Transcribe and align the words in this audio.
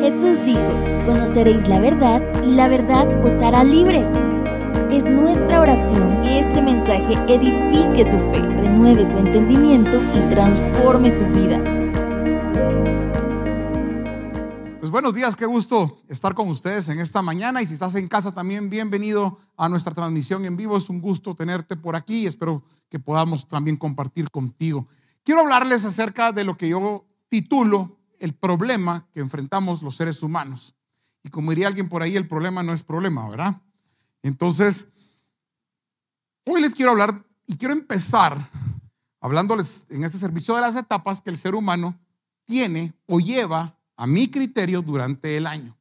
Jesús 0.00 0.42
dijo, 0.46 1.04
conoceréis 1.04 1.68
la 1.68 1.78
verdad 1.78 2.22
y 2.42 2.52
la 2.52 2.68
verdad 2.68 3.06
os 3.22 3.34
hará 3.42 3.62
libres. 3.62 4.08
Es 4.90 5.04
nuestra 5.04 5.60
oración 5.60 6.22
que 6.22 6.40
este 6.40 6.62
mensaje 6.62 7.12
edifique 7.28 8.04
su 8.04 8.18
fe, 8.32 8.40
renueve 8.40 9.04
su 9.04 9.18
entendimiento 9.18 10.00
y 10.14 10.30
transforme 10.32 11.10
su 11.10 11.22
vida. 11.26 11.62
Pues 14.80 14.90
buenos 14.90 15.12
días, 15.12 15.36
qué 15.36 15.44
gusto 15.44 15.98
estar 16.08 16.34
con 16.34 16.48
ustedes 16.48 16.88
en 16.88 16.98
esta 16.98 17.20
mañana 17.20 17.60
y 17.60 17.66
si 17.66 17.74
estás 17.74 17.94
en 17.94 18.08
casa 18.08 18.32
también 18.32 18.70
bienvenido 18.70 19.36
a 19.58 19.68
nuestra 19.68 19.92
transmisión 19.92 20.46
en 20.46 20.56
vivo. 20.56 20.78
Es 20.78 20.88
un 20.88 21.02
gusto 21.02 21.34
tenerte 21.34 21.76
por 21.76 21.94
aquí 21.94 22.22
y 22.22 22.26
espero 22.26 22.62
que 22.88 22.98
podamos 22.98 23.46
también 23.46 23.76
compartir 23.76 24.30
contigo. 24.30 24.88
Quiero 25.22 25.42
hablarles 25.42 25.84
acerca 25.84 26.32
de 26.32 26.44
lo 26.44 26.56
que 26.56 26.70
yo 26.70 27.04
titulo 27.28 27.99
el 28.20 28.34
problema 28.34 29.08
que 29.12 29.20
enfrentamos 29.20 29.82
los 29.82 29.96
seres 29.96 30.22
humanos. 30.22 30.76
Y 31.24 31.30
como 31.30 31.50
diría 31.50 31.66
alguien 31.66 31.88
por 31.88 32.02
ahí, 32.02 32.16
el 32.16 32.28
problema 32.28 32.62
no 32.62 32.72
es 32.72 32.84
problema, 32.84 33.28
¿verdad? 33.28 33.60
Entonces, 34.22 34.86
hoy 36.44 36.60
les 36.60 36.74
quiero 36.74 36.92
hablar 36.92 37.24
y 37.46 37.56
quiero 37.56 37.74
empezar 37.74 38.48
hablándoles 39.20 39.86
en 39.88 40.04
este 40.04 40.18
servicio 40.18 40.54
de 40.54 40.60
las 40.60 40.76
etapas 40.76 41.20
que 41.20 41.30
el 41.30 41.38
ser 41.38 41.54
humano 41.54 41.98
tiene 42.44 42.94
o 43.06 43.20
lleva 43.20 43.76
a 43.96 44.06
mi 44.06 44.28
criterio 44.28 44.82
durante 44.82 45.36
el 45.36 45.46
año. 45.46 45.76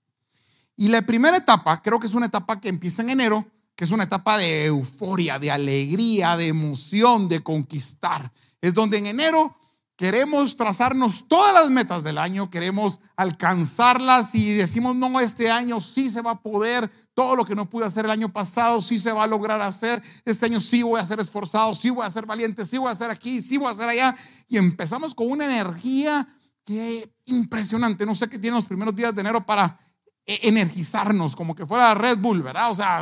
Y 0.75 0.87
la 0.87 1.01
primera 1.01 1.37
etapa, 1.37 1.81
creo 1.81 1.99
que 1.99 2.07
es 2.07 2.13
una 2.13 2.27
etapa 2.27 2.59
que 2.59 2.69
empieza 2.69 3.01
en 3.01 3.09
enero, 3.09 3.45
que 3.75 3.83
es 3.83 3.91
una 3.91 4.05
etapa 4.05 4.37
de 4.37 4.65
euforia, 4.65 5.39
de 5.39 5.51
alegría, 5.51 6.37
de 6.37 6.47
emoción, 6.47 7.27
de 7.27 7.41
conquistar. 7.41 8.31
Es 8.61 8.73
donde 8.73 8.97
en 8.97 9.07
enero 9.07 9.55
queremos 9.99 10.55
trazarnos 10.55 11.27
todas 11.27 11.53
las 11.53 11.69
metas 11.69 12.05
del 12.05 12.19
año, 12.19 12.49
queremos 12.49 13.01
alcanzarlas 13.17 14.33
y 14.33 14.53
decimos, 14.53 14.95
no, 14.95 15.19
este 15.19 15.51
año 15.51 15.81
sí 15.81 16.07
se 16.07 16.21
va 16.21 16.31
a 16.31 16.39
poder, 16.39 16.89
todo 17.13 17.35
lo 17.35 17.43
que 17.43 17.53
no 17.53 17.69
pude 17.69 17.83
hacer 17.83 18.05
el 18.05 18.11
año 18.11 18.31
pasado 18.31 18.81
sí 18.81 18.97
se 18.97 19.11
va 19.11 19.25
a 19.25 19.27
lograr 19.27 19.61
hacer, 19.61 20.01
este 20.23 20.45
año 20.45 20.61
sí 20.61 20.83
voy 20.83 21.01
a 21.01 21.05
ser 21.05 21.19
esforzado, 21.19 21.75
sí 21.75 21.89
voy 21.89 22.05
a 22.05 22.09
ser 22.09 22.25
valiente, 22.25 22.63
sí 22.63 22.77
voy 22.77 22.89
a 22.89 22.95
ser 22.95 23.11
aquí, 23.11 23.41
sí 23.41 23.57
voy 23.57 23.69
a 23.69 23.75
ser 23.75 23.89
allá. 23.89 24.15
Y 24.47 24.55
empezamos 24.55 25.13
con 25.13 25.29
una 25.29 25.43
energía 25.43 26.25
que 26.63 27.11
impresionante, 27.25 28.05
no 28.05 28.15
sé 28.15 28.29
qué 28.29 28.39
tiene 28.39 28.55
los 28.55 28.67
primeros 28.67 28.95
días 28.95 29.13
de 29.13 29.19
enero 29.19 29.45
para 29.45 29.77
e-, 30.25 30.47
energizarnos, 30.47 31.35
como 31.35 31.53
que 31.53 31.65
fuera 31.65 31.93
Red 31.93 32.19
Bull, 32.19 32.41
¿verdad? 32.41 32.71
O 32.71 32.75
sea, 32.75 33.01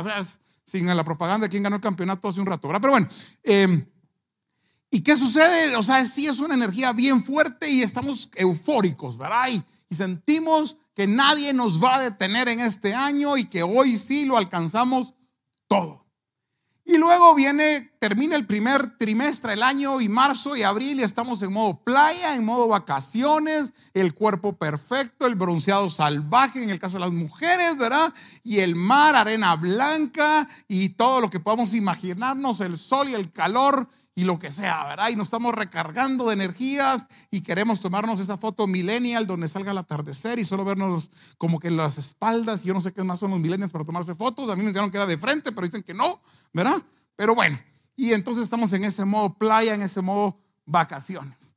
sin 0.64 0.84
la 0.84 1.04
propaganda 1.04 1.48
quién 1.48 1.62
ganó 1.62 1.76
el 1.76 1.82
campeonato 1.82 2.26
hace 2.26 2.40
un 2.40 2.46
rato, 2.46 2.66
¿verdad? 2.66 2.80
Pero 2.80 2.92
bueno. 2.92 3.08
Eh, 3.44 3.86
¿Y 4.90 5.02
qué 5.02 5.16
sucede? 5.16 5.76
O 5.76 5.82
sea, 5.82 6.04
sí 6.04 6.26
es 6.26 6.38
una 6.38 6.54
energía 6.54 6.92
bien 6.92 7.22
fuerte 7.22 7.70
y 7.70 7.82
estamos 7.82 8.30
eufóricos, 8.34 9.18
¿verdad? 9.18 9.48
Y, 9.48 9.64
sentimos 9.94 10.76
que 10.94 11.06
nadie 11.06 11.54
nos 11.54 11.82
va 11.82 11.96
a 11.96 12.02
detener 12.02 12.48
en 12.48 12.60
este 12.60 12.92
año 12.92 13.38
y 13.38 13.46
que 13.46 13.62
hoy 13.62 13.96
sí 13.96 14.26
lo 14.26 14.36
alcanzamos 14.36 15.14
todo. 15.66 16.04
Y 16.84 16.98
luego 16.98 17.34
viene, 17.34 17.92
termina 17.98 18.36
el 18.36 18.46
primer 18.46 18.98
trimestre 18.98 19.50
del 19.50 19.62
año 19.62 20.00
y 20.02 20.08
marzo 20.08 20.56
y 20.56 20.62
abril 20.62 21.00
y 21.00 21.04
estamos 21.04 21.40
en 21.42 21.52
modo 21.52 21.82
playa, 21.82 22.34
en 22.34 22.44
modo 22.44 22.68
vacaciones, 22.68 23.72
el 23.94 24.12
cuerpo 24.12 24.56
perfecto, 24.56 25.26
el 25.26 25.34
bronceado 25.34 25.88
salvaje 25.88 26.62
en 26.62 26.70
el 26.70 26.80
caso 26.80 26.98
de 26.98 27.04
las 27.04 27.12
mujeres, 27.12 27.76
¿verdad? 27.78 28.12
Y 28.42 28.58
el 28.60 28.74
mar, 28.74 29.16
arena 29.16 29.54
blanca 29.56 30.48
y 30.66 30.90
todo 30.90 31.20
lo 31.20 31.30
que 31.30 31.40
podamos 31.40 31.72
imaginarnos, 31.72 32.60
el 32.60 32.76
sol 32.76 33.08
y 33.08 33.14
el 33.14 33.32
calor 33.32 33.88
y 34.18 34.24
lo 34.24 34.40
que 34.40 34.52
sea, 34.52 34.84
¿verdad? 34.84 35.10
Y 35.10 35.14
nos 35.14 35.28
estamos 35.28 35.54
recargando 35.54 36.26
de 36.26 36.32
energías 36.34 37.06
y 37.30 37.40
queremos 37.40 37.80
tomarnos 37.80 38.18
esa 38.18 38.36
foto 38.36 38.66
millennial 38.66 39.28
donde 39.28 39.46
salga 39.46 39.70
el 39.70 39.78
atardecer 39.78 40.40
y 40.40 40.44
solo 40.44 40.64
vernos 40.64 41.08
como 41.36 41.60
que 41.60 41.70
las 41.70 41.98
espaldas. 41.98 42.64
Yo 42.64 42.74
no 42.74 42.80
sé 42.80 42.92
qué 42.92 43.04
más 43.04 43.20
son 43.20 43.30
los 43.30 43.38
millennials 43.38 43.70
para 43.70 43.84
tomarse 43.84 44.16
fotos. 44.16 44.50
A 44.50 44.56
mí 44.56 44.62
me 44.62 44.70
dijeron 44.70 44.90
que 44.90 44.96
era 44.96 45.06
de 45.06 45.18
frente, 45.18 45.52
pero 45.52 45.68
dicen 45.68 45.84
que 45.84 45.94
no, 45.94 46.20
¿verdad? 46.52 46.82
Pero 47.14 47.36
bueno, 47.36 47.60
y 47.94 48.12
entonces 48.12 48.42
estamos 48.42 48.72
en 48.72 48.82
ese 48.82 49.04
modo 49.04 49.34
playa, 49.34 49.74
en 49.74 49.82
ese 49.82 50.00
modo 50.00 50.36
vacaciones. 50.66 51.54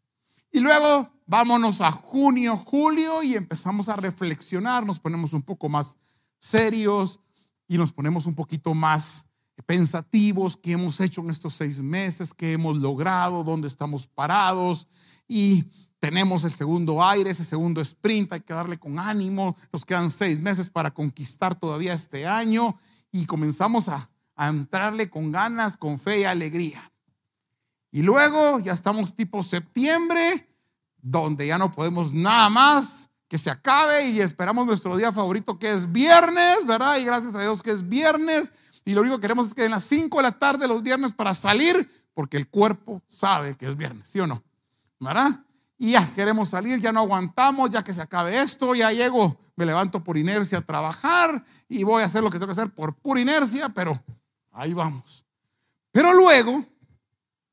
Y 0.51 0.59
luego 0.59 1.09
vámonos 1.25 1.81
a 1.81 1.89
junio, 1.89 2.57
julio 2.57 3.23
y 3.23 3.37
empezamos 3.37 3.89
a 3.89 3.95
reflexionar, 3.95 4.85
nos 4.85 4.99
ponemos 4.99 5.33
un 5.33 5.41
poco 5.41 5.67
más 5.67 5.97
serios 6.39 7.19
y 7.67 7.79
nos 7.79 7.91
ponemos 7.91 8.27
un 8.27 8.35
poquito 8.35 8.75
más 8.75 9.25
pensativos, 9.65 10.57
qué 10.57 10.73
hemos 10.73 10.99
hecho 10.99 11.21
en 11.21 11.29
estos 11.29 11.53
seis 11.53 11.79
meses, 11.79 12.33
qué 12.33 12.53
hemos 12.53 12.77
logrado, 12.77 13.43
dónde 13.43 13.67
estamos 13.67 14.07
parados 14.07 14.87
y 15.27 15.65
tenemos 15.99 16.43
el 16.45 16.51
segundo 16.51 17.03
aire, 17.03 17.29
ese 17.29 17.45
segundo 17.45 17.79
sprint, 17.79 18.33
hay 18.33 18.41
que 18.41 18.53
darle 18.53 18.79
con 18.79 18.97
ánimo, 18.97 19.55
nos 19.71 19.85
quedan 19.85 20.09
seis 20.09 20.39
meses 20.39 20.69
para 20.69 20.91
conquistar 20.91 21.53
todavía 21.53 21.93
este 21.93 22.25
año 22.25 22.79
y 23.11 23.25
comenzamos 23.27 23.87
a, 23.87 24.09
a 24.35 24.49
entrarle 24.49 25.09
con 25.09 25.31
ganas, 25.31 25.77
con 25.77 25.99
fe 25.99 26.21
y 26.21 26.23
alegría. 26.23 26.91
Y 27.91 28.01
luego 28.01 28.59
ya 28.59 28.73
estamos 28.73 29.15
tipo 29.15 29.43
septiembre, 29.43 30.49
donde 31.01 31.45
ya 31.45 31.59
no 31.59 31.71
podemos 31.71 32.13
nada 32.13 32.49
más 32.49 33.09
que 33.27 33.37
se 33.37 33.51
acabe 33.51 34.09
y 34.09 34.21
esperamos 34.21 34.65
nuestro 34.65 34.97
día 34.97 35.11
favorito 35.11 35.59
que 35.59 35.71
es 35.71 35.91
viernes, 35.91 36.65
¿verdad? 36.65 36.97
Y 36.97 37.05
gracias 37.05 37.35
a 37.35 37.41
Dios 37.41 37.61
que 37.61 37.71
es 37.71 37.87
viernes 37.87 38.51
y 38.83 38.93
lo 38.93 39.01
único 39.01 39.17
que 39.17 39.21
queremos 39.21 39.47
es 39.47 39.53
que 39.53 39.65
en 39.65 39.71
las 39.71 39.83
5 39.85 40.17
de 40.17 40.23
la 40.23 40.31
tarde 40.31 40.67
los 40.67 40.81
viernes 40.81 41.13
para 41.13 41.33
salir, 41.33 41.89
porque 42.13 42.37
el 42.37 42.47
cuerpo 42.47 43.01
sabe 43.07 43.55
que 43.55 43.67
es 43.67 43.77
viernes, 43.77 44.07
¿sí 44.09 44.19
o 44.19 44.27
no? 44.27 44.43
¿Verdad? 44.99 45.43
Y 45.77 45.91
ya 45.91 46.13
queremos 46.13 46.49
salir, 46.49 46.79
ya 46.79 46.91
no 46.91 47.01
aguantamos, 47.01 47.69
ya 47.71 47.83
que 47.83 47.93
se 47.93 48.01
acabe 48.01 48.41
esto, 48.41 48.75
ya 48.75 48.91
llego, 48.91 49.39
me 49.55 49.65
levanto 49.65 50.03
por 50.03 50.17
inercia 50.17 50.59
a 50.59 50.61
trabajar 50.61 51.43
y 51.67 51.83
voy 51.83 52.03
a 52.03 52.05
hacer 52.05 52.23
lo 52.23 52.29
que 52.29 52.37
tengo 52.37 52.47
que 52.47 52.59
hacer 52.59 52.71
por 52.71 52.95
pura 52.95 53.19
inercia, 53.19 53.69
pero 53.69 54.01
ahí 54.51 54.73
vamos. 54.73 55.25
Pero 55.91 56.13
luego 56.13 56.65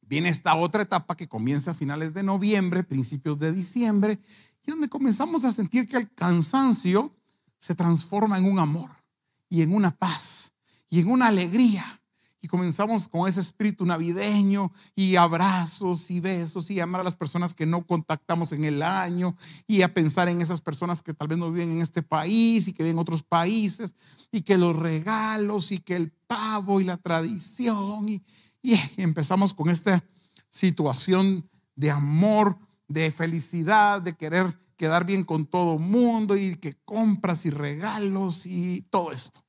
viene 0.03 0.31
esta 0.31 0.55
otra 0.55 0.83
etapa 0.83 1.17
que 1.17 1.29
comienza 1.29 1.73
a 1.73 1.75
finales 1.75 2.15
de 2.15 2.23
noviembre, 2.23 2.85
principios 2.85 3.39
de 3.39 3.53
diciembre, 3.53 4.19
y 4.67 4.71
donde 4.71 4.89
comenzamos 4.89 5.45
a 5.45 5.53
sentir 5.53 5.87
que 5.89 5.97
el 5.97 6.13
cansancio 6.15 7.15
se 7.59 7.75
transforma 7.75 8.39
en 8.39 8.45
un 8.45 8.59
amor 8.59 8.91
y 9.49 9.63
en 9.63 9.75
una 9.75 9.91
paz 9.91 10.48
y 10.91 11.01
en 11.01 11.11
una 11.11 11.29
alegría. 11.29 11.85
Y 12.41 12.47
comenzamos 12.47 13.09
con 13.09 13.29
ese 13.29 13.41
espíritu 13.41 13.85
navideño 13.85 14.73
y 14.95 15.17
abrazos 15.17 16.09
y 16.09 16.21
besos 16.21 16.71
y 16.71 16.79
amar 16.79 17.01
a 17.01 17.05
las 17.05 17.17
personas 17.17 17.53
que 17.53 17.67
no 17.67 17.85
contactamos 17.85 18.53
en 18.53 18.65
el 18.65 18.83
año 18.83 19.37
y 19.67 19.83
a 19.83 19.93
pensar 19.93 20.29
en 20.29 20.41
esas 20.41 20.61
personas 20.61 21.03
que 21.03 21.15
tal 21.15 21.27
vez 21.27 21.37
no 21.37 21.51
viven 21.51 21.73
en 21.73 21.83
este 21.83 22.01
país 22.01 22.69
y 22.69 22.73
que 22.73 22.85
viven 22.85 22.97
en 22.97 23.01
otros 23.01 23.25
países 23.25 23.97
y 24.31 24.43
que 24.43 24.57
los 24.57 24.77
regalos 24.77 25.73
y 25.73 25.79
que 25.79 25.97
el 25.97 26.13
pavo 26.29 26.81
y 26.81 26.85
la 26.85 26.97
tradición 26.97 28.09
y, 28.09 28.23
y 28.63 28.79
empezamos 28.99 29.53
con 29.53 29.69
esta 29.69 30.05
situación 30.49 31.49
de 31.75 31.91
amor, 31.91 32.57
de 32.87 33.11
felicidad, 33.11 34.01
de 34.01 34.15
querer 34.15 34.57
quedar 34.77 35.05
bien 35.05 35.25
con 35.25 35.45
todo 35.45 35.77
mundo 35.77 36.37
y 36.37 36.55
que 36.57 36.77
compras 36.85 37.45
y 37.45 37.51
regalos 37.51 38.47
y 38.47 38.83
todo 38.91 39.11
esto. 39.11 39.48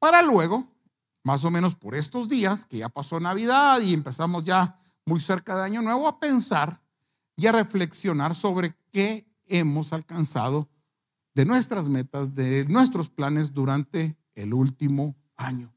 Para 0.00 0.22
luego, 0.22 0.66
más 1.22 1.44
o 1.44 1.50
menos 1.50 1.76
por 1.76 1.94
estos 1.94 2.26
días, 2.26 2.64
que 2.64 2.78
ya 2.78 2.88
pasó 2.88 3.20
Navidad 3.20 3.82
y 3.82 3.92
empezamos 3.92 4.42
ya 4.44 4.80
muy 5.04 5.20
cerca 5.20 5.56
de 5.56 5.64
Año 5.64 5.82
Nuevo, 5.82 6.08
a 6.08 6.18
pensar 6.18 6.80
y 7.36 7.46
a 7.46 7.52
reflexionar 7.52 8.34
sobre 8.34 8.74
qué 8.90 9.26
hemos 9.44 9.92
alcanzado 9.92 10.70
de 11.34 11.44
nuestras 11.44 11.86
metas, 11.86 12.34
de 12.34 12.64
nuestros 12.64 13.10
planes 13.10 13.52
durante 13.52 14.16
el 14.34 14.54
último 14.54 15.14
año. 15.36 15.70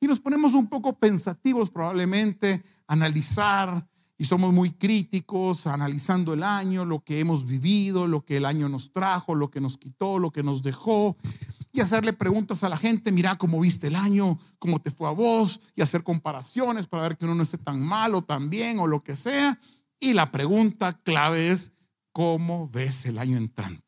Y 0.00 0.06
nos 0.06 0.20
ponemos 0.20 0.52
un 0.52 0.66
poco 0.66 0.98
pensativos 0.98 1.70
probablemente, 1.70 2.62
analizar, 2.86 3.88
y 4.22 4.24
somos 4.24 4.52
muy 4.52 4.70
críticos, 4.70 5.66
analizando 5.66 6.34
el 6.34 6.44
año, 6.44 6.84
lo 6.84 7.00
que 7.00 7.18
hemos 7.18 7.44
vivido, 7.44 8.06
lo 8.06 8.24
que 8.24 8.36
el 8.36 8.44
año 8.44 8.68
nos 8.68 8.92
trajo, 8.92 9.34
lo 9.34 9.50
que 9.50 9.60
nos 9.60 9.78
quitó, 9.78 10.18
lo 10.18 10.30
que 10.30 10.44
nos 10.44 10.62
dejó, 10.62 11.16
y 11.72 11.80
hacerle 11.80 12.12
preguntas 12.12 12.62
a 12.62 12.68
la 12.68 12.76
gente, 12.76 13.10
mira 13.10 13.36
cómo 13.36 13.58
viste 13.58 13.86
el 13.86 13.96
año, 13.96 14.38
cómo 14.58 14.80
te 14.80 14.90
fue 14.90 15.08
a 15.08 15.12
vos, 15.12 15.60
y 15.74 15.80
hacer 15.80 16.02
comparaciones 16.02 16.86
para 16.86 17.04
ver 17.04 17.16
que 17.16 17.24
uno 17.24 17.34
no 17.34 17.42
esté 17.42 17.56
tan 17.56 17.80
mal 17.80 18.14
o 18.14 18.22
tan 18.22 18.50
bien 18.50 18.78
o 18.78 18.86
lo 18.86 19.02
que 19.02 19.16
sea. 19.16 19.58
Y 19.98 20.12
la 20.12 20.30
pregunta 20.30 21.00
clave 21.02 21.48
es, 21.48 21.72
¿cómo 22.12 22.68
ves 22.68 23.06
el 23.06 23.18
año 23.18 23.38
entrante? 23.38 23.82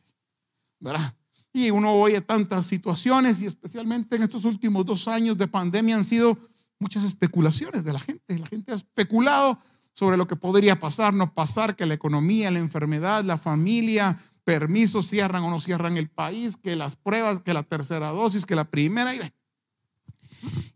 ¿Verdad? 0.81 1.15
Y 1.53 1.71
uno 1.71 1.93
oye 1.93 2.21
tantas 2.23 2.67
situaciones 2.67 3.43
y 3.43 3.47
especialmente 3.47 4.17
en 4.17 4.23
estos 4.23 4.45
últimos 4.47 4.87
dos 4.87 5.07
años 5.07 5.37
de 5.37 5.47
pandemia 5.47 5.97
han 5.97 6.05
sido 6.05 6.39
muchas 6.79 7.05
especulaciones 7.05 7.85
de 7.85 7.93
la 7.93 8.01
gente. 8.01 8.39
La 8.39 8.47
gente 8.47 8.73
ha 8.73 8.77
especulado 8.77 9.59
sobre 9.93 10.17
lo 10.17 10.27
que 10.27 10.37
podría 10.37 10.81
pasar, 10.81 11.15
no 11.15 11.33
pasar, 11.33 11.77
que 11.77 11.87
la 11.87 11.95
economía, 11.95 12.51
la 12.51 12.59
enfermedad, 12.59 13.23
la 13.25 13.39
familia, 13.39 14.19
permisos 14.45 15.09
cierran 15.09 15.43
o 15.43 15.51
no 15.51 15.61
cierran 15.61 15.97
el 15.97 16.09
país, 16.09 16.57
que 16.57 16.77
las 16.77 16.97
pruebas, 16.97 17.41
que 17.41 17.55
la 17.55 17.63
tercera 17.63 18.11
dosis, 18.11 18.47
que 18.47 18.55
la 18.55 18.65
primera. 18.65 19.15
Y, 19.15 19.21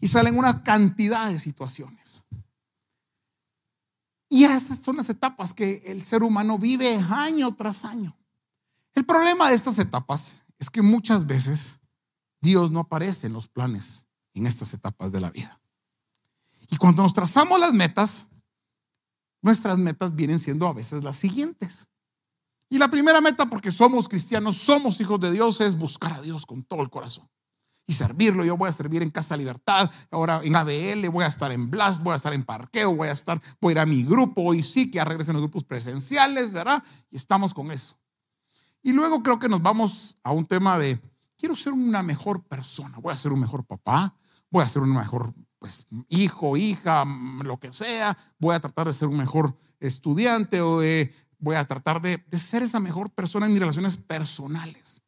y 0.01 0.09
salen 0.09 0.39
una 0.39 0.63
cantidad 0.63 1.31
de 1.31 1.39
situaciones. 1.39 2.25
Y 4.29 4.45
esas 4.45 4.79
son 4.81 4.97
las 4.97 5.09
etapas 5.09 5.55
que 5.55 5.83
el 5.87 6.05
ser 6.05 6.23
humano 6.23 6.59
vive 6.59 6.97
año 6.97 7.55
tras 7.55 7.85
año. 7.85 8.17
El 8.95 9.05
problema 9.05 9.49
de 9.49 9.55
estas 9.55 9.79
etapas 9.79 10.43
es 10.59 10.69
que 10.69 10.83
muchas 10.83 11.27
veces 11.27 11.81
Dios 12.41 12.71
no 12.71 12.81
aparece 12.81 13.27
en 13.27 13.33
los 13.33 13.49
planes 13.49 14.07
en 14.35 14.47
estas 14.47 14.73
etapas 14.75 15.13
de 15.13 15.21
la 15.21 15.31
vida. 15.31 15.61
Y 16.71 16.77
cuando 16.77 17.03
nos 17.03 17.15
trazamos 17.15 17.59
las 17.59 17.73
metas, 17.73 18.27
nuestras 19.43 19.79
metas 19.79 20.15
vienen 20.15 20.39
siendo 20.39 20.67
a 20.67 20.73
veces 20.73 21.03
las 21.03 21.17
siguientes. 21.17 21.88
Y 22.71 22.79
la 22.79 22.89
primera 22.89 23.21
meta, 23.21 23.47
porque 23.47 23.71
somos 23.71 24.09
cristianos, 24.09 24.59
somos 24.59 25.01
hijos 25.01 25.19
de 25.21 25.31
Dios, 25.33 25.61
es 25.61 25.77
buscar 25.77 26.13
a 26.13 26.21
Dios 26.21 26.45
con 26.45 26.65
todo 26.65 26.83
el 26.83 26.91
corazón 26.91 27.29
y 27.89 27.95
servirlo. 27.95 28.45
Yo 28.45 28.57
voy 28.57 28.69
a 28.69 28.73
servir 28.73 29.03
en 29.03 29.11
Casa 29.11 29.37
Libertad, 29.37 29.91
ahora 30.11 30.41
en 30.45 30.55
ABL, 30.55 31.09
voy 31.09 31.25
a 31.25 31.29
estar 31.29 31.51
en 31.51 31.71
Blast, 31.71 32.03
voy 32.03 32.13
a 32.13 32.17
estar 32.17 32.35
en 32.35 32.45
Parqueo, 32.45 32.95
voy 32.95 33.09
a 33.09 33.13
estar, 33.13 33.41
voy 33.61 33.71
a 33.71 33.73
ir 33.73 33.79
a 33.81 33.87
mi 33.87 34.05
grupo. 34.05 34.43
Hoy 34.43 34.63
sí 34.63 34.91
que 34.91 34.97
ya 34.97 35.05
regresen 35.07 35.33
los 35.33 35.43
grupos 35.43 35.65
presenciales, 35.65 36.53
¿verdad? 36.53 36.85
Y 37.11 37.17
estamos 37.17 37.55
con 37.55 37.73
eso. 37.73 37.99
Y 38.83 38.93
luego 38.93 39.23
creo 39.23 39.39
que 39.39 39.49
nos 39.49 39.63
vamos 39.63 40.19
a 40.23 40.33
un 40.33 40.45
tema 40.45 40.79
de, 40.79 41.01
quiero 41.39 41.57
ser 41.57 41.73
una 41.73 42.03
mejor 42.03 42.45
persona, 42.45 42.99
voy 42.99 43.15
a 43.15 43.17
ser 43.17 43.33
un 43.33 43.41
mejor 43.41 43.65
papá, 43.65 44.15
voy 44.51 44.63
a 44.63 44.69
ser 44.69 44.83
un 44.83 44.95
mejor 44.95 45.33
pues, 45.59 45.87
hijo, 46.09 46.59
hija, 46.59 47.05
lo 47.43 47.59
que 47.59 47.73
sea, 47.73 48.17
voy 48.39 48.55
a 48.55 48.61
tratar 48.61 48.87
de 48.87 48.93
ser 48.93 49.09
un 49.09 49.17
mejor 49.17 49.57
estudiante 49.81 50.61
o 50.61 50.83
voy 51.39 51.57
a 51.57 51.65
tratar 51.65 52.01
de, 52.01 52.25
de 52.27 52.39
ser 52.39 52.63
esa 52.63 52.81
mejor 52.81 53.11
persona 53.11 53.47
en 53.47 53.53
mis 53.53 53.61
relaciones 53.61 53.97
personales. 53.97 55.03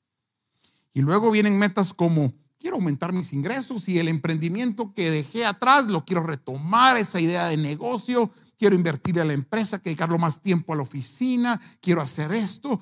Y 0.93 1.03
luego 1.03 1.31
vienen 1.31 1.59
metas 1.59 1.93
como 1.95 2.33
quiero 2.61 2.77
aumentar 2.77 3.13
mis 3.13 3.33
ingresos 3.33 3.89
y 3.89 3.99
el 3.99 4.09
emprendimiento 4.09 4.93
que 4.93 5.11
dejé 5.11 5.47
atrás 5.47 5.87
lo 5.89 6.05
quiero 6.05 6.23
retomar, 6.23 6.99
esa 6.99 7.19
idea 7.19 7.47
de 7.47 7.57
negocio, 7.57 8.31
quiero 8.59 8.77
invertir 8.77 9.19
a 9.19 9.25
la 9.25 9.33
empresa, 9.33 9.79
dedicarlo 9.79 10.19
más 10.19 10.43
tiempo 10.43 10.73
a 10.73 10.77
la 10.77 10.83
oficina, 10.83 11.61
quiero 11.81 12.03
hacer 12.03 12.31
esto, 12.33 12.81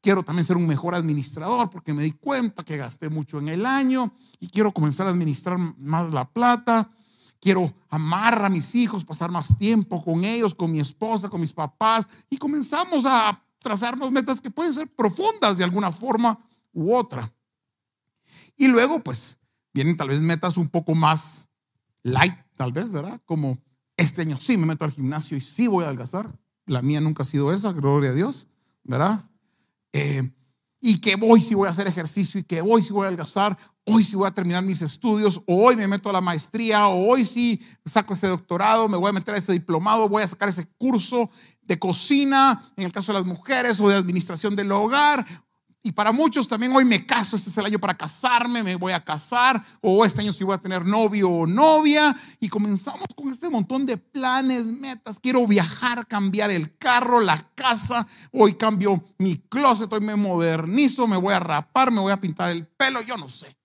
quiero 0.00 0.24
también 0.24 0.44
ser 0.44 0.56
un 0.56 0.66
mejor 0.66 0.96
administrador 0.96 1.70
porque 1.70 1.94
me 1.94 2.02
di 2.02 2.12
cuenta 2.12 2.64
que 2.64 2.76
gasté 2.76 3.08
mucho 3.08 3.38
en 3.38 3.48
el 3.48 3.64
año 3.64 4.12
y 4.40 4.48
quiero 4.48 4.72
comenzar 4.72 5.06
a 5.06 5.10
administrar 5.10 5.58
más 5.58 6.12
la 6.12 6.28
plata. 6.28 6.90
Quiero 7.40 7.72
amar 7.88 8.44
a 8.44 8.50
mis 8.50 8.74
hijos, 8.74 9.04
pasar 9.04 9.30
más 9.30 9.56
tiempo 9.56 10.04
con 10.04 10.24
ellos, 10.24 10.54
con 10.54 10.70
mi 10.70 10.80
esposa, 10.80 11.28
con 11.28 11.40
mis 11.40 11.52
papás. 11.52 12.06
Y 12.28 12.36
comenzamos 12.36 13.04
a 13.06 13.42
trazarnos 13.58 14.12
metas 14.12 14.40
que 14.40 14.50
pueden 14.50 14.74
ser 14.74 14.88
profundas 14.88 15.56
de 15.56 15.64
alguna 15.64 15.90
forma 15.90 16.38
u 16.72 16.94
otra. 16.94 17.32
Y 18.56 18.68
luego, 18.68 19.00
pues, 19.00 19.38
vienen 19.72 19.96
tal 19.96 20.08
vez 20.08 20.20
metas 20.20 20.58
un 20.58 20.68
poco 20.68 20.94
más 20.94 21.48
light, 22.02 22.34
tal 22.56 22.72
vez, 22.72 22.92
¿verdad? 22.92 23.20
Como 23.24 23.58
este 23.96 24.22
año 24.22 24.36
sí 24.36 24.56
me 24.56 24.66
meto 24.66 24.84
al 24.84 24.92
gimnasio 24.92 25.36
y 25.36 25.40
sí 25.40 25.66
voy 25.66 25.84
a 25.84 25.88
adelgazar. 25.88 26.38
La 26.66 26.82
mía 26.82 27.00
nunca 27.00 27.22
ha 27.22 27.26
sido 27.26 27.52
esa, 27.52 27.72
gloria 27.72 28.10
a 28.10 28.14
Dios, 28.14 28.48
¿verdad? 28.84 29.24
Eh, 29.92 30.30
y 30.80 31.00
que 31.00 31.16
voy 31.16 31.42
si 31.42 31.54
voy 31.54 31.68
a 31.68 31.70
hacer 31.70 31.86
ejercicio 31.86 32.40
y 32.40 32.44
que 32.44 32.60
voy 32.60 32.82
si 32.82 32.92
voy 32.92 33.04
a 33.04 33.06
adelgazar, 33.08 33.56
hoy 33.84 34.04
si 34.04 34.16
voy 34.16 34.26
a 34.26 34.30
terminar 34.32 34.62
mis 34.62 34.82
estudios, 34.82 35.42
o 35.46 35.64
hoy 35.66 35.76
me 35.76 35.86
meto 35.86 36.08
a 36.08 36.12
la 36.12 36.20
maestría, 36.20 36.88
o 36.88 37.10
hoy 37.10 37.24
si 37.24 37.60
saco 37.84 38.14
ese 38.14 38.28
doctorado, 38.28 38.88
me 38.88 38.96
voy 38.96 39.10
a 39.10 39.12
meter 39.12 39.34
a 39.34 39.38
ese 39.38 39.52
diplomado, 39.52 40.08
voy 40.08 40.22
a 40.22 40.28
sacar 40.28 40.48
ese 40.48 40.66
curso 40.78 41.30
de 41.62 41.78
cocina, 41.78 42.72
en 42.76 42.84
el 42.84 42.92
caso 42.92 43.12
de 43.12 43.18
las 43.18 43.26
mujeres, 43.26 43.80
o 43.80 43.88
de 43.88 43.96
administración 43.96 44.56
del 44.56 44.72
hogar, 44.72 45.26
y 45.82 45.92
para 45.92 46.12
muchos 46.12 46.46
también 46.46 46.76
hoy 46.76 46.84
me 46.84 47.06
caso, 47.06 47.36
este 47.36 47.48
es 47.48 47.56
el 47.56 47.64
año 47.64 47.78
para 47.78 47.96
casarme, 47.96 48.62
me 48.62 48.76
voy 48.76 48.92
a 48.92 49.02
casar, 49.02 49.64
o 49.80 50.04
este 50.04 50.20
año 50.20 50.32
sí 50.32 50.44
voy 50.44 50.54
a 50.54 50.58
tener 50.58 50.84
novio 50.84 51.30
o 51.30 51.46
novia. 51.46 52.14
Y 52.38 52.50
comenzamos 52.50 53.06
con 53.16 53.30
este 53.30 53.48
montón 53.48 53.86
de 53.86 53.96
planes, 53.96 54.66
metas. 54.66 55.18
Quiero 55.18 55.46
viajar, 55.46 56.06
cambiar 56.06 56.50
el 56.50 56.76
carro, 56.76 57.20
la 57.20 57.48
casa. 57.54 58.06
Hoy 58.30 58.54
cambio 58.54 59.02
mi 59.16 59.38
closet, 59.38 59.90
hoy 59.90 60.00
me 60.00 60.16
modernizo, 60.16 61.06
me 61.06 61.16
voy 61.16 61.32
a 61.32 61.40
rapar, 61.40 61.90
me 61.90 62.00
voy 62.00 62.12
a 62.12 62.20
pintar 62.20 62.50
el 62.50 62.66
pelo, 62.66 63.00
yo 63.00 63.16
no 63.16 63.30
sé. 63.30 63.56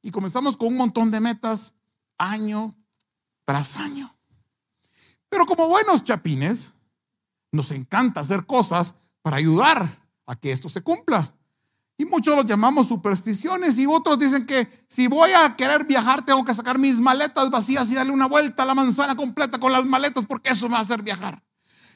Y 0.00 0.12
comenzamos 0.12 0.56
con 0.56 0.68
un 0.68 0.76
montón 0.76 1.10
de 1.10 1.18
metas 1.18 1.74
año 2.18 2.72
tras 3.44 3.76
año. 3.78 4.14
Pero 5.28 5.44
como 5.46 5.66
buenos 5.66 6.04
chapines, 6.04 6.70
nos 7.50 7.72
encanta 7.72 8.20
hacer 8.20 8.46
cosas 8.46 8.94
para 9.22 9.38
ayudar 9.38 10.01
a 10.26 10.36
que 10.36 10.52
esto 10.52 10.68
se 10.68 10.82
cumpla. 10.82 11.34
Y 11.98 12.04
muchos 12.04 12.34
lo 12.34 12.42
llamamos 12.42 12.88
supersticiones 12.88 13.78
y 13.78 13.86
otros 13.86 14.18
dicen 14.18 14.46
que 14.46 14.86
si 14.88 15.06
voy 15.06 15.30
a 15.32 15.54
querer 15.56 15.84
viajar 15.84 16.24
tengo 16.24 16.44
que 16.44 16.54
sacar 16.54 16.78
mis 16.78 16.98
maletas 16.98 17.50
vacías 17.50 17.90
y 17.90 17.94
darle 17.94 18.12
una 18.12 18.26
vuelta 18.26 18.62
a 18.62 18.66
la 18.66 18.74
manzana 18.74 19.14
completa 19.14 19.58
con 19.58 19.72
las 19.72 19.84
maletas 19.84 20.26
porque 20.26 20.50
eso 20.50 20.68
me 20.68 20.72
va 20.72 20.78
a 20.78 20.82
hacer 20.82 21.02
viajar. 21.02 21.42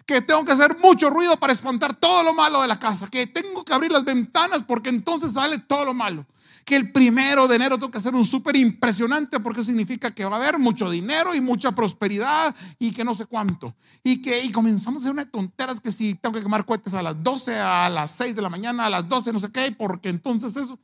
Que 0.05 0.21
tengo 0.21 0.45
que 0.45 0.53
hacer 0.53 0.77
mucho 0.79 1.11
ruido 1.11 1.37
para 1.37 1.53
espantar 1.53 1.97
todo 1.97 2.23
lo 2.23 2.33
malo 2.33 2.63
de 2.63 2.69
la 2.69 2.79
casa. 2.79 3.09
Que 3.09 3.27
tengo 3.27 3.65
que 3.65 3.75
abrir 3.75 3.91
las 3.91 4.05
ventanas 4.05 4.61
porque 4.67 4.91
entonces 4.91 5.33
sale 5.33 5.59
todo 5.59 5.85
lo 5.85 5.95
malo 5.95 6.27
que 6.67 6.75
el 6.75 6.91
primero 6.91 7.47
de 7.47 7.55
enero 7.55 7.79
tengo 7.79 7.93
que 7.93 7.99
hacer 7.99 8.13
un 8.13 8.25
súper 8.25 8.57
impresionante 8.57 9.39
porque 9.39 9.63
significa 9.63 10.13
que 10.13 10.25
va 10.25 10.37
a 10.37 10.41
haber 10.41 10.59
mucho 10.59 10.91
dinero 10.91 11.33
y 11.33 11.41
mucha 11.41 11.71
prosperidad 11.71 12.57
y 12.81 12.91
que 12.91 13.05
no 13.05 13.15
sé 13.15 13.25
cuánto. 13.25 13.77
Y 14.03 14.21
que 14.21 14.45
y 14.45 14.51
comenzamos 14.51 15.01
a 15.01 15.05
hacer 15.05 15.13
una 15.13 15.31
tonteras 15.31 15.81
que 15.81 15.93
si 15.93 16.17
tengo 16.17 16.35
que 16.35 16.43
quemar 16.43 16.65
cohetes 16.65 16.93
a 16.95 17.05
las 17.05 17.23
12, 17.23 17.55
a 17.55 17.89
las 17.89 18.11
6 18.17 18.35
de 18.35 18.43
la 18.43 18.49
mañana, 18.49 18.87
a 18.87 18.91
las 18.91 19.09
12, 19.09 19.33
no 19.33 19.39
sé 19.39 19.53
qué, 19.53 19.71
porque 19.79 20.09
entonces 20.09 20.57
eso. 20.57 20.77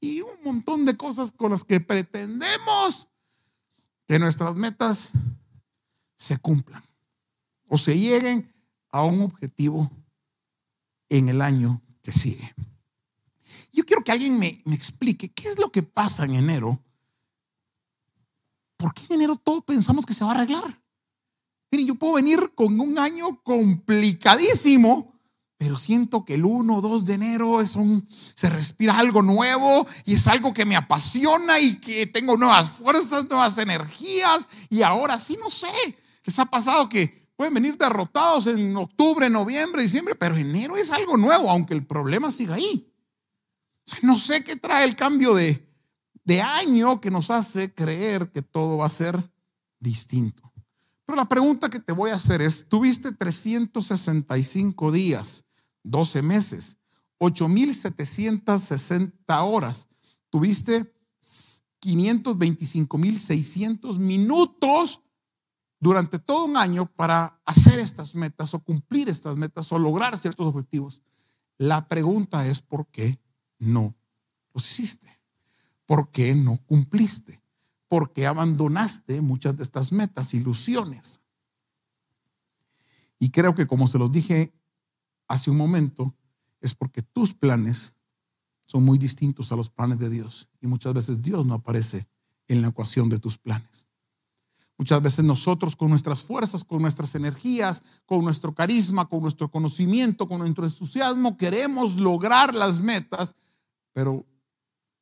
Y 0.00 0.22
un 0.22 0.42
montón 0.44 0.84
de 0.84 0.96
cosas 0.96 1.30
con 1.30 1.52
las 1.52 1.62
que 1.62 1.78
pretendemos 1.78 3.06
que 4.08 4.18
nuestras 4.18 4.56
metas 4.56 5.10
se 6.16 6.36
cumplan 6.38 6.82
o 7.68 7.78
se 7.78 7.96
lleguen 7.96 8.52
a 8.90 9.04
un 9.04 9.22
objetivo 9.22 9.88
en 11.08 11.28
el 11.28 11.42
año 11.42 11.80
que 12.02 12.10
sigue. 12.10 12.52
Yo 13.78 13.86
quiero 13.86 14.02
que 14.02 14.10
alguien 14.10 14.36
me, 14.36 14.60
explique 14.72 15.28
qué 15.28 15.48
es 15.48 15.56
lo 15.56 15.70
que 15.70 15.84
pasa 15.84 16.24
en 16.24 16.34
enero. 16.34 16.82
¿Por 18.76 18.92
qué 18.92 19.04
en 19.04 19.12
enero 19.12 19.36
todo 19.36 19.60
pensamos 19.60 20.04
que 20.04 20.14
se 20.14 20.24
va 20.24 20.32
a 20.32 20.34
arreglar? 20.34 20.82
Miren, 21.70 21.86
yo 21.86 21.94
puedo 21.94 22.14
venir 22.14 22.54
con 22.56 22.80
un 22.80 22.98
año 22.98 23.40
complicadísimo, 23.44 25.20
pero 25.58 25.78
siento 25.78 26.24
que 26.24 26.34
el 26.34 26.44
1 26.44 26.74
o 26.74 26.80
2 26.80 27.06
de 27.06 27.14
enero 27.14 27.60
es 27.60 27.76
un, 27.76 28.08
se 28.34 28.50
respira 28.50 28.98
algo 28.98 29.22
nuevo 29.22 29.86
y 30.04 30.14
es 30.14 30.26
algo 30.26 30.52
que 30.52 30.64
me 30.64 30.74
apasiona 30.74 31.60
y 31.60 31.76
que 31.76 32.08
tengo 32.08 32.36
nuevas 32.36 32.72
fuerzas, 32.72 33.28
nuevas 33.28 33.56
energías. 33.58 34.48
Y 34.70 34.82
ahora 34.82 35.20
sí, 35.20 35.38
no 35.40 35.50
sé, 35.50 35.68
les 36.24 36.36
ha 36.40 36.46
pasado 36.46 36.88
que 36.88 37.28
pueden 37.36 37.54
venir 37.54 37.78
derrotados 37.78 38.48
en 38.48 38.76
octubre, 38.76 39.30
noviembre, 39.30 39.82
diciembre, 39.82 40.16
pero 40.16 40.36
enero 40.36 40.76
es 40.76 40.90
algo 40.90 41.16
nuevo, 41.16 41.48
aunque 41.48 41.74
el 41.74 41.86
problema 41.86 42.32
siga 42.32 42.56
ahí. 42.56 42.87
No 44.02 44.18
sé 44.18 44.44
qué 44.44 44.56
trae 44.56 44.84
el 44.84 44.96
cambio 44.96 45.34
de, 45.34 45.66
de 46.24 46.42
año 46.42 47.00
que 47.00 47.10
nos 47.10 47.30
hace 47.30 47.72
creer 47.72 48.30
que 48.30 48.42
todo 48.42 48.76
va 48.78 48.86
a 48.86 48.90
ser 48.90 49.30
distinto. 49.80 50.52
Pero 51.06 51.16
la 51.16 51.28
pregunta 51.28 51.70
que 51.70 51.80
te 51.80 51.92
voy 51.92 52.10
a 52.10 52.16
hacer 52.16 52.42
es, 52.42 52.68
tuviste 52.68 53.12
365 53.12 54.92
días, 54.92 55.46
12 55.84 56.20
meses, 56.20 56.76
8.760 57.18 59.12
horas, 59.42 59.88
tuviste 60.28 60.92
525.600 61.80 63.96
minutos 63.96 65.00
durante 65.80 66.18
todo 66.18 66.44
un 66.44 66.56
año 66.56 66.86
para 66.86 67.40
hacer 67.46 67.78
estas 67.78 68.12
metas 68.14 68.52
o 68.52 68.58
cumplir 68.58 69.08
estas 69.08 69.36
metas 69.36 69.72
o 69.72 69.78
lograr 69.78 70.18
ciertos 70.18 70.46
objetivos. 70.46 71.00
La 71.56 71.88
pregunta 71.88 72.46
es, 72.46 72.60
¿por 72.60 72.86
qué 72.88 73.18
no 73.58 73.94
los 74.54 74.70
hiciste? 74.70 75.20
¿Por 75.86 76.10
qué 76.10 76.34
no 76.34 76.58
cumpliste? 76.66 77.40
¿Por 77.88 78.12
qué 78.12 78.26
abandonaste 78.26 79.20
muchas 79.20 79.56
de 79.56 79.62
estas 79.62 79.92
metas, 79.92 80.34
ilusiones? 80.34 81.20
Y 83.18 83.30
creo 83.30 83.54
que 83.54 83.66
como 83.66 83.88
se 83.88 83.98
los 83.98 84.12
dije 84.12 84.52
hace 85.26 85.50
un 85.50 85.56
momento, 85.56 86.14
es 86.60 86.74
porque 86.74 87.02
tus 87.02 87.34
planes 87.34 87.94
son 88.66 88.84
muy 88.84 88.98
distintos 88.98 89.50
a 89.50 89.56
los 89.56 89.70
planes 89.70 89.98
de 89.98 90.10
Dios. 90.10 90.48
Y 90.60 90.66
muchas 90.66 90.92
veces 90.92 91.22
Dios 91.22 91.46
no 91.46 91.54
aparece 91.54 92.06
en 92.48 92.62
la 92.62 92.68
ecuación 92.68 93.08
de 93.08 93.18
tus 93.18 93.38
planes. 93.38 93.86
Muchas 94.76 95.02
veces 95.02 95.24
nosotros 95.24 95.74
con 95.74 95.90
nuestras 95.90 96.22
fuerzas, 96.22 96.62
con 96.62 96.80
nuestras 96.80 97.14
energías, 97.16 97.82
con 98.06 98.22
nuestro 98.22 98.54
carisma, 98.54 99.08
con 99.08 99.22
nuestro 99.22 99.50
conocimiento, 99.50 100.28
con 100.28 100.38
nuestro 100.38 100.64
entusiasmo, 100.64 101.36
queremos 101.36 101.96
lograr 101.96 102.54
las 102.54 102.80
metas 102.80 103.34
pero 103.98 104.24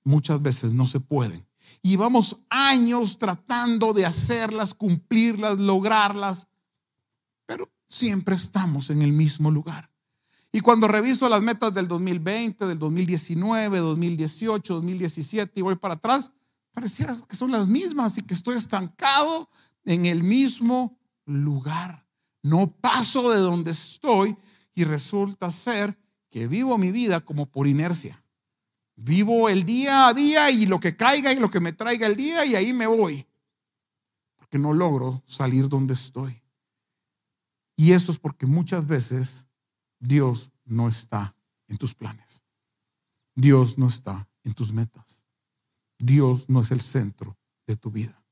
muchas 0.05 0.41
veces 0.41 0.73
no 0.73 0.87
se 0.87 1.00
pueden. 1.00 1.47
Y 1.83 1.97
vamos 1.97 2.38
años 2.49 3.19
tratando 3.19 3.93
de 3.93 4.07
hacerlas, 4.07 4.73
cumplirlas, 4.73 5.59
lograrlas, 5.59 6.49
pero 7.45 7.71
siempre 7.91 8.37
estamos 8.37 8.88
en 8.88 9.03
el 9.03 9.12
mismo 9.12 9.50
lugar. 9.50 9.91
Y 10.50 10.61
cuando 10.61 10.88
reviso 10.88 11.29
las 11.29 11.43
metas 11.43 11.75
del 11.75 11.88
2020, 11.88 12.65
del 12.65 12.79
2019, 12.79 13.81
2018, 13.81 14.75
2017 14.76 15.61
y 15.61 15.62
voy 15.62 15.76
para 15.76 15.93
atrás, 15.93 16.31
pareciera 16.73 17.15
que 17.29 17.37
son 17.37 17.53
las 17.53 17.69
mismas 17.69 18.17
y 18.17 18.23
que 18.23 18.33
estoy 18.33 18.57
estancado 18.57 19.50
en 19.85 20.07
el 20.07 20.23
mismo 20.23 20.99
lugar. 21.26 22.07
No 22.43 22.71
paso 22.71 23.31
de 23.31 23.41
donde 23.41 23.73
estoy 23.73 24.38
y 24.75 24.85
resulta 24.85 25.50
ser 25.50 25.99
que 26.31 26.49
vivo 26.49 26.79
mi 26.79 26.93
vida 26.93 27.21
como 27.21 27.45
por 27.45 27.67
inercia 27.67 28.23
Vivo 28.97 29.49
el 29.49 29.65
día 29.65 30.09
a 30.09 30.15
día 30.15 30.50
y 30.50 30.67
lo 30.67 30.81
que 30.81 30.97
caiga 30.97 31.33
y 31.33 31.38
lo 31.38 31.50
que 31.50 31.61
me 31.61 31.73
traiga 31.73 32.07
el 32.07 32.17
día 32.17 32.45
y 32.47 32.55
ahí 32.57 32.73
me 32.73 32.87
voy. 32.87 33.26
Porque 34.37 34.59
no 34.59 34.73
logro 34.73 35.23
salir 35.26 35.69
donde 35.69 35.95
estoy. 35.95 36.43
Y 37.76 37.93
eso 37.93 38.11
es 38.11 38.19
porque 38.19 38.47
muchas 38.47 38.87
veces 38.87 39.47
Dios 40.00 40.50
no 40.65 40.88
está 40.88 41.37
en 41.69 41.76
tus 41.76 41.95
planes. 41.95 42.43
Dios 43.35 43.76
no 43.76 43.88
está 43.88 44.26
en 44.45 44.55
tus 44.55 44.73
metas. 44.73 45.21
Dios 45.99 46.49
no 46.49 46.62
es 46.62 46.71
el 46.71 46.81
centro 46.81 47.37
de 47.67 47.76
tu 47.76 47.91
vida. 47.91 48.23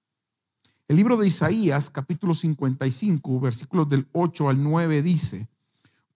El 0.89 0.97
libro 0.97 1.17
de 1.17 1.27
Isaías, 1.27 1.91
capítulo 1.91 2.35
55, 2.35 3.41
versículos 3.41 3.89
del 3.89 4.07
8 4.13 4.49
al 4.49 4.63
9 4.63 5.03
dice, 5.03 5.49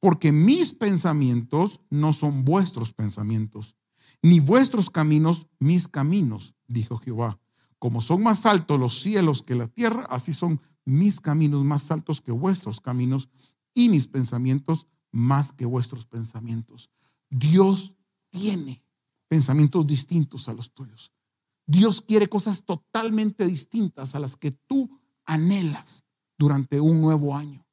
porque 0.00 0.31
mis 0.31 0.73
pensamientos 0.73 1.81
no 1.90 2.12
son 2.12 2.45
vuestros 2.45 2.93
pensamientos, 2.93 3.76
ni 4.22 4.40
vuestros 4.40 4.90
caminos 4.90 5.46
mis 5.58 5.88
caminos, 5.88 6.54
dijo 6.66 6.98
Jehová. 6.98 7.38
Como 7.78 8.00
son 8.00 8.22
más 8.22 8.44
altos 8.46 8.78
los 8.78 9.00
cielos 9.00 9.42
que 9.42 9.54
la 9.54 9.68
tierra, 9.68 10.04
así 10.10 10.32
son 10.32 10.60
mis 10.84 11.20
caminos 11.20 11.64
más 11.64 11.90
altos 11.90 12.20
que 12.20 12.32
vuestros 12.32 12.80
caminos 12.80 13.28
y 13.75 13.88
mis 13.88 14.08
pensamientos 14.08 14.87
más 15.12 15.52
que 15.52 15.64
vuestros 15.64 16.06
pensamientos. 16.06 16.90
Dios 17.30 17.94
tiene 18.30 18.82
pensamientos 19.28 19.87
distintos 19.87 20.48
a 20.48 20.54
los 20.54 20.72
tuyos. 20.72 21.12
Dios 21.66 22.00
quiere 22.00 22.28
cosas 22.28 22.64
totalmente 22.64 23.46
distintas 23.46 24.14
a 24.14 24.18
las 24.18 24.37
que 24.37 24.52
tú 24.52 24.90
anhelas 25.26 26.02
durante 26.38 26.80
un 26.80 27.00
nuevo 27.00 27.37
año. 27.37 27.64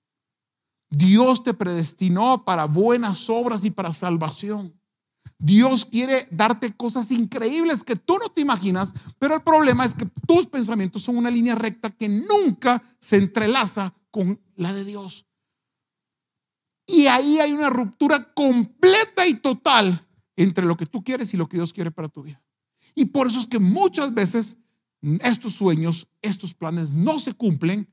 Dios 0.90 1.44
te 1.44 1.54
predestinó 1.54 2.44
para 2.44 2.66
buenas 2.66 3.30
obras 3.30 3.64
y 3.64 3.72
para 3.72 3.94
salvación. 3.94 4.74
Dios 5.38 5.86
quiere 5.86 6.28
darte 6.32 6.74
cosas 6.74 7.12
increíbles 7.12 7.84
que 7.84 7.96
tú 7.96 8.18
no 8.18 8.30
te 8.30 8.42
imaginas, 8.42 8.94
pero 9.20 9.36
el 9.36 9.42
problema 9.42 9.86
es 9.86 9.94
que 9.94 10.08
tus 10.28 10.48
pensamientos 10.48 11.02
son 11.02 11.18
una 11.18 11.30
línea 11.30 11.56
recta 11.56 11.90
que 11.90 12.08
nunca 12.10 12.84
se 13.00 13.18
entrelaza 13.18 13.94
con 14.12 14.40
la 14.56 14.74
de 14.74 14.86
Dios. 14.86 15.26
Y 16.88 17.08
ahí 17.08 17.40
hay 17.40 17.54
una 17.54 17.70
ruptura 17.70 18.34
completa 18.34 19.28
y 19.28 19.36
total 19.36 20.08
entre 20.36 20.66
lo 20.66 20.78
que 20.78 20.86
tú 20.86 21.04
quieres 21.04 21.34
y 21.34 21.38
lo 21.38 21.48
que 21.48 21.58
Dios 21.58 21.74
quiere 21.74 21.92
para 21.92 22.10
tu 22.10 22.24
vida. 22.24 22.42
Y 22.94 23.06
por 23.06 23.28
eso 23.28 23.40
es 23.40 23.48
que 23.48 23.60
muchas 23.60 24.14
veces 24.14 24.58
estos 25.22 25.54
sueños, 25.54 26.08
estos 26.22 26.54
planes 26.54 26.90
no 26.90 27.20
se 27.20 27.34
cumplen 27.34 27.88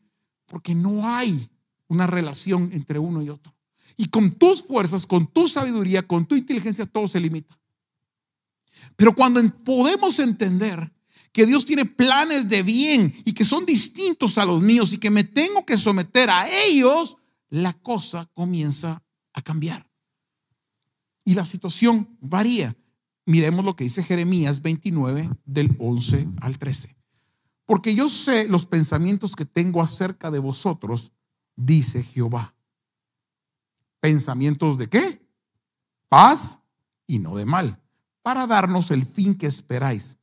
porque 0.47 0.75
no 0.75 1.09
hay 1.09 1.51
una 1.89 2.07
relación 2.07 2.71
entre 2.73 2.99
uno 2.99 3.23
y 3.23 3.29
otro. 3.29 3.55
Y 3.97 4.07
con 4.07 4.33
tus 4.33 4.63
fuerzas, 4.63 5.07
con 5.07 5.27
tu 5.27 5.49
sabiduría, 5.49 6.07
con 6.07 6.27
tu 6.27 6.35
inteligencia, 6.35 6.87
todo 6.87 7.09
se 7.09 7.21
limita. 7.21 7.59
Pero 8.97 9.15
cuando 9.15 9.43
podemos 9.65 10.19
entender 10.19 10.93
que 11.33 11.47
Dios 11.47 11.65
tiene 11.65 11.85
planes 11.85 12.49
de 12.49 12.63
bien 12.63 13.15
y 13.25 13.33
que 13.33 13.45
son 13.45 13.65
distintos 13.65 14.39
a 14.39 14.45
los 14.45 14.63
míos 14.63 14.93
y 14.93 14.99
que 14.99 15.11
me 15.11 15.25
tengo 15.25 15.65
que 15.65 15.79
someter 15.79 16.31
a 16.31 16.49
ellos, 16.67 17.17
la 17.49 17.73
cosa 17.73 18.31
comienza 18.35 19.03
a 19.33 19.43
cambiar. 19.43 19.89
Y 21.25 21.35
la 21.35 21.47
situación 21.47 22.17
varía. 22.21 22.77
Miremos 23.25 23.65
lo 23.65 23.77
que 23.77 23.85
dice 23.85 24.03
Jeremías 24.03 24.63
29 24.63 25.31
del 25.45 25.75
11 25.79 26.29
al 26.41 26.59
13. 26.59 26.97
Porque 27.65 27.95
yo 27.95 28.09
sé 28.09 28.47
los 28.49 28.67
pensamientos 28.67 29.37
que 29.37 29.47
tengo 29.47 29.81
acerca 29.81 30.31
de 30.31 30.41
vosotros, 30.41 31.13
dice 31.57 32.03
Jehová. 32.03 32.55
¿Pensamientos 34.03 34.79
de 34.79 34.89
qué? 34.89 35.25
Paz 36.09 36.59
y 37.07 37.21
no 37.21 37.37
de 37.37 37.47
mal, 37.47 37.81
para 38.23 38.49
darnos 38.49 38.91
el 38.91 39.07
fin 39.07 39.37
que 39.37 39.47
esperáis. 39.47 40.19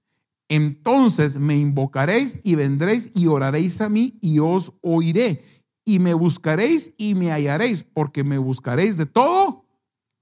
Entonces 0.49 1.37
me 1.37 1.55
invocaréis 1.55 2.39
y 2.43 2.55
vendréis 2.55 3.09
y 3.15 3.27
oraréis 3.27 3.79
a 3.79 3.87
mí 3.87 4.17
y 4.19 4.39
os 4.39 4.73
oiré 4.81 5.63
y 5.85 5.99
me 5.99 6.13
buscaréis 6.13 6.93
y 6.97 7.15
me 7.15 7.31
hallaréis, 7.31 7.85
porque 7.85 8.25
me 8.25 8.37
buscaréis 8.37 8.97
de 8.97 9.05
todo 9.05 9.65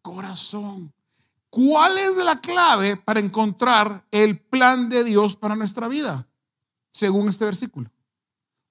corazón. 0.03 0.93
¿Cuál 1.49 1.97
es 1.97 2.15
la 2.17 2.39
clave 2.39 2.95
para 2.95 3.19
encontrar 3.19 4.05
el 4.11 4.39
plan 4.39 4.87
de 4.87 5.03
Dios 5.03 5.35
para 5.35 5.55
nuestra 5.55 5.87
vida? 5.87 6.29
Según 6.93 7.27
este 7.27 7.45
versículo. 7.45 7.89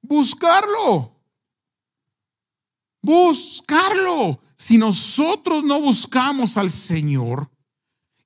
Buscarlo. 0.01 1.16
Buscarlo. 3.07 4.41
Si 4.57 4.77
nosotros 4.79 5.63
no 5.63 5.81
buscamos 5.81 6.57
al 6.57 6.73
Señor 6.73 7.49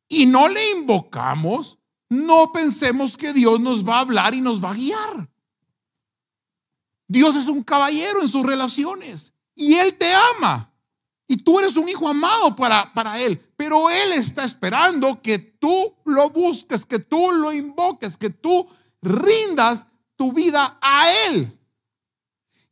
y 0.09 0.25
no 0.25 0.49
le 0.49 0.71
invocamos, 0.71 1.79
no 2.09 2.51
pensemos 2.51 3.15
que 3.15 3.35
Dios 3.35 3.61
nos 3.61 3.87
va 3.87 3.97
a 3.97 4.01
hablar 4.01 4.33
y 4.33 4.41
nos 4.41 4.65
va 4.65 4.71
a 4.71 4.75
guiar. 4.75 5.29
Dios 7.07 7.37
es 7.37 7.49
un 7.49 7.63
caballero 7.63 8.23
en 8.23 8.31
sus 8.31 8.47
relaciones 8.47 9.35
y 9.55 9.75
Él 9.75 9.99
te 9.99 10.15
ama. 10.15 10.73
Y 11.29 11.37
tú 11.37 11.61
eres 11.61 11.77
un 11.77 11.87
hijo 11.87 12.09
amado 12.09 12.57
para, 12.57 12.91
para 12.95 13.21
Él. 13.21 13.39
Pero 13.57 13.91
Él 13.91 14.13
está 14.13 14.45
esperando 14.45 15.21
que 15.21 15.39
tú 15.39 15.95
lo 16.07 16.31
busques, 16.31 16.87
que 16.87 17.01
tú 17.01 17.33
lo 17.33 17.53
invoques, 17.53 18.17
que 18.17 18.31
tú 18.31 18.67
rindas 19.03 19.85
tu 20.17 20.33
vida 20.33 20.79
a 20.81 21.05
Él. 21.27 21.60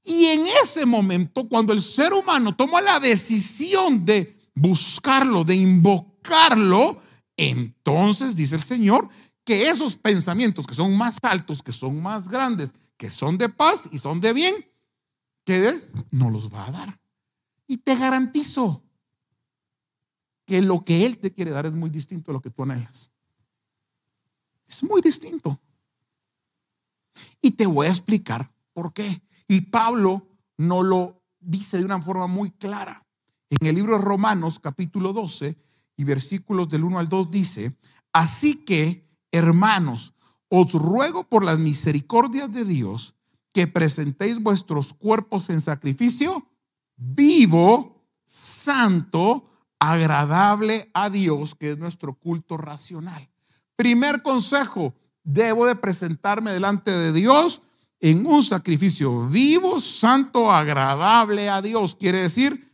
Y 0.02 0.26
en 0.26 0.46
ese 0.62 0.86
momento, 0.86 1.48
cuando 1.48 1.72
el 1.72 1.82
ser 1.82 2.12
humano 2.12 2.54
toma 2.54 2.80
la 2.80 2.98
decisión 2.98 4.04
de 4.04 4.36
buscarlo, 4.54 5.44
de 5.44 5.56
invocarlo, 5.56 7.00
entonces 7.36 8.34
dice 8.34 8.56
el 8.56 8.62
Señor 8.62 9.08
que 9.44 9.68
esos 9.68 9.96
pensamientos 9.96 10.66
que 10.66 10.74
son 10.74 10.96
más 10.96 11.18
altos, 11.22 11.62
que 11.62 11.72
son 11.72 12.02
más 12.02 12.28
grandes, 12.28 12.74
que 12.96 13.10
son 13.10 13.38
de 13.38 13.48
paz 13.48 13.88
y 13.92 13.98
son 13.98 14.20
de 14.20 14.32
bien, 14.32 14.54
que 15.44 15.68
es, 15.68 15.94
no 16.10 16.30
los 16.30 16.52
va 16.52 16.66
a 16.66 16.70
dar. 16.70 17.00
Y 17.66 17.78
te 17.78 17.94
garantizo 17.94 18.82
que 20.44 20.62
lo 20.62 20.84
que 20.84 21.06
Él 21.06 21.18
te 21.18 21.32
quiere 21.32 21.50
dar 21.50 21.66
es 21.66 21.72
muy 21.72 21.90
distinto 21.90 22.30
a 22.30 22.34
lo 22.34 22.40
que 22.40 22.50
tú 22.50 22.62
anhelas. 22.62 23.10
Es 24.66 24.82
muy 24.82 25.00
distinto. 25.00 25.60
Y 27.40 27.52
te 27.52 27.66
voy 27.66 27.86
a 27.86 27.90
explicar 27.90 28.50
por 28.72 28.92
qué. 28.92 29.22
Y 29.48 29.62
Pablo 29.62 30.28
no 30.58 30.82
lo 30.82 31.22
dice 31.40 31.78
de 31.78 31.84
una 31.84 32.00
forma 32.00 32.26
muy 32.26 32.50
clara. 32.50 33.04
En 33.50 33.66
el 33.66 33.74
libro 33.74 33.98
de 33.98 34.04
Romanos 34.04 34.60
capítulo 34.60 35.14
12 35.14 35.56
y 35.96 36.04
versículos 36.04 36.68
del 36.68 36.84
1 36.84 36.98
al 36.98 37.08
2 37.08 37.30
dice, 37.30 37.74
así 38.12 38.56
que, 38.56 39.08
hermanos, 39.32 40.14
os 40.48 40.72
ruego 40.74 41.24
por 41.24 41.44
las 41.44 41.58
misericordias 41.58 42.52
de 42.52 42.64
Dios 42.64 43.14
que 43.52 43.66
presentéis 43.66 44.40
vuestros 44.40 44.92
cuerpos 44.92 45.48
en 45.48 45.60
sacrificio 45.62 46.46
vivo, 46.98 48.04
santo, 48.26 49.48
agradable 49.78 50.90
a 50.92 51.08
Dios, 51.08 51.54
que 51.54 51.72
es 51.72 51.78
nuestro 51.78 52.14
culto 52.14 52.56
racional. 52.56 53.30
Primer 53.76 54.22
consejo, 54.22 54.94
debo 55.22 55.66
de 55.66 55.76
presentarme 55.76 56.52
delante 56.52 56.90
de 56.90 57.12
Dios 57.12 57.62
en 58.00 58.26
un 58.26 58.42
sacrificio 58.42 59.28
vivo, 59.28 59.80
santo, 59.80 60.50
agradable 60.50 61.48
a 61.48 61.60
Dios. 61.60 61.94
Quiere 61.94 62.22
decir 62.22 62.68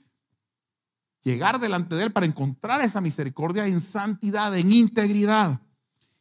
llegar 1.23 1.59
delante 1.59 1.95
de 1.95 2.04
Él 2.04 2.12
para 2.12 2.26
encontrar 2.26 2.81
esa 2.83 3.00
misericordia 3.00 3.66
en 3.66 3.81
santidad, 3.81 4.57
en 4.57 4.73
integridad. 4.73 5.61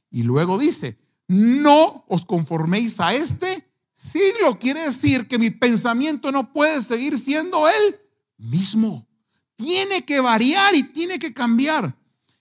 Y 0.10 0.24
luego 0.24 0.58
dice, 0.58 0.98
no 1.28 2.06
os 2.08 2.26
conforméis 2.26 3.00
a 3.00 3.14
este 3.14 3.68
siglo. 3.96 4.58
Quiere 4.60 4.86
decir 4.86 5.28
que 5.28 5.38
mi 5.38 5.50
pensamiento 5.50 6.32
no 6.32 6.54
puede 6.54 6.82
seguir 6.82 7.18
siendo 7.18 7.68
el 7.68 8.00
mismo. 8.38 9.08
Tiene 9.56 10.06
que 10.06 10.20
variar 10.20 10.76
y 10.76 10.84
tiene 10.84 11.20
que 11.20 11.34
cambiar. 11.34 11.96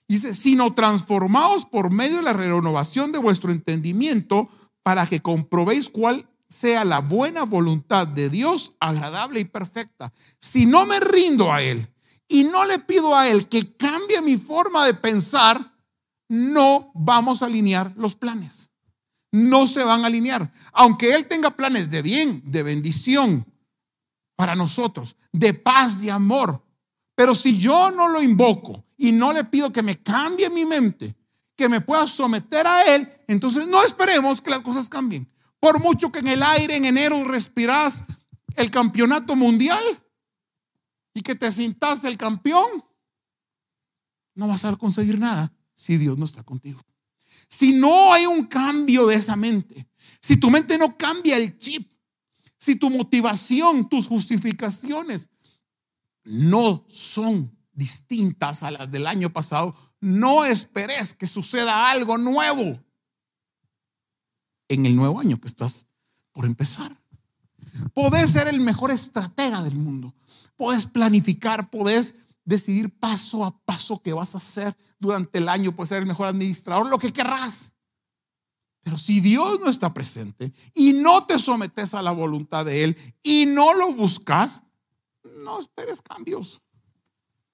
Dice, 0.07 0.33
sino 0.33 0.73
transformaos 0.73 1.65
por 1.65 1.91
medio 1.91 2.17
de 2.17 2.23
la 2.23 2.33
renovación 2.33 3.11
de 3.11 3.19
vuestro 3.19 3.51
entendimiento 3.51 4.49
para 4.83 5.05
que 5.07 5.21
comprobéis 5.21 5.89
cuál 5.89 6.29
sea 6.53 6.85
la 6.85 6.99
buena 6.99 7.43
voluntad 7.43 8.07
de 8.07 8.29
Dios, 8.29 8.73
agradable 8.79 9.39
y 9.39 9.45
perfecta. 9.45 10.13
Si 10.39 10.65
no 10.65 10.85
me 10.85 10.99
rindo 10.99 11.51
a 11.51 11.61
Él 11.61 11.89
y 12.27 12.43
no 12.43 12.65
le 12.65 12.79
pido 12.79 13.15
a 13.15 13.27
Él 13.27 13.49
que 13.49 13.75
cambie 13.75 14.21
mi 14.21 14.37
forma 14.37 14.85
de 14.85 14.93
pensar, 14.93 15.73
no 16.29 16.91
vamos 16.93 17.41
a 17.41 17.45
alinear 17.45 17.93
los 17.95 18.15
planes 18.15 18.69
no 19.33 19.65
se 19.65 19.83
van 19.83 20.03
a 20.03 20.07
alinear. 20.07 20.53
Aunque 20.71 21.13
Él 21.13 21.27
tenga 21.27 21.49
planes 21.51 21.89
de 21.89 22.01
bien, 22.03 22.43
de 22.45 22.61
bendición 22.61 23.45
para 24.35 24.55
nosotros, 24.55 25.15
de 25.31 25.55
paz, 25.55 25.99
de 25.99 26.11
amor. 26.11 26.63
Pero 27.15 27.33
si 27.33 27.57
yo 27.57 27.89
no 27.89 28.07
lo 28.07 28.21
invoco 28.21 28.85
y 28.95 29.11
no 29.11 29.33
le 29.33 29.43
pido 29.43 29.73
que 29.73 29.81
me 29.81 30.01
cambie 30.01 30.49
mi 30.51 30.65
mente, 30.65 31.15
que 31.55 31.67
me 31.67 31.81
pueda 31.81 32.07
someter 32.07 32.67
a 32.67 32.83
Él, 32.95 33.11
entonces 33.27 33.67
no 33.67 33.83
esperemos 33.83 34.39
que 34.39 34.51
las 34.51 34.61
cosas 34.61 34.87
cambien. 34.87 35.27
Por 35.63 35.79
mucho 35.79 36.11
que 36.11 36.19
en 36.19 36.27
el 36.27 36.43
aire 36.43 36.75
en 36.75 36.83
enero 36.83 37.23
respirás 37.23 38.03
el 38.57 38.69
campeonato 38.69 39.33
mundial 39.33 39.81
y 41.13 41.21
que 41.21 41.35
te 41.35 41.49
sintas 41.53 42.03
el 42.03 42.17
campeón, 42.17 42.83
no 44.35 44.49
vas 44.49 44.65
a 44.65 44.75
conseguir 44.75 45.17
nada 45.17 45.53
si 45.73 45.95
Dios 45.95 46.17
no 46.17 46.25
está 46.25 46.43
contigo. 46.43 46.81
Si 47.47 47.71
no 47.71 48.11
hay 48.11 48.25
un 48.25 48.45
cambio 48.45 49.07
de 49.07 49.15
esa 49.15 49.37
mente, 49.37 49.87
si 50.19 50.35
tu 50.35 50.49
mente 50.49 50.77
no 50.77 50.97
cambia 50.97 51.37
el 51.37 51.57
chip, 51.57 51.89
si 52.57 52.75
tu 52.75 52.89
motivación, 52.89 53.87
tus 53.87 54.05
justificaciones 54.05 55.29
no 56.25 56.83
son 56.89 57.57
distintas 57.71 58.63
a 58.63 58.71
las 58.71 58.91
del 58.91 59.07
año 59.07 59.31
pasado, 59.31 59.73
no 60.01 60.43
esperes 60.43 61.13
que 61.13 61.25
suceda 61.25 61.89
algo 61.89 62.17
nuevo 62.17 62.83
en 64.73 64.85
el 64.85 64.95
nuevo 64.95 65.19
año 65.19 65.39
que 65.39 65.47
estás 65.47 65.85
por 66.31 66.45
empezar. 66.45 66.97
Podés 67.93 68.31
ser 68.31 68.47
el 68.47 68.59
mejor 68.59 68.91
estratega 68.91 69.61
del 69.61 69.75
mundo. 69.75 70.13
Podés 70.55 70.85
planificar, 70.85 71.69
podés 71.69 72.15
decidir 72.45 72.89
paso 72.99 73.45
a 73.45 73.57
paso 73.59 74.01
qué 74.01 74.13
vas 74.13 74.35
a 74.35 74.37
hacer 74.37 74.75
durante 74.99 75.39
el 75.39 75.49
año. 75.49 75.75
Puedes 75.75 75.89
ser 75.89 75.99
el 75.99 76.07
mejor 76.07 76.27
administrador, 76.27 76.87
lo 76.87 76.99
que 76.99 77.11
querrás. 77.11 77.71
Pero 78.83 78.97
si 78.97 79.21
Dios 79.21 79.59
no 79.61 79.69
está 79.69 79.93
presente 79.93 80.53
y 80.73 80.93
no 80.93 81.25
te 81.25 81.39
sometes 81.39 81.93
a 81.93 82.01
la 82.01 82.11
voluntad 82.11 82.65
de 82.65 82.83
Él 82.83 82.97
y 83.21 83.45
no 83.45 83.73
lo 83.73 83.93
buscas, 83.93 84.61
no 85.23 85.59
esperes 85.59 86.01
cambios. 86.01 86.61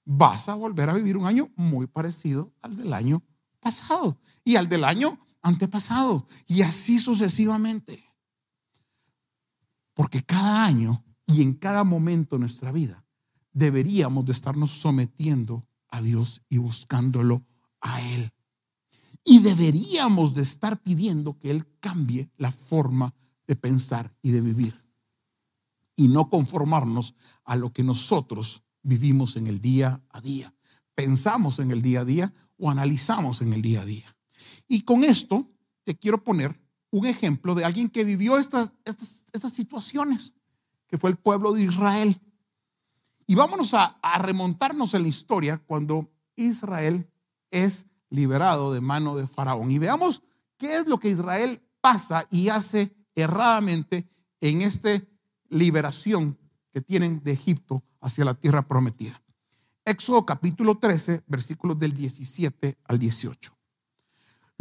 Vas 0.05 0.49
a 0.49 0.55
volver 0.55 0.89
a 0.89 0.93
vivir 0.93 1.17
un 1.17 1.27
año 1.27 1.51
muy 1.55 1.85
parecido 1.85 2.51
al 2.63 2.75
del 2.75 2.93
año 2.93 3.21
pasado 3.59 4.19
y 4.43 4.55
al 4.55 4.67
del 4.67 4.83
año 4.83 5.19
antepasado 5.49 6.27
y 6.47 6.61
así 6.61 6.99
sucesivamente. 6.99 8.05
Porque 9.93 10.23
cada 10.23 10.65
año 10.65 11.03
y 11.27 11.41
en 11.41 11.53
cada 11.53 11.83
momento 11.83 12.35
de 12.35 12.39
nuestra 12.39 12.71
vida 12.71 13.05
deberíamos 13.51 14.25
de 14.25 14.31
estarnos 14.31 14.71
sometiendo 14.71 15.67
a 15.89 16.01
Dios 16.01 16.41
y 16.49 16.57
buscándolo 16.57 17.43
a 17.81 18.01
Él. 18.01 18.31
Y 19.23 19.39
deberíamos 19.39 20.33
de 20.33 20.43
estar 20.43 20.81
pidiendo 20.81 21.37
que 21.37 21.51
Él 21.51 21.67
cambie 21.79 22.31
la 22.37 22.51
forma 22.51 23.13
de 23.47 23.55
pensar 23.55 24.15
y 24.21 24.31
de 24.31 24.41
vivir. 24.41 24.85
Y 25.95 26.07
no 26.07 26.29
conformarnos 26.29 27.15
a 27.43 27.55
lo 27.55 27.73
que 27.73 27.83
nosotros 27.83 28.63
vivimos 28.81 29.35
en 29.35 29.47
el 29.47 29.59
día 29.59 30.01
a 30.09 30.21
día. 30.21 30.53
Pensamos 30.95 31.59
en 31.59 31.71
el 31.71 31.81
día 31.81 32.01
a 32.01 32.05
día 32.05 32.33
o 32.57 32.69
analizamos 32.69 33.41
en 33.41 33.53
el 33.53 33.61
día 33.61 33.81
a 33.81 33.85
día. 33.85 34.15
Y 34.69 34.83
con 34.83 35.03
esto 35.03 35.49
te 35.83 35.97
quiero 35.97 36.23
poner 36.23 36.57
un 36.91 37.07
ejemplo 37.07 37.55
de 37.55 37.65
alguien 37.65 37.89
que 37.89 38.03
vivió 38.03 38.37
estas, 38.37 38.71
estas, 38.85 39.53
situaciones, 39.53 40.35
que 40.87 40.97
fue 40.97 41.09
el 41.09 41.17
pueblo 41.17 41.53
de 41.53 41.63
Israel. 41.63 42.21
Y 43.25 43.35
vámonos 43.35 43.73
a, 43.73 43.97
a 44.01 44.19
remontarnos 44.19 44.93
en 44.93 45.01
la 45.01 45.07
historia 45.07 45.57
cuando 45.57 46.11
Israel 46.35 47.09
es 47.51 47.87
liberado 48.09 48.71
de 48.71 48.79
mano 48.79 49.17
de 49.17 49.27
Faraón. 49.27 49.71
Y 49.71 49.79
veamos 49.79 50.21
qué 50.57 50.77
es 50.77 50.87
lo 50.87 50.99
que 50.99 51.09
Israel 51.09 51.61
pasa 51.81 52.27
y 52.29 52.49
hace 52.49 52.95
erradamente 53.15 54.07
en 54.39 54.61
esta 54.61 55.01
liberación 55.49 56.37
que 56.71 56.81
tienen 56.81 57.23
de 57.23 57.31
Egipto 57.31 57.83
hacia 58.01 58.23
la 58.23 58.35
tierra 58.35 58.67
prometida. 58.67 59.21
Éxodo 59.83 60.25
capítulo 60.25 60.77
13, 60.77 61.23
versículos 61.25 61.79
del 61.79 61.93
17 61.93 62.77
al 62.83 62.99
18. 62.99 63.58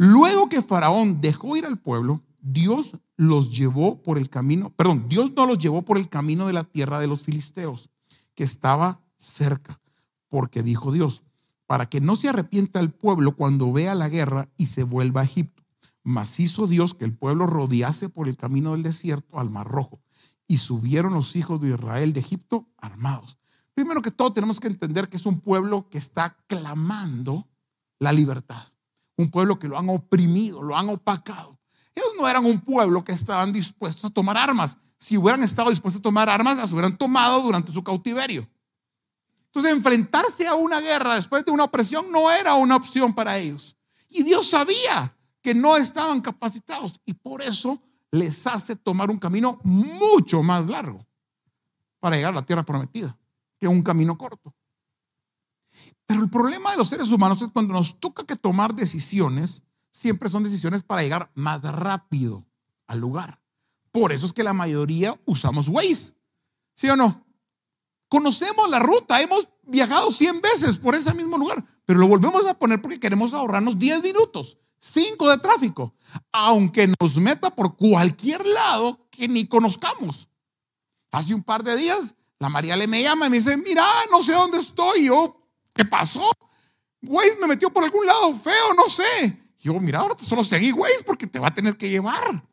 Luego 0.01 0.47
que 0.47 0.61
Faraón 0.61 1.19
dejó 1.19 1.57
ir 1.57 1.65
al 1.65 1.77
pueblo, 1.77 2.23
Dios 2.41 2.93
los 3.17 3.51
llevó 3.51 4.01
por 4.01 4.17
el 4.17 4.29
camino, 4.29 4.69
perdón, 4.69 5.09
Dios 5.09 5.33
no 5.35 5.45
los 5.45 5.57
llevó 5.59 5.81
por 5.81 5.97
el 5.97 6.07
camino 6.07 6.47
de 6.47 6.53
la 6.53 6.63
tierra 6.63 7.01
de 7.01 7.07
los 7.07 7.21
filisteos 7.21 7.89
que 8.33 8.45
estaba 8.45 9.01
cerca, 9.17 9.81
porque 10.29 10.63
dijo 10.63 10.93
Dios, 10.93 11.23
para 11.65 11.89
que 11.89 11.99
no 11.99 12.15
se 12.15 12.29
arrepienta 12.29 12.79
el 12.79 12.91
pueblo 12.91 13.35
cuando 13.35 13.73
vea 13.73 13.93
la 13.93 14.07
guerra 14.07 14.47
y 14.55 14.67
se 14.67 14.83
vuelva 14.83 15.19
a 15.19 15.25
Egipto. 15.25 15.63
Mas 16.01 16.39
hizo 16.39 16.65
Dios 16.65 16.93
que 16.93 17.03
el 17.03 17.13
pueblo 17.13 17.45
rodease 17.45 18.07
por 18.07 18.29
el 18.29 18.37
camino 18.37 18.71
del 18.71 18.83
desierto 18.83 19.37
al 19.37 19.49
Mar 19.49 19.67
Rojo. 19.67 19.99
Y 20.47 20.59
subieron 20.59 21.13
los 21.13 21.35
hijos 21.35 21.59
de 21.59 21.71
Israel 21.71 22.13
de 22.13 22.21
Egipto 22.21 22.69
armados. 22.77 23.37
Primero 23.73 24.01
que 24.01 24.11
todo 24.11 24.31
tenemos 24.31 24.61
que 24.61 24.67
entender 24.67 25.09
que 25.09 25.17
es 25.17 25.25
un 25.25 25.41
pueblo 25.41 25.89
que 25.89 25.97
está 25.97 26.37
clamando 26.47 27.49
la 27.99 28.13
libertad. 28.13 28.63
Un 29.19 29.29
pueblo 29.29 29.59
que 29.59 29.67
lo 29.67 29.77
han 29.77 29.89
oprimido, 29.89 30.61
lo 30.61 30.77
han 30.77 30.87
opacado. 30.87 31.59
Ellos 31.93 32.11
no 32.17 32.27
eran 32.27 32.45
un 32.45 32.61
pueblo 32.61 33.03
que 33.03 33.11
estaban 33.11 33.51
dispuestos 33.51 34.05
a 34.05 34.09
tomar 34.13 34.37
armas 34.37 34.77
si 34.99 35.17
hubieran 35.17 35.41
estado 35.43 35.69
dispuestos 35.69 36.01
a 36.01 36.03
tomar 36.03 36.29
armas, 36.29 36.57
las 36.57 36.73
hubieran 36.73 36.97
tomado 36.97 37.41
durante 37.41 37.71
su 37.71 37.81
cautiverio. 37.83 38.47
Entonces, 39.45 39.71
enfrentarse 39.71 40.45
a 40.45 40.55
una 40.55 40.79
guerra 40.81 41.15
después 41.15 41.43
de 41.45 41.51
una 41.51 41.63
opresión 41.63 42.11
no 42.11 42.29
era 42.29 42.53
una 42.55 42.75
opción 42.75 43.13
para 43.13 43.37
ellos. 43.37 43.75
Y 44.09 44.23
Dios 44.23 44.49
sabía 44.49 45.15
que 45.41 45.55
no 45.55 45.77
estaban 45.77 46.21
capacitados 46.21 46.99
y 47.05 47.13
por 47.13 47.41
eso 47.41 47.81
les 48.11 48.45
hace 48.45 48.75
tomar 48.75 49.09
un 49.09 49.17
camino 49.17 49.59
mucho 49.63 50.43
más 50.43 50.67
largo 50.67 51.05
para 51.99 52.17
llegar 52.17 52.33
a 52.33 52.35
la 52.35 52.45
tierra 52.45 52.65
prometida 52.65 53.17
que 53.57 53.67
un 53.67 53.81
camino 53.81 54.17
corto. 54.17 54.53
Pero 56.09 56.23
el 56.23 56.29
problema 56.31 56.71
de 56.71 56.77
los 56.77 56.87
seres 56.87 57.11
humanos 57.11 57.39
es 57.43 57.49
cuando 57.49 57.71
nos 57.71 57.99
toca 57.99 58.25
que 58.25 58.35
tomar 58.35 58.73
decisiones, 58.73 59.61
siempre 59.91 60.27
son 60.27 60.43
decisiones 60.43 60.81
para 60.81 61.03
llegar 61.03 61.29
más 61.35 61.61
rápido 61.61 62.47
al 62.87 62.97
lugar. 62.97 63.39
Por 63.91 64.11
eso 64.11 64.25
es 64.25 64.33
que 64.33 64.43
la 64.43 64.53
mayoría 64.53 65.21
usamos 65.25 65.69
Waze. 65.69 66.15
¿Sí 66.73 66.89
o 66.89 66.95
no? 66.95 67.27
Conocemos 68.07 68.71
la 68.71 68.79
ruta, 68.79 69.21
hemos 69.21 69.49
viajado 69.61 70.09
100 70.09 70.41
veces 70.41 70.77
por 70.79 70.95
ese 70.95 71.13
mismo 71.13 71.37
lugar, 71.37 71.63
pero 71.85 71.99
lo 71.99 72.07
volvemos 72.07 72.43
a 72.47 72.57
poner 72.57 72.81
porque 72.81 72.99
queremos 72.99 73.35
ahorrarnos 73.35 73.77
10 73.77 74.01
minutos, 74.01 74.57
5 74.79 75.29
de 75.29 75.37
tráfico, 75.37 75.93
aunque 76.31 76.91
nos 76.99 77.17
meta 77.17 77.51
por 77.51 77.75
cualquier 77.75 78.47
lado 78.47 79.07
que 79.11 79.27
ni 79.27 79.45
conozcamos. 79.45 80.27
Hace 81.11 81.35
un 81.35 81.43
par 81.43 81.63
de 81.63 81.75
días, 81.75 82.15
la 82.39 82.49
María 82.49 82.75
le 82.75 82.87
me 82.87 83.03
llama 83.03 83.27
y 83.27 83.29
me 83.29 83.37
dice, 83.37 83.55
mira, 83.57 83.85
no 84.09 84.23
sé 84.23 84.31
dónde 84.31 84.57
estoy, 84.57 85.05
yo, 85.05 85.38
¿qué 85.73 85.85
pasó? 85.85 86.31
Waze 87.01 87.37
me 87.39 87.47
metió 87.47 87.69
por 87.69 87.83
algún 87.83 88.05
lado 88.05 88.33
feo, 88.33 88.73
no 88.75 88.89
sé. 88.89 89.37
yo, 89.59 89.73
mira, 89.79 89.99
ahora 89.99 90.15
solo 90.19 90.43
seguí 90.43 90.71
Waze 90.71 91.03
porque 91.05 91.27
te 91.27 91.39
va 91.39 91.47
a 91.47 91.53
tener 91.53 91.77
que 91.77 91.89
llevar. 91.89 92.43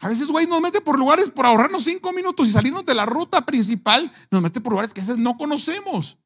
A 0.00 0.08
veces, 0.08 0.28
güey, 0.28 0.46
nos 0.46 0.60
mete 0.60 0.80
por 0.80 0.98
lugares 0.98 1.30
por 1.30 1.46
ahorrarnos 1.46 1.84
cinco 1.84 2.12
minutos 2.12 2.48
y 2.48 2.52
salirnos 2.52 2.84
de 2.84 2.94
la 2.94 3.06
ruta 3.06 3.46
principal, 3.46 4.12
nos 4.30 4.42
mete 4.42 4.60
por 4.60 4.72
lugares 4.72 4.92
que 4.92 5.00
a 5.00 5.04
veces 5.04 5.18
no 5.18 5.36
conocemos 5.36 6.18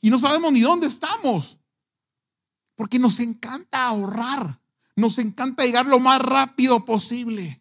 y 0.00 0.10
no 0.10 0.18
sabemos 0.18 0.52
ni 0.52 0.60
dónde 0.60 0.86
estamos. 0.86 1.58
Porque 2.74 2.98
nos 2.98 3.20
encanta 3.20 3.84
ahorrar, 3.84 4.60
nos 4.96 5.18
encanta 5.18 5.64
llegar 5.64 5.86
lo 5.86 6.00
más 6.00 6.20
rápido 6.20 6.84
posible. 6.84 7.60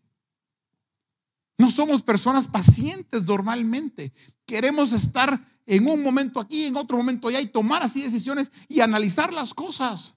No 1.57 1.69
somos 1.69 2.01
personas 2.01 2.47
pacientes 2.47 3.23
normalmente. 3.23 4.13
Queremos 4.45 4.93
estar 4.93 5.45
en 5.69 5.87
un 5.87 6.01
momento 6.01 6.39
aquí, 6.39 6.65
en 6.65 6.75
otro 6.75 6.97
momento 6.97 7.27
allá 7.27 7.39
y 7.39 7.45
tomar 7.45 7.83
así 7.83 8.01
decisiones 8.01 8.51
y 8.67 8.79
analizar 8.79 9.31
las 9.31 9.53
cosas. 9.53 10.15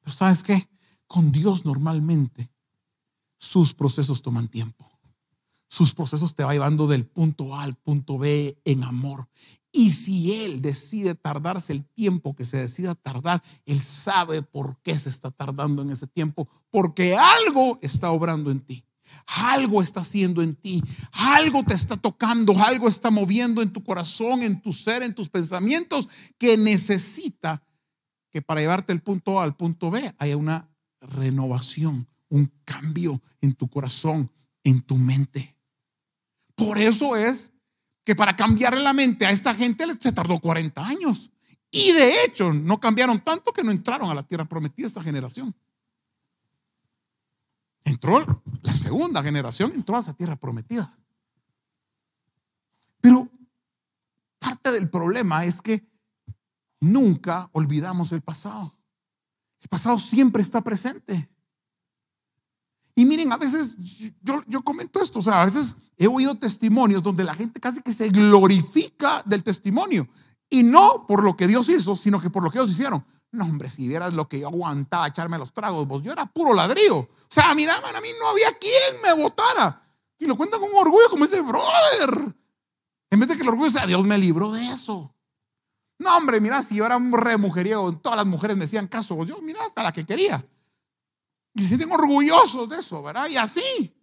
Pero 0.00 0.12
¿sabes 0.12 0.42
qué? 0.42 0.68
Con 1.06 1.32
Dios 1.32 1.64
normalmente 1.64 2.50
sus 3.38 3.72
procesos 3.72 4.20
toman 4.20 4.48
tiempo. 4.48 4.90
Sus 5.68 5.94
procesos 5.94 6.34
te 6.34 6.44
va 6.44 6.52
llevando 6.52 6.86
del 6.86 7.06
punto 7.06 7.54
A 7.54 7.62
al 7.62 7.76
punto 7.76 8.18
B 8.18 8.60
en 8.66 8.84
amor. 8.84 9.26
Y 9.72 9.92
si 9.92 10.34
Él 10.44 10.60
decide 10.60 11.14
tardarse 11.14 11.72
el 11.72 11.86
tiempo 11.86 12.36
que 12.36 12.44
se 12.44 12.58
decida 12.58 12.94
tardar, 12.94 13.42
Él 13.64 13.80
sabe 13.80 14.42
por 14.42 14.82
qué 14.82 14.98
se 14.98 15.08
está 15.08 15.30
tardando 15.30 15.80
en 15.80 15.90
ese 15.90 16.06
tiempo. 16.06 16.46
Porque 16.68 17.16
algo 17.16 17.78
está 17.80 18.10
obrando 18.10 18.50
en 18.50 18.60
ti. 18.60 18.84
Algo 19.26 19.82
está 19.82 20.00
haciendo 20.00 20.42
en 20.42 20.54
ti. 20.54 20.82
Algo 21.12 21.62
te 21.64 21.74
está 21.74 21.96
tocando. 21.96 22.52
Algo 22.62 22.88
está 22.88 23.10
moviendo 23.10 23.62
en 23.62 23.72
tu 23.72 23.82
corazón, 23.82 24.42
en 24.42 24.60
tu 24.60 24.72
ser, 24.72 25.02
en 25.02 25.14
tus 25.14 25.28
pensamientos 25.28 26.08
que 26.38 26.56
necesita 26.56 27.62
que 28.30 28.42
para 28.42 28.60
llevarte 28.60 28.92
del 28.92 29.02
punto 29.02 29.40
A 29.40 29.44
al 29.44 29.56
punto 29.56 29.90
B 29.90 30.14
haya 30.18 30.36
una 30.36 30.68
renovación 31.00 32.08
un 32.30 32.52
cambio 32.64 33.22
en 33.40 33.54
tu 33.54 33.68
corazón, 33.68 34.30
en 34.64 34.82
tu 34.82 34.96
mente. 34.96 35.56
Por 36.54 36.78
eso 36.78 37.16
es 37.16 37.50
que 38.04 38.16
para 38.16 38.36
cambiarle 38.36 38.82
la 38.82 38.92
mente 38.92 39.26
a 39.26 39.30
esta 39.30 39.54
gente 39.54 39.84
se 40.00 40.12
tardó 40.12 40.38
40 40.38 40.86
años. 40.86 41.30
Y 41.70 41.92
de 41.92 42.24
hecho, 42.24 42.52
no 42.52 42.80
cambiaron 42.80 43.20
tanto 43.20 43.52
que 43.52 43.62
no 43.62 43.70
entraron 43.70 44.10
a 44.10 44.14
la 44.14 44.22
tierra 44.22 44.46
prometida 44.46 44.86
esta 44.86 45.02
generación. 45.02 45.54
Entró 47.88 48.42
la 48.60 48.74
segunda 48.74 49.22
generación, 49.22 49.72
entró 49.74 49.96
a 49.96 50.00
esa 50.00 50.12
tierra 50.12 50.36
prometida. 50.36 50.94
Pero 53.00 53.30
parte 54.38 54.70
del 54.72 54.90
problema 54.90 55.46
es 55.46 55.62
que 55.62 55.88
nunca 56.80 57.48
olvidamos 57.52 58.12
el 58.12 58.20
pasado. 58.20 58.76
El 59.62 59.68
pasado 59.68 59.98
siempre 59.98 60.42
está 60.42 60.60
presente. 60.60 61.30
Y 62.94 63.06
miren, 63.06 63.32
a 63.32 63.38
veces 63.38 63.76
yo, 64.20 64.42
yo 64.46 64.62
comento 64.62 65.00
esto, 65.00 65.20
o 65.20 65.22
sea, 65.22 65.40
a 65.40 65.46
veces 65.46 65.74
he 65.96 66.06
oído 66.06 66.34
testimonios 66.38 67.02
donde 67.02 67.24
la 67.24 67.34
gente 67.34 67.58
casi 67.58 67.80
que 67.80 67.92
se 67.92 68.10
glorifica 68.10 69.22
del 69.24 69.42
testimonio. 69.42 70.06
Y 70.50 70.62
no 70.62 71.06
por 71.06 71.22
lo 71.22 71.36
que 71.36 71.46
Dios 71.46 71.70
hizo, 71.70 71.96
sino 71.96 72.20
que 72.20 72.28
por 72.28 72.44
lo 72.44 72.50
que 72.50 72.58
ellos 72.58 72.70
hicieron. 72.70 73.02
No, 73.30 73.44
hombre, 73.44 73.68
si 73.68 73.86
vieras 73.86 74.14
lo 74.14 74.28
que 74.28 74.40
yo 74.40 74.48
aguantaba 74.48 75.06
echarme 75.06 75.36
los 75.36 75.52
tragos, 75.52 75.86
vos, 75.86 76.02
yo 76.02 76.12
era 76.12 76.26
puro 76.26 76.54
ladrillo. 76.54 76.98
O 76.98 77.28
sea, 77.28 77.54
mira, 77.54 77.76
a 77.76 78.00
mí 78.00 78.08
no 78.18 78.28
había 78.30 78.52
quien 78.58 79.02
me 79.02 79.12
votara. 79.12 79.82
Y 80.18 80.26
lo 80.26 80.36
cuentan 80.36 80.60
con 80.60 80.70
orgullo, 80.74 81.10
como 81.10 81.24
ese 81.24 81.40
brother. 81.42 82.34
En 83.10 83.20
vez 83.20 83.28
de 83.28 83.36
que 83.36 83.42
el 83.42 83.48
orgullo 83.48 83.70
sea, 83.70 83.86
Dios 83.86 84.04
me 84.06 84.16
libró 84.18 84.52
de 84.52 84.66
eso. 84.70 85.14
No, 85.98 86.16
hombre, 86.16 86.40
mira, 86.40 86.62
si 86.62 86.76
yo 86.76 86.86
era 86.86 86.96
un 86.96 87.12
re 87.12 87.36
mujeriego, 87.36 87.92
todas 87.96 88.16
las 88.16 88.26
mujeres 88.26 88.56
me 88.56 88.64
hacían 88.64 88.86
caso. 88.86 89.24
Yo, 89.24 89.40
mira, 89.42 89.60
a 89.74 89.82
la 89.82 89.92
que 89.92 90.06
quería. 90.06 90.44
Y 91.54 91.62
se 91.62 91.68
sienten 91.68 91.92
orgullosos 91.92 92.68
de 92.68 92.78
eso, 92.78 93.02
¿verdad? 93.02 93.28
Y 93.28 93.36
así. 93.36 93.94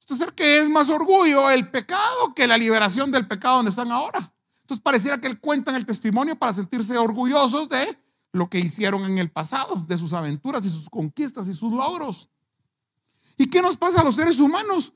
Entonces, 0.00 0.28
¿qué 0.34 0.60
es 0.60 0.70
más 0.70 0.88
orgullo? 0.88 1.50
El 1.50 1.70
pecado 1.70 2.34
que 2.34 2.46
la 2.46 2.56
liberación 2.56 3.10
del 3.10 3.28
pecado 3.28 3.56
donde 3.56 3.70
están 3.70 3.92
ahora. 3.92 4.32
Entonces, 4.62 4.82
pareciera 4.82 5.20
que 5.20 5.26
él 5.26 5.38
cuentan 5.38 5.74
el 5.74 5.86
testimonio 5.86 6.36
para 6.36 6.52
sentirse 6.52 6.96
orgullosos 6.96 7.68
de 7.68 7.98
lo 8.32 8.48
que 8.48 8.58
hicieron 8.58 9.04
en 9.04 9.18
el 9.18 9.30
pasado, 9.30 9.84
de 9.88 9.98
sus 9.98 10.12
aventuras 10.12 10.64
y 10.64 10.70
sus 10.70 10.88
conquistas 10.88 11.48
y 11.48 11.54
sus 11.54 11.72
logros. 11.72 12.28
¿Y 13.36 13.48
qué 13.48 13.62
nos 13.62 13.76
pasa 13.76 14.00
a 14.00 14.04
los 14.04 14.16
seres 14.16 14.40
humanos? 14.40 14.92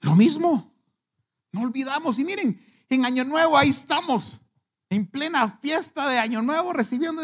Lo 0.00 0.14
mismo. 0.14 0.72
No 1.52 1.62
olvidamos. 1.62 2.18
Y 2.18 2.24
miren, 2.24 2.60
en 2.88 3.04
Año 3.04 3.24
Nuevo 3.24 3.56
ahí 3.56 3.70
estamos, 3.70 4.40
en 4.88 5.06
plena 5.06 5.48
fiesta 5.48 6.08
de 6.08 6.18
Año 6.18 6.42
Nuevo, 6.42 6.72
recibiendo. 6.72 7.22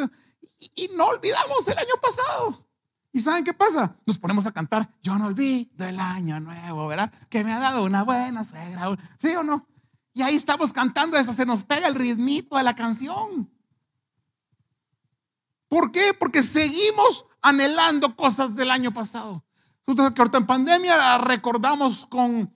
Y, 0.58 0.88
no 0.96 1.06
olvidamos 1.06 1.66
el 1.68 1.78
año 1.78 1.94
pasado. 2.00 2.66
¿Y 3.12 3.20
saben 3.20 3.44
qué 3.44 3.52
pasa? 3.52 3.96
Nos 4.06 4.18
ponemos 4.18 4.44
a 4.46 4.52
cantar, 4.52 4.92
yo 5.02 5.16
no 5.16 5.26
olvido 5.26 5.86
el 5.86 6.00
año 6.00 6.40
nuevo, 6.40 6.88
¿verdad? 6.88 7.12
Que 7.28 7.44
me 7.44 7.52
ha 7.52 7.60
dado 7.60 7.84
una 7.84 8.02
buena 8.02 8.44
suegra. 8.44 8.88
¿Sí 9.20 9.28
o 9.36 9.44
no? 9.44 9.68
Y 10.12 10.22
ahí 10.22 10.34
estamos 10.34 10.72
cantando, 10.72 11.16
eso 11.16 11.32
se 11.32 11.46
nos 11.46 11.64
pega 11.64 11.86
el 11.86 11.94
ritmito 11.94 12.56
de 12.56 12.64
la 12.64 12.74
canción. 12.74 13.53
¿Por 15.74 15.90
qué? 15.90 16.14
Porque 16.14 16.40
seguimos 16.44 17.26
anhelando 17.42 18.14
cosas 18.14 18.54
del 18.54 18.70
año 18.70 18.94
pasado. 18.94 19.44
Ustedes 19.84 20.12
que 20.12 20.22
ahorita 20.22 20.38
en 20.38 20.46
pandemia 20.46 21.18
recordamos 21.18 22.06
con 22.06 22.54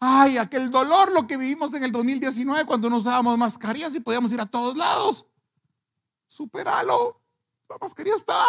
Ay, 0.00 0.36
aquel 0.36 0.72
dolor, 0.72 1.12
lo 1.12 1.28
que 1.28 1.36
vivimos 1.36 1.72
en 1.74 1.84
el 1.84 1.92
2019 1.92 2.64
cuando 2.64 2.90
no 2.90 2.96
usábamos 2.96 3.38
mascarillas 3.38 3.94
y 3.94 4.00
podíamos 4.00 4.32
ir 4.32 4.40
a 4.40 4.46
todos 4.46 4.76
lados. 4.76 5.28
Superalo. 6.26 7.22
La 7.68 7.76
mascarilla 7.80 8.16
está. 8.16 8.44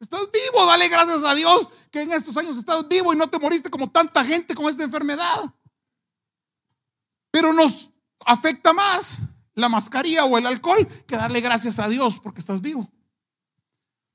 Estás 0.00 0.28
vivo. 0.32 0.66
Dale 0.66 0.88
gracias 0.88 1.22
a 1.22 1.32
Dios 1.36 1.68
que 1.92 2.00
en 2.02 2.10
estos 2.10 2.36
años 2.38 2.56
estás 2.56 2.88
vivo 2.88 3.12
y 3.12 3.16
no 3.16 3.30
te 3.30 3.38
moriste 3.38 3.70
como 3.70 3.88
tanta 3.88 4.24
gente 4.24 4.56
con 4.56 4.68
esta 4.68 4.82
enfermedad. 4.82 5.54
Pero 7.30 7.52
nos 7.52 7.92
afecta 8.26 8.72
más 8.72 9.18
la 9.54 9.68
mascarilla 9.68 10.24
o 10.24 10.36
el 10.38 10.46
alcohol 10.48 10.88
que 11.06 11.16
darle 11.16 11.40
gracias 11.40 11.78
a 11.78 11.86
Dios 11.88 12.18
porque 12.18 12.40
estás 12.40 12.60
vivo. 12.60 12.90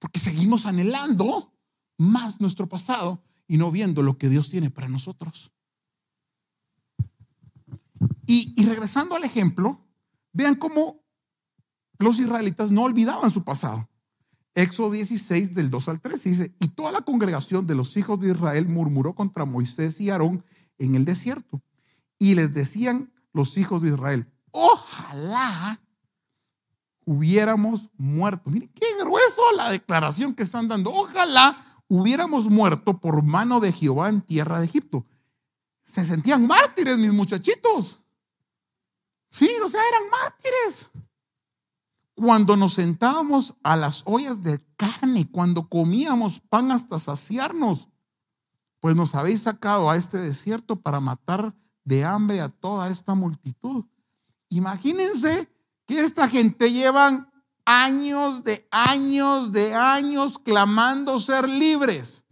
Porque 0.03 0.19
seguimos 0.19 0.65
anhelando 0.65 1.53
más 1.97 2.41
nuestro 2.41 2.67
pasado 2.67 3.23
y 3.47 3.55
no 3.55 3.71
viendo 3.71 4.01
lo 4.01 4.17
que 4.17 4.27
Dios 4.27 4.49
tiene 4.49 4.69
para 4.69 4.89
nosotros. 4.89 5.53
Y, 8.25 8.61
regresando 8.65 9.15
al 9.15 9.23
ejemplo, 9.23 9.79
vean 10.33 10.55
cómo 10.55 11.05
los 11.99 12.19
israelitas 12.19 12.69
no 12.69 12.83
olvidaban 12.83 13.31
su 13.31 13.45
pasado. 13.45 13.89
Éxodo 14.55 14.91
16 14.91 15.55
del 15.55 15.69
2 15.69 15.87
al 15.87 16.01
3 16.01 16.21
dice, 16.21 16.55
y 16.59 16.67
toda 16.67 16.91
la 16.91 17.03
congregación 17.03 17.65
de 17.65 17.75
los 17.75 17.95
hijos 17.95 18.19
de 18.19 18.31
Israel 18.31 18.67
murmuró 18.67 19.15
contra 19.15 19.45
Moisés 19.45 20.01
y 20.01 20.09
Aarón 20.09 20.43
en 20.79 20.95
el 20.95 21.05
desierto. 21.05 21.63
Y 22.19 22.35
les 22.35 22.53
decían 22.53 23.13
los 23.31 23.57
hijos 23.57 23.81
de 23.81 23.91
Israel, 23.91 24.29
ojalá 24.51 25.81
hubiéramos 27.05 27.89
muerto. 27.97 28.49
Miren 28.49 28.69
qué 28.73 28.85
grueso 28.99 29.41
la 29.55 29.69
declaración 29.69 30.33
que 30.33 30.43
están 30.43 30.67
dando. 30.67 30.91
Ojalá 30.91 31.63
hubiéramos 31.87 32.49
muerto 32.49 32.99
por 32.99 33.23
mano 33.23 33.59
de 33.59 33.71
Jehová 33.71 34.09
en 34.09 34.21
tierra 34.21 34.59
de 34.59 34.65
Egipto. 34.65 35.05
Se 35.83 36.05
sentían 36.05 36.47
mártires, 36.47 36.97
mis 36.97 37.13
muchachitos. 37.13 37.99
Sí, 39.29 39.49
o 39.63 39.67
sea, 39.67 39.81
eran 39.87 40.09
mártires. 40.09 40.89
Cuando 42.15 42.55
nos 42.55 42.73
sentábamos 42.75 43.55
a 43.63 43.75
las 43.75 44.03
ollas 44.05 44.43
de 44.43 44.61
carne, 44.75 45.27
cuando 45.31 45.67
comíamos 45.67 46.39
pan 46.39 46.71
hasta 46.71 46.99
saciarnos, 46.99 47.89
pues 48.79 48.95
nos 48.95 49.15
habéis 49.15 49.41
sacado 49.41 49.89
a 49.89 49.95
este 49.97 50.17
desierto 50.17 50.75
para 50.75 50.99
matar 50.99 51.55
de 51.83 52.03
hambre 52.03 52.41
a 52.41 52.49
toda 52.49 52.89
esta 52.89 53.15
multitud. 53.15 53.85
Imagínense 54.49 55.49
que 55.85 55.99
esta 55.99 56.27
gente 56.27 56.71
llevan 56.71 57.31
años 57.65 58.43
de 58.43 58.67
años 58.71 59.51
de 59.51 59.73
años 59.73 60.39
clamando 60.39 61.19
ser 61.19 61.47
libres 61.47 62.23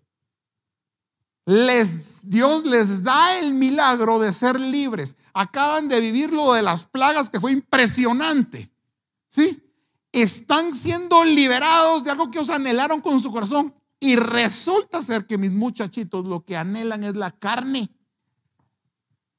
Dios 1.45 2.65
les 2.65 3.03
da 3.03 3.39
el 3.39 3.53
milagro 3.53 4.19
de 4.19 4.31
ser 4.31 4.59
libres. 4.59 5.17
Acaban 5.33 5.87
de 5.87 5.99
vivir 5.99 6.31
lo 6.31 6.53
de 6.53 6.61
las 6.61 6.85
plagas 6.85 7.29
que 7.29 7.39
fue 7.39 7.51
impresionante. 7.51 8.71
¿Sí? 9.29 9.61
Están 10.11 10.73
siendo 10.73 11.23
liberados 11.23 12.03
de 12.03 12.11
algo 12.11 12.29
que 12.29 12.39
os 12.39 12.49
anhelaron 12.49 13.01
con 13.01 13.21
su 13.21 13.31
corazón. 13.31 13.73
Y 13.99 14.15
resulta 14.15 15.01
ser 15.01 15.27
que 15.27 15.37
mis 15.37 15.51
muchachitos 15.51 16.25
lo 16.25 16.43
que 16.43 16.57
anhelan 16.57 17.03
es 17.03 17.15
la 17.15 17.31
carne. 17.31 17.91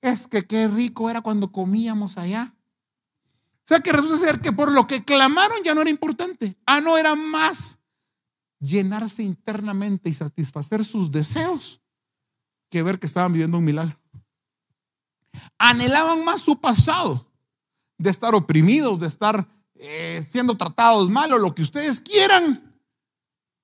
Es 0.00 0.26
que 0.26 0.46
qué 0.46 0.68
rico 0.68 1.10
era 1.10 1.20
cuando 1.20 1.50
comíamos 1.52 2.18
allá. 2.18 2.54
O 3.64 3.68
sea 3.68 3.80
que 3.80 3.92
resulta 3.92 4.18
ser 4.18 4.40
que 4.40 4.52
por 4.52 4.72
lo 4.72 4.86
que 4.86 5.04
clamaron 5.04 5.58
ya 5.64 5.74
no 5.74 5.80
era 5.80 5.90
importante. 5.90 6.56
Ah, 6.66 6.80
no 6.80 6.98
era 6.98 7.14
más 7.14 7.78
llenarse 8.58 9.22
internamente 9.22 10.08
y 10.08 10.14
satisfacer 10.14 10.84
sus 10.84 11.10
deseos 11.10 11.80
que 12.70 12.82
ver 12.82 12.98
que 12.98 13.06
estaban 13.06 13.32
viviendo 13.32 13.58
un 13.58 13.64
milagro. 13.64 13.98
Anhelaban 15.58 16.24
más 16.24 16.42
su 16.42 16.60
pasado, 16.60 17.30
de 17.98 18.10
estar 18.10 18.34
oprimidos, 18.34 18.98
de 18.98 19.06
estar 19.06 19.46
eh, 19.74 20.26
siendo 20.28 20.56
tratados 20.56 21.08
mal 21.10 21.32
o 21.32 21.38
lo 21.38 21.54
que 21.54 21.62
ustedes 21.62 22.00
quieran, 22.00 22.74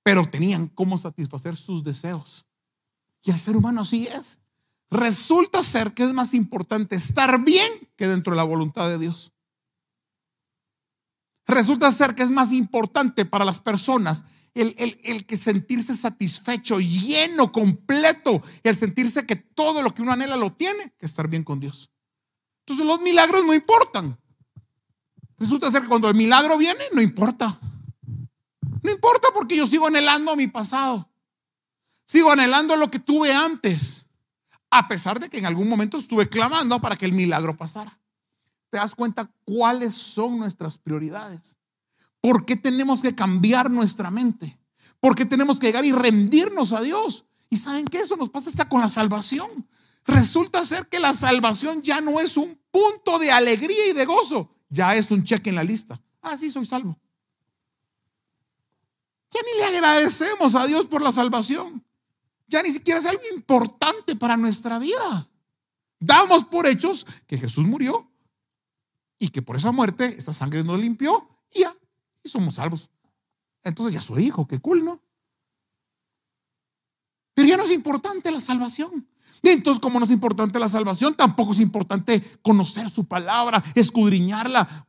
pero 0.02 0.28
tenían 0.28 0.68
cómo 0.68 0.98
satisfacer 0.98 1.56
sus 1.56 1.82
deseos. 1.82 2.46
Y 3.22 3.30
el 3.30 3.38
ser 3.38 3.56
humano 3.56 3.82
así 3.82 4.06
es. 4.06 4.38
Resulta 4.90 5.62
ser 5.64 5.92
que 5.92 6.04
es 6.04 6.14
más 6.14 6.34
importante 6.34 6.96
estar 6.96 7.42
bien 7.44 7.70
que 7.96 8.08
dentro 8.08 8.32
de 8.32 8.38
la 8.38 8.44
voluntad 8.44 8.88
de 8.88 8.98
Dios. 8.98 9.32
Resulta 11.48 11.90
ser 11.90 12.14
que 12.14 12.22
es 12.22 12.30
más 12.30 12.52
importante 12.52 13.24
para 13.24 13.44
las 13.44 13.60
personas 13.60 14.22
el, 14.54 15.24
que 15.26 15.36
sentirse 15.36 15.94
satisfecho, 15.94 16.78
lleno, 16.78 17.52
completo, 17.52 18.42
el 18.62 18.76
sentirse 18.76 19.24
que 19.24 19.36
todo 19.36 19.82
lo 19.82 19.94
que 19.94 20.02
uno 20.02 20.12
anhela 20.12 20.36
lo 20.36 20.52
tiene, 20.52 20.92
que 20.98 21.06
estar 21.06 21.28
bien 21.28 21.44
con 21.44 21.58
Dios. 21.58 21.90
Entonces 22.60 22.84
los 22.84 23.00
milagros 23.00 23.44
no 23.44 23.54
importan. 23.54 24.18
Resulta 25.38 25.70
ser 25.70 25.82
que 25.82 25.88
cuando 25.88 26.08
el 26.08 26.14
milagro 26.14 26.58
viene, 26.58 26.84
no 26.92 27.00
importa. 27.00 27.58
No 28.82 28.90
importa 28.90 29.28
porque 29.32 29.56
yo 29.56 29.66
sigo 29.66 29.86
anhelando 29.86 30.36
mi 30.36 30.48
pasado. 30.48 31.08
Sigo 32.06 32.30
anhelando 32.30 32.76
lo 32.76 32.90
que 32.90 32.98
tuve 32.98 33.32
antes. 33.32 34.04
A 34.70 34.86
pesar 34.86 35.18
de 35.18 35.30
que 35.30 35.38
en 35.38 35.46
algún 35.46 35.68
momento 35.68 35.96
estuve 35.96 36.28
clamando 36.28 36.78
para 36.80 36.96
que 36.96 37.06
el 37.06 37.12
milagro 37.12 37.56
pasara. 37.56 37.98
¿Te 38.70 38.78
das 38.78 38.94
cuenta 38.94 39.30
cuáles 39.44 39.94
son 39.94 40.38
nuestras 40.38 40.76
prioridades? 40.76 41.56
¿Por 42.20 42.44
qué 42.44 42.56
tenemos 42.56 43.00
que 43.00 43.14
cambiar 43.14 43.70
nuestra 43.70 44.10
mente? 44.10 44.58
¿Por 45.00 45.14
qué 45.14 45.24
tenemos 45.24 45.58
que 45.58 45.68
llegar 45.68 45.84
y 45.84 45.92
rendirnos 45.92 46.72
a 46.72 46.80
Dios? 46.80 47.24
Y 47.50 47.58
saben 47.58 47.86
que 47.86 48.00
eso 48.00 48.16
nos 48.16 48.28
pasa 48.28 48.50
hasta 48.50 48.68
con 48.68 48.80
la 48.80 48.88
salvación. 48.88 49.66
Resulta 50.04 50.64
ser 50.66 50.88
que 50.88 50.98
la 50.98 51.14
salvación 51.14 51.82
ya 51.82 52.00
no 52.00 52.20
es 52.20 52.36
un 52.36 52.58
punto 52.70 53.18
de 53.18 53.30
alegría 53.30 53.88
y 53.88 53.92
de 53.92 54.04
gozo, 54.04 54.54
ya 54.68 54.94
es 54.94 55.10
un 55.10 55.22
cheque 55.22 55.50
en 55.50 55.56
la 55.56 55.64
lista. 55.64 56.00
Ah, 56.20 56.36
sí, 56.36 56.50
soy 56.50 56.66
salvo. 56.66 56.98
Ya 59.30 59.40
ni 59.42 59.58
le 59.58 59.76
agradecemos 59.76 60.54
a 60.54 60.66
Dios 60.66 60.86
por 60.86 61.02
la 61.02 61.12
salvación. 61.12 61.84
Ya 62.46 62.62
ni 62.62 62.72
siquiera 62.72 63.00
es 63.00 63.06
algo 63.06 63.22
importante 63.34 64.16
para 64.16 64.36
nuestra 64.36 64.78
vida. 64.78 65.28
Damos 66.00 66.44
por 66.46 66.66
hechos 66.66 67.06
que 67.26 67.36
Jesús 67.36 67.66
murió 67.66 68.07
y 69.18 69.28
que 69.28 69.42
por 69.42 69.56
esa 69.56 69.72
muerte 69.72 70.14
esta 70.16 70.32
sangre 70.32 70.62
nos 70.62 70.78
limpió 70.78 71.28
y 71.52 71.60
ya 71.60 71.74
y 72.22 72.28
somos 72.28 72.54
salvos. 72.54 72.88
Entonces 73.62 73.94
ya 73.94 74.00
soy 74.00 74.26
hijo, 74.26 74.46
qué 74.46 74.58
cool, 74.60 74.84
¿no? 74.84 75.00
Pero 77.34 77.48
ya 77.48 77.56
no 77.56 77.64
es 77.64 77.70
importante 77.70 78.30
la 78.30 78.40
salvación. 78.40 79.06
Entonces, 79.42 79.80
como 79.80 80.00
no 80.00 80.04
es 80.04 80.10
importante 80.10 80.58
la 80.58 80.68
salvación, 80.68 81.14
tampoco 81.14 81.52
es 81.52 81.60
importante 81.60 82.38
conocer 82.42 82.90
su 82.90 83.04
palabra, 83.04 83.62
escudriñarla, 83.74 84.86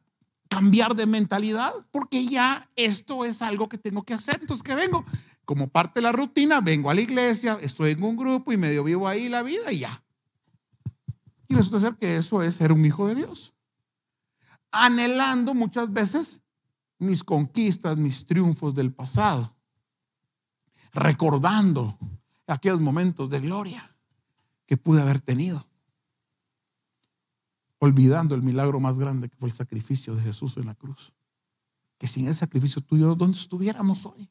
cambiar 0.47 0.95
de 0.95 1.05
mentalidad, 1.05 1.71
porque 1.91 2.25
ya 2.25 2.67
esto 2.75 3.25
es 3.25 3.43
algo 3.43 3.69
que 3.69 3.77
tengo 3.77 4.03
que 4.03 4.15
hacer. 4.15 4.39
Entonces, 4.41 4.63
¿qué 4.63 4.73
vengo? 4.73 5.05
Como 5.45 5.67
parte 5.67 5.99
de 5.99 6.03
la 6.03 6.11
rutina, 6.11 6.61
vengo 6.61 6.89
a 6.89 6.95
la 6.95 7.01
iglesia, 7.01 7.59
estoy 7.61 7.91
en 7.91 8.03
un 8.03 8.17
grupo 8.17 8.51
y 8.51 8.57
medio 8.57 8.83
vivo 8.83 9.07
ahí 9.07 9.29
la 9.29 9.43
vida 9.43 9.71
y 9.71 9.79
ya. 9.79 10.03
Y 11.47 11.55
resulta 11.55 11.79
ser 11.79 11.95
que 11.95 12.17
eso 12.17 12.41
es 12.41 12.55
ser 12.55 12.71
un 12.71 12.83
hijo 12.85 13.07
de 13.07 13.15
Dios. 13.15 13.53
Anhelando 14.71 15.53
muchas 15.53 15.91
veces 15.91 16.41
mis 16.99 17.23
conquistas, 17.23 17.97
mis 17.97 18.25
triunfos 18.25 18.75
del 18.75 18.93
pasado, 18.93 19.55
recordando 20.93 21.97
aquellos 22.45 22.81
momentos 22.81 23.29
de 23.29 23.39
gloria 23.39 23.95
que 24.65 24.77
pude 24.77 25.01
haber 25.01 25.19
tenido, 25.21 25.65
olvidando 27.79 28.35
el 28.35 28.43
milagro 28.43 28.79
más 28.79 28.99
grande 28.99 29.29
que 29.29 29.37
fue 29.37 29.49
el 29.49 29.55
sacrificio 29.55 30.15
de 30.15 30.23
Jesús 30.23 30.57
en 30.57 30.65
la 30.65 30.75
cruz. 30.75 31.13
Que 31.97 32.07
sin 32.07 32.27
el 32.27 32.35
sacrificio 32.35 32.81
tuyo, 32.81 33.15
¿dónde 33.15 33.37
estuviéramos 33.37 34.05
hoy? 34.05 34.29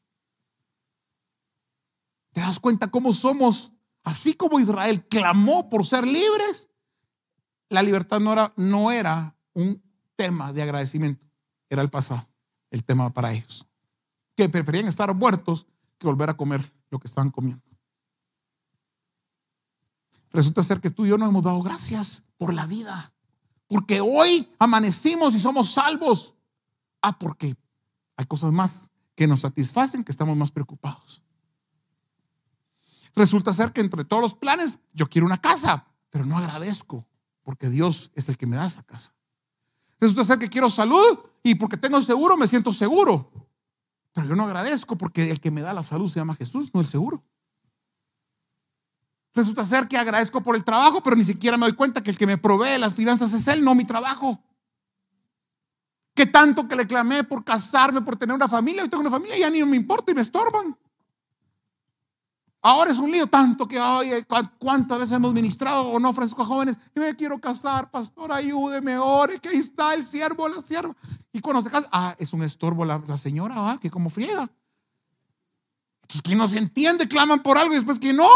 ¿Te 2.31 2.41
das 2.41 2.59
cuenta 2.59 2.89
cómo 2.89 3.13
somos? 3.13 3.71
Así 4.03 4.33
como 4.33 4.59
Israel 4.59 5.05
clamó 5.07 5.69
por 5.69 5.85
ser 5.85 6.07
libres, 6.07 6.69
la 7.69 7.83
libertad 7.83 8.19
no 8.19 8.33
era, 8.33 8.53
no 8.55 8.91
era 8.91 9.35
un 9.53 9.83
tema 10.19 10.51
de 10.51 10.61
agradecimiento, 10.61 11.25
era 11.69 11.81
el 11.81 11.89
pasado, 11.89 12.27
el 12.71 12.83
tema 12.83 13.09
para 13.09 13.31
ellos, 13.31 13.65
que 14.35 14.49
preferían 14.49 14.89
estar 14.89 15.13
muertos 15.15 15.65
que 15.97 16.07
volver 16.07 16.29
a 16.29 16.35
comer 16.35 16.73
lo 16.89 16.99
que 16.99 17.07
estaban 17.07 17.31
comiendo. 17.31 17.63
Resulta 20.33 20.61
ser 20.61 20.81
que 20.81 20.89
tú 20.89 21.05
y 21.05 21.09
yo 21.09 21.17
no 21.17 21.25
hemos 21.25 21.41
dado 21.41 21.61
gracias 21.61 22.21
por 22.37 22.53
la 22.53 22.65
vida, 22.65 23.13
porque 23.65 24.01
hoy 24.01 24.51
amanecimos 24.59 25.33
y 25.35 25.39
somos 25.39 25.71
salvos. 25.71 26.33
Ah, 27.01 27.17
porque 27.17 27.55
hay 28.17 28.25
cosas 28.25 28.51
más 28.51 28.91
que 29.15 29.25
nos 29.25 29.39
satisfacen, 29.39 30.03
que 30.03 30.11
estamos 30.11 30.35
más 30.35 30.51
preocupados. 30.51 31.23
Resulta 33.15 33.53
ser 33.53 33.71
que 33.71 33.79
entre 33.79 34.03
todos 34.03 34.21
los 34.21 34.35
planes 34.35 34.79
yo 34.91 35.07
quiero 35.07 35.25
una 35.25 35.39
casa, 35.39 35.87
pero 36.09 36.25
no 36.25 36.37
agradezco 36.37 37.07
porque 37.41 37.69
Dios 37.69 38.11
es 38.15 38.27
el 38.27 38.37
que 38.37 38.47
me 38.47 38.57
da 38.57 38.65
esa 38.65 38.83
casa. 38.83 39.13
Resulta 39.99 40.23
ser 40.23 40.39
que 40.39 40.49
quiero 40.49 40.69
salud 40.69 41.19
y 41.43 41.55
porque 41.55 41.77
tengo 41.77 42.01
seguro 42.01 42.37
me 42.37 42.47
siento 42.47 42.71
seguro. 42.73 43.31
Pero 44.13 44.27
yo 44.27 44.35
no 44.35 44.43
agradezco 44.43 44.97
porque 44.97 45.29
el 45.29 45.39
que 45.39 45.51
me 45.51 45.61
da 45.61 45.73
la 45.73 45.83
salud 45.83 46.09
se 46.09 46.19
llama 46.19 46.35
Jesús, 46.35 46.71
no 46.73 46.81
el 46.81 46.87
seguro. 46.87 47.23
Resulta 49.33 49.63
ser 49.65 49.87
que 49.87 49.97
agradezco 49.97 50.41
por 50.41 50.55
el 50.55 50.63
trabajo, 50.63 51.01
pero 51.03 51.15
ni 51.15 51.23
siquiera 51.23 51.57
me 51.57 51.65
doy 51.65 51.75
cuenta 51.75 52.01
que 52.01 52.11
el 52.11 52.17
que 52.17 52.25
me 52.25 52.37
provee 52.37 52.77
las 52.79 52.95
finanzas 52.95 53.33
es 53.33 53.47
Él, 53.47 53.63
no 53.63 53.75
mi 53.75 53.85
trabajo. 53.85 54.43
Que 56.15 56.25
tanto 56.25 56.67
que 56.67 56.75
le 56.75 56.87
clamé 56.87 57.23
por 57.23 57.43
casarme, 57.43 58.01
por 58.01 58.17
tener 58.17 58.35
una 58.35 58.47
familia, 58.47 58.83
hoy 58.83 58.89
tengo 58.89 59.01
una 59.01 59.11
familia 59.11 59.37
y 59.37 59.41
ya 59.41 59.49
ni 59.49 59.63
me 59.63 59.77
importa 59.77 60.11
y 60.11 60.15
me 60.15 60.21
estorban. 60.21 60.77
Ahora 62.61 62.91
es 62.91 62.97
un 62.97 63.09
lío 63.09 63.27
tanto 63.27 63.67
que, 63.67 63.79
oye, 63.79 64.25
¿cuántas 64.57 64.99
veces 64.99 65.15
hemos 65.15 65.33
ministrado 65.33 65.87
o 65.87 65.99
no, 65.99 66.11
Francisco, 66.11 66.43
jóvenes? 66.43 66.77
Y 66.93 66.99
me 66.99 67.15
quiero 67.15 67.39
casar, 67.39 67.89
pastor, 67.89 68.33
ayúdeme, 68.33 68.97
ore, 68.97 69.39
que 69.39 69.49
ahí 69.49 69.57
está 69.57 69.93
el 69.93 70.03
siervo, 70.03 70.49
la 70.49 70.61
sierva. 70.61 70.93
Y 71.31 71.39
cuando 71.39 71.61
se 71.61 71.69
casa, 71.69 71.87
ah, 71.91 72.15
es 72.19 72.33
un 72.33 72.43
estorbo 72.43 72.83
la, 72.83 73.01
señora, 73.17 73.61
¿va? 73.61 73.79
Que 73.79 73.89
como 73.89 74.09
friega. 74.09 74.51
Entonces, 76.01 76.21
¿quién 76.21 76.37
no 76.37 76.47
se 76.49 76.57
entiende? 76.57 77.07
Claman 77.07 77.41
por 77.41 77.57
algo 77.57 77.71
y 77.71 77.77
después 77.77 77.97
que 77.97 78.11
no. 78.11 78.27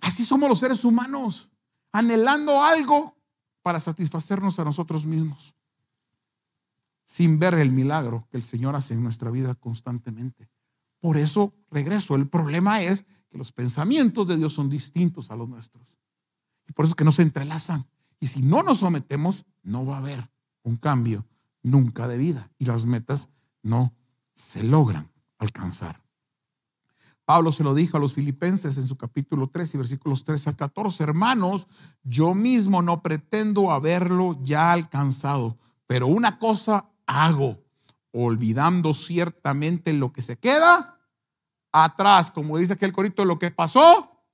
Así 0.00 0.24
somos 0.24 0.48
los 0.48 0.60
seres 0.60 0.82
humanos, 0.84 1.50
anhelando 1.92 2.62
algo 2.62 3.18
para 3.60 3.80
satisfacernos 3.80 4.58
a 4.58 4.64
nosotros 4.64 5.04
mismos 5.04 5.55
sin 7.06 7.38
ver 7.38 7.54
el 7.54 7.70
milagro 7.70 8.26
que 8.30 8.36
el 8.36 8.42
Señor 8.42 8.76
hace 8.76 8.92
en 8.92 9.02
nuestra 9.02 9.30
vida 9.30 9.54
constantemente. 9.54 10.50
Por 11.00 11.16
eso 11.16 11.54
regreso. 11.70 12.16
El 12.16 12.28
problema 12.28 12.82
es 12.82 13.06
que 13.30 13.38
los 13.38 13.52
pensamientos 13.52 14.26
de 14.26 14.36
Dios 14.36 14.52
son 14.52 14.68
distintos 14.68 15.30
a 15.30 15.36
los 15.36 15.48
nuestros. 15.48 15.86
Y 16.68 16.72
por 16.72 16.84
eso 16.84 16.96
que 16.96 17.04
no 17.04 17.12
se 17.12 17.22
entrelazan. 17.22 17.86
Y 18.18 18.26
si 18.26 18.42
no 18.42 18.62
nos 18.62 18.78
sometemos, 18.78 19.46
no 19.62 19.86
va 19.86 19.96
a 19.96 20.00
haber 20.00 20.28
un 20.64 20.76
cambio 20.76 21.24
nunca 21.62 22.08
de 22.08 22.18
vida. 22.18 22.50
Y 22.58 22.64
las 22.64 22.86
metas 22.86 23.28
no 23.62 23.94
se 24.34 24.64
logran 24.64 25.10
alcanzar. 25.38 26.02
Pablo 27.24 27.50
se 27.50 27.64
lo 27.64 27.74
dijo 27.74 27.96
a 27.96 28.00
los 28.00 28.14
filipenses 28.14 28.78
en 28.78 28.86
su 28.86 28.96
capítulo 28.96 29.48
3 29.48 29.74
y 29.74 29.78
versículos 29.78 30.24
3 30.24 30.48
al 30.48 30.56
14. 30.56 31.02
Hermanos, 31.02 31.68
yo 32.02 32.34
mismo 32.34 32.82
no 32.82 33.02
pretendo 33.02 33.70
haberlo 33.70 34.38
ya 34.42 34.72
alcanzado, 34.72 35.58
pero 35.86 36.06
una 36.06 36.38
cosa 36.38 36.88
hago, 37.06 37.62
olvidando 38.12 38.94
ciertamente 38.94 39.92
lo 39.92 40.12
que 40.12 40.22
se 40.22 40.38
queda 40.38 41.00
atrás, 41.72 42.30
como 42.30 42.58
dice 42.58 42.74
aquel 42.74 42.92
corito, 42.92 43.24
lo 43.24 43.38
que 43.38 43.50
pasó, 43.50 44.24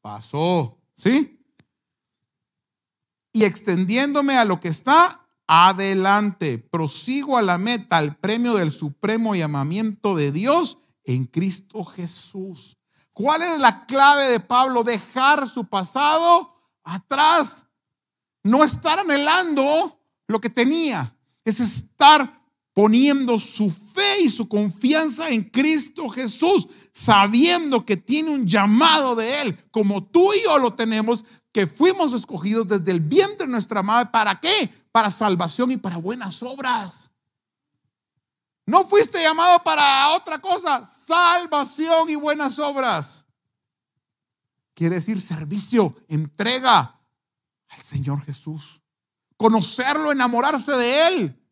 pasó, 0.00 0.78
¿sí? 0.96 1.44
Y 3.32 3.44
extendiéndome 3.44 4.38
a 4.38 4.44
lo 4.44 4.60
que 4.60 4.68
está 4.68 5.26
adelante, 5.46 6.58
prosigo 6.58 7.36
a 7.36 7.42
la 7.42 7.58
meta, 7.58 7.98
al 7.98 8.16
premio 8.16 8.54
del 8.54 8.72
supremo 8.72 9.34
llamamiento 9.34 10.16
de 10.16 10.32
Dios 10.32 10.78
en 11.04 11.26
Cristo 11.26 11.84
Jesús. 11.84 12.78
¿Cuál 13.12 13.42
es 13.42 13.58
la 13.58 13.86
clave 13.86 14.28
de 14.28 14.40
Pablo? 14.40 14.84
Dejar 14.84 15.48
su 15.48 15.66
pasado 15.66 16.54
atrás, 16.82 17.66
no 18.42 18.64
estar 18.64 18.98
anhelando 18.98 20.00
lo 20.26 20.40
que 20.40 20.50
tenía, 20.50 21.15
es 21.46 21.60
estar 21.60 22.42
poniendo 22.74 23.38
su 23.38 23.70
fe 23.70 24.20
y 24.22 24.28
su 24.28 24.48
confianza 24.48 25.30
en 25.30 25.44
Cristo 25.44 26.08
Jesús, 26.08 26.68
sabiendo 26.92 27.86
que 27.86 27.96
tiene 27.96 28.30
un 28.30 28.46
llamado 28.46 29.14
de 29.14 29.40
Él, 29.40 29.58
como 29.70 30.04
tú 30.04 30.34
y 30.34 30.42
yo 30.42 30.58
lo 30.58 30.74
tenemos, 30.74 31.24
que 31.52 31.66
fuimos 31.66 32.12
escogidos 32.12 32.66
desde 32.68 32.90
el 32.90 33.00
vientre 33.00 33.46
de 33.46 33.52
nuestra 33.52 33.82
madre. 33.82 34.10
¿Para 34.12 34.38
qué? 34.40 34.68
Para 34.90 35.10
salvación 35.10 35.70
y 35.70 35.76
para 35.76 35.96
buenas 35.96 36.42
obras. 36.42 37.10
No 38.66 38.84
fuiste 38.84 39.22
llamado 39.22 39.62
para 39.62 40.10
otra 40.10 40.40
cosa, 40.40 40.84
salvación 40.84 42.10
y 42.10 42.16
buenas 42.16 42.58
obras. 42.58 43.24
Quiere 44.74 44.96
decir 44.96 45.20
servicio, 45.20 45.94
entrega 46.08 47.00
al 47.68 47.80
Señor 47.80 48.22
Jesús 48.24 48.82
conocerlo, 49.36 50.12
enamorarse 50.12 50.72
de 50.72 51.08
Él. 51.08 51.42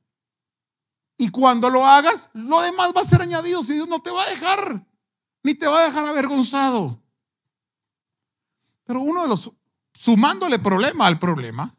Y 1.17 1.29
cuando 1.29 1.71
lo 1.71 1.87
hagas, 1.87 2.29
lo 2.33 2.61
demás 2.61 2.93
va 2.97 3.03
a 3.03 3.05
ser 3.05 3.23
añadido 3.23 3.63
si 3.63 3.75
Dios 3.75 3.89
no 3.89 4.03
te 4.03 4.11
va 4.11 4.25
a 4.25 4.31
dejar, 4.31 4.87
ni 5.43 5.55
te 5.55 5.67
va 5.67 5.81
a 5.81 5.85
dejar 5.85 6.05
avergonzado. 6.07 7.01
Pero 8.85 9.01
uno 9.01 9.23
de 9.23 9.29
los, 9.29 9.53
sumándole 9.93 10.59
problema 10.59 11.07
al 11.07 11.19
problema, 11.19 11.77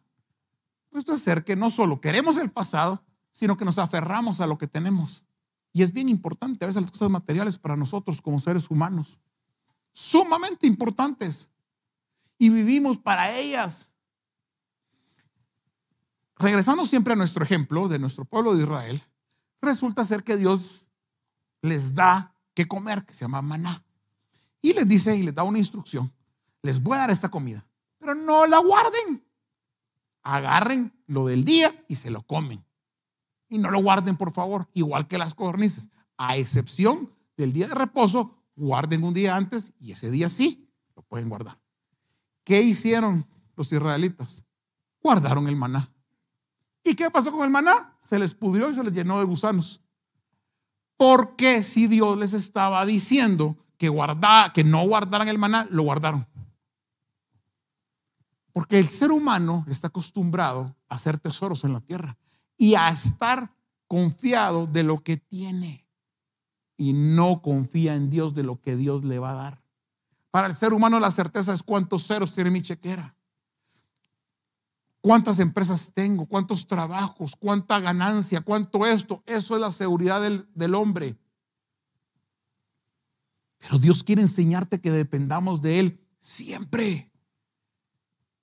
esto 0.94 1.14
es 1.14 1.22
ser 1.22 1.44
que 1.44 1.56
no 1.56 1.70
solo 1.70 2.00
queremos 2.00 2.38
el 2.38 2.52
pasado, 2.52 3.04
sino 3.32 3.58
que 3.58 3.66
nos 3.66 3.78
aferramos 3.78 4.40
a 4.40 4.48
lo 4.48 4.58
que 4.58 4.68
tenemos. 4.68 5.24
Y 5.74 5.84
es 5.84 5.92
bien 5.92 6.08
importante, 6.08 6.64
a 6.64 6.68
veces 6.68 6.82
las 6.82 6.92
cosas 6.92 7.10
materiales 7.10 7.58
para 7.58 7.76
nosotros 7.76 8.22
como 8.22 8.40
seres 8.40 8.72
humanos, 8.72 9.20
sumamente 9.92 10.66
importantes. 10.68 11.50
Y 12.38 12.50
vivimos 12.50 12.98
para 12.98 13.38
ellas 13.38 13.90
regresando 16.38 16.86
siempre 16.86 17.14
a 17.14 17.16
nuestro 17.16 17.44
ejemplo 17.44 17.88
de 17.88 18.00
nuestro 18.00 18.26
pueblo 18.26 18.56
de 18.56 18.64
Israel, 18.64 19.04
resulta 19.62 20.04
ser 20.04 20.24
que 20.24 20.38
Dios 20.38 20.86
les 21.62 21.94
da 21.96 22.36
que 22.54 22.68
comer, 22.68 23.06
que 23.06 23.14
se 23.14 23.26
llama 23.26 23.42
maná. 23.42 23.84
Y 24.62 24.74
les 24.74 24.88
dice 24.88 25.16
y 25.16 25.24
les 25.24 25.36
da 25.36 25.44
una 25.44 25.60
instrucción, 25.60 26.12
les 26.62 26.82
voy 26.82 26.96
a 26.96 27.02
dar 27.02 27.12
esta 27.12 27.30
comida, 27.30 27.66
pero 28.00 28.16
no 28.16 28.46
la 28.48 28.60
guarden. 28.60 29.24
Agarren 30.24 30.92
lo 31.06 31.28
del 31.28 31.46
día 31.46 31.86
y 31.88 31.98
se 31.98 32.10
lo 32.10 32.24
comen. 32.24 32.66
Y 33.48 33.60
no 33.60 33.70
lo 33.70 33.82
guarden, 33.82 34.18
por 34.18 34.32
favor, 34.32 34.68
igual 34.74 35.08
que 35.08 35.20
las 35.20 35.36
codornices. 35.36 35.90
A 36.18 36.38
excepción 36.38 37.12
del 37.38 37.54
día 37.54 37.68
de 37.68 37.76
reposo, 37.76 38.36
guarden 38.56 39.04
un 39.04 39.14
día 39.14 39.36
antes 39.36 39.74
y 39.80 39.92
ese 39.92 40.10
día 40.10 40.30
sí 40.30 40.68
lo 40.96 41.04
pueden 41.04 41.30
guardar. 41.30 41.60
¿Qué 42.44 42.62
hicieron 42.62 43.28
los 43.56 43.72
israelitas? 43.72 44.44
Guardaron 45.02 45.48
el 45.48 45.56
maná. 45.56 45.92
¿Y 46.86 46.96
qué 46.96 47.10
pasó 47.10 47.32
con 47.32 47.44
el 47.44 47.50
maná? 47.50 47.98
Se 48.00 48.20
les 48.20 48.36
pudrió 48.36 48.70
y 48.70 48.76
se 48.76 48.84
les 48.84 48.94
llenó 48.94 49.18
de 49.18 49.26
gusanos. 49.26 49.82
¿Por 50.96 51.36
qué 51.36 51.64
si 51.64 51.88
Dios 51.88 52.16
les 52.18 52.32
estaba 52.32 52.86
diciendo 52.86 53.58
que, 53.78 53.92
que 54.54 54.64
no 54.64 54.88
guardaran 54.88 55.28
el 55.28 55.40
maná, 55.40 55.68
lo 55.72 55.82
guardaron? 55.82 56.28
Porque 58.54 58.78
el 58.78 58.88
ser 58.88 59.12
humano 59.12 59.66
está 59.68 59.88
acostumbrado 59.88 60.76
a 60.88 60.96
hacer 60.96 61.18
tesoros 61.18 61.64
en 61.64 61.74
la 61.74 61.82
tierra 61.82 62.18
y 62.56 62.76
a 62.76 62.90
estar 62.90 63.52
confiado 63.88 64.68
de 64.68 64.84
lo 64.84 65.04
que 65.04 65.18
tiene 65.18 65.86
y 66.78 66.94
no 66.94 67.42
confía 67.42 67.96
en 67.96 68.12
Dios 68.12 68.36
de 68.36 68.44
lo 68.44 68.62
que 68.62 68.76
Dios 68.76 69.04
le 69.04 69.18
va 69.18 69.32
a 69.32 69.44
dar. 69.44 69.64
Para 70.30 70.48
el 70.48 70.56
ser 70.56 70.72
humano 70.72 71.00
la 71.00 71.12
certeza 71.12 71.52
es 71.52 71.64
cuántos 71.64 72.06
ceros 72.06 72.32
tiene 72.32 72.52
mi 72.52 72.62
chequera. 72.62 73.15
¿Cuántas 75.06 75.38
empresas 75.38 75.92
tengo? 75.94 76.26
¿Cuántos 76.26 76.66
trabajos? 76.66 77.36
¿Cuánta 77.36 77.80
ganancia? 77.80 78.42
¿Cuánto 78.42 78.88
esto? 78.88 79.22
Eso 79.28 79.54
es 79.54 79.62
la 79.62 79.70
seguridad 79.70 80.20
del, 80.20 80.74
hombre. 80.74 81.16
Pero 83.60 83.78
Dios 83.78 84.04
quiere 84.04 84.24
enseñarte 84.24 84.82
que 84.82 84.90
dependamos 84.90 85.62
de 85.62 85.80
Él 85.80 86.00
siempre. 86.22 87.12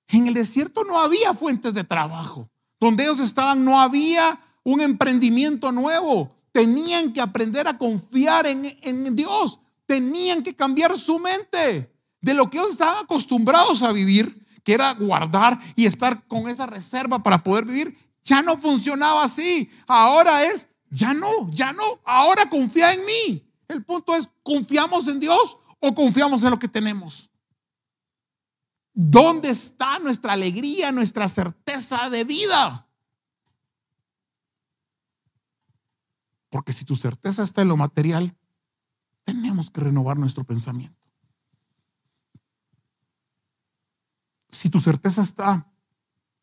En 0.07 0.27
el 0.27 0.35
desierto 0.35 0.85
no 0.85 1.01
había 1.01 1.33
fuentes 1.33 1.73
de 1.73 1.83
trabajo. 1.83 2.49
Donde 2.79 3.03
ellos 3.03 3.19
estaban 3.19 3.65
no 3.65 3.81
había 3.81 4.39
un 4.63 4.79
emprendimiento 4.79 5.69
nuevo. 5.69 6.33
Tenían 6.53 7.11
que 7.11 7.19
aprender 7.19 7.67
a 7.67 7.77
confiar 7.77 8.47
en, 8.47 8.73
en 8.81 9.13
Dios. 9.17 9.59
Tenían 9.85 10.41
que 10.41 10.55
cambiar 10.55 10.97
su 10.97 11.19
mente 11.19 11.93
de 12.21 12.33
lo 12.33 12.49
que 12.49 12.57
ellos 12.57 12.71
estaban 12.71 13.03
acostumbrados 13.03 13.83
a 13.83 13.91
vivir, 13.91 14.42
que 14.63 14.73
era 14.73 14.93
guardar 14.93 15.59
y 15.75 15.85
estar 15.85 16.25
con 16.27 16.47
esa 16.47 16.65
reserva 16.65 17.21
para 17.21 17.43
poder 17.43 17.65
vivir. 17.65 17.97
Ya 18.23 18.41
no 18.41 18.57
funcionaba 18.57 19.23
así. 19.23 19.69
Ahora 19.85 20.45
es, 20.45 20.67
ya 20.89 21.13
no, 21.13 21.49
ya 21.51 21.73
no. 21.73 21.99
Ahora 22.05 22.49
confía 22.49 22.93
en 22.93 23.05
mí. 23.05 23.45
El 23.67 23.83
punto 23.83 24.15
es, 24.15 24.29
¿confiamos 24.41 25.07
en 25.07 25.19
Dios 25.19 25.57
o 25.79 25.93
confiamos 25.93 26.43
en 26.43 26.51
lo 26.51 26.59
que 26.59 26.67
tenemos? 26.67 27.29
¿Dónde 28.93 29.49
está 29.49 29.99
nuestra 29.99 30.33
alegría, 30.33 30.91
nuestra 30.91 31.27
certeza 31.27 32.09
de 32.09 32.23
vida? 32.23 32.87
Porque 36.49 36.71
si 36.71 36.85
tu 36.85 36.95
certeza 36.95 37.41
está 37.41 37.63
en 37.63 37.69
lo 37.69 37.77
material, 37.77 38.35
tenemos 39.23 39.71
que 39.71 39.81
renovar 39.81 40.17
nuestro 40.17 40.43
pensamiento. 40.43 41.02
Si 44.53 44.69
tu 44.69 44.79
certeza 44.79 45.23
está 45.23 45.67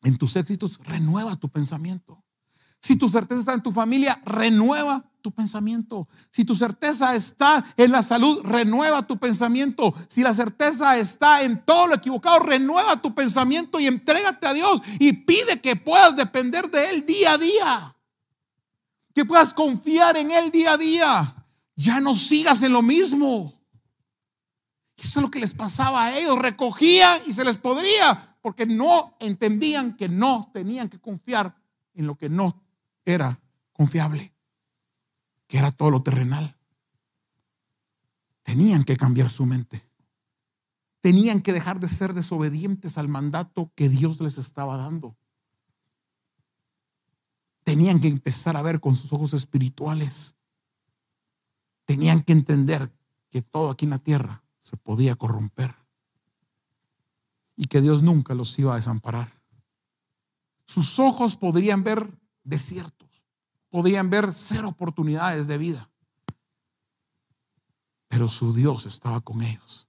en 0.03 0.19
tus 0.19 0.35
éxitos, 0.35 0.79
renueva 0.79 1.37
tu 1.37 1.49
pensamiento. 1.49 2.25
Si 2.83 2.97
tu 2.97 3.09
certeza 3.09 3.41
está 3.41 3.55
en 3.55 3.63
tu 3.63 3.73
familia, 3.73 4.21
renueva 4.25 5.05
tu 5.21 5.33
pensamiento. 5.33 6.09
Si 6.33 6.45
tu 6.45 6.57
certeza 6.57 7.15
está 7.15 7.65
en 7.77 7.93
la 7.93 8.03
salud, 8.03 8.41
renueva 8.43 9.07
tu 9.07 9.19
pensamiento. 9.19 9.95
Si 10.09 10.23
la 10.23 10.35
certeza 10.35 10.99
está 10.99 11.43
en 11.43 11.65
todo 11.65 11.89
lo 11.89 11.95
equivocado, 11.95 12.41
renueva 12.41 13.01
tu 13.01 13.15
pensamiento 13.15 13.79
y 13.79 13.87
entrégate 13.87 14.47
a 14.47 14.55
Dios 14.55 14.83
y 14.99 15.13
pide 15.13 15.61
que 15.61 15.77
puedas 15.77 16.17
depender 16.17 16.71
de 16.71 16.91
Él 16.91 17.07
día 17.07 17.35
a 17.35 17.39
día. 17.39 17.97
Que 19.15 19.25
puedas 19.25 19.55
confiar 19.55 20.17
en 20.17 20.33
Él 20.33 20.51
día 20.51 20.73
a 20.73 20.79
día. 20.79 21.47
Ya 21.77 22.01
no 22.01 22.17
sigas 22.17 22.63
en 22.63 22.73
lo 22.73 22.83
mismo. 22.83 23.60
Eso 25.01 25.21
es 25.21 25.23
lo 25.23 25.31
que 25.31 25.41
les 25.41 25.55
pasaba 25.55 26.05
a 26.05 26.19
ellos. 26.19 26.39
Recogían 26.39 27.21
y 27.27 27.33
se 27.33 27.45
les 27.45 27.57
podría 27.57 28.37
porque 28.43 28.67
no 28.67 29.17
entendían 29.19 29.97
que 29.97 30.09
no 30.09 30.51
tenían 30.53 30.89
que 30.89 31.01
confiar 31.01 31.57
en 31.95 32.07
lo 32.07 32.17
que 32.17 32.29
no 32.29 32.63
era 33.05 33.41
confiable, 33.73 34.33
que 35.47 35.59
era 35.59 35.73
todo 35.73 35.91
lo 35.91 36.03
terrenal. 36.03 36.55
Tenían 38.43 38.85
que 38.85 38.97
cambiar 38.97 39.31
su 39.31 39.47
mente. 39.47 39.83
Tenían 41.01 41.41
que 41.41 41.55
dejar 41.55 41.81
de 41.81 41.89
ser 41.89 42.13
desobedientes 42.13 42.99
al 42.99 43.09
mandato 43.09 43.73
que 43.75 43.89
Dios 43.89 44.21
les 44.21 44.37
estaba 44.37 44.77
dando. 44.77 45.17
Tenían 47.63 48.01
que 48.01 48.09
empezar 48.09 48.57
a 48.57 48.63
ver 48.63 48.81
con 48.81 48.97
sus 48.97 49.13
ojos 49.15 49.33
espirituales. 49.33 50.35
Tenían 51.87 52.21
que 52.21 52.33
entender 52.33 52.93
que 53.31 53.41
todo 53.41 53.71
aquí 53.71 53.87
en 53.87 53.91
la 53.91 53.99
tierra 53.99 54.43
se 54.61 54.77
podía 54.77 55.17
corromper 55.17 55.75
y 57.57 57.67
que 57.67 57.81
Dios 57.81 58.03
nunca 58.03 58.35
los 58.35 58.59
iba 58.59 58.73
a 58.73 58.77
desamparar. 58.77 59.41
Sus 60.65 60.99
ojos 60.99 61.37
podrían 61.37 61.85
ver 61.85 62.11
desiertos. 62.43 63.09
Podían 63.69 64.09
ver 64.11 64.33
cero 64.35 64.69
oportunidades 64.69 65.47
de 65.47 65.59
vida. 65.59 65.91
Pero 68.09 68.29
su 68.29 68.53
Dios 68.53 68.87
estaba 68.87 69.21
con 69.21 69.43
ellos. 69.43 69.89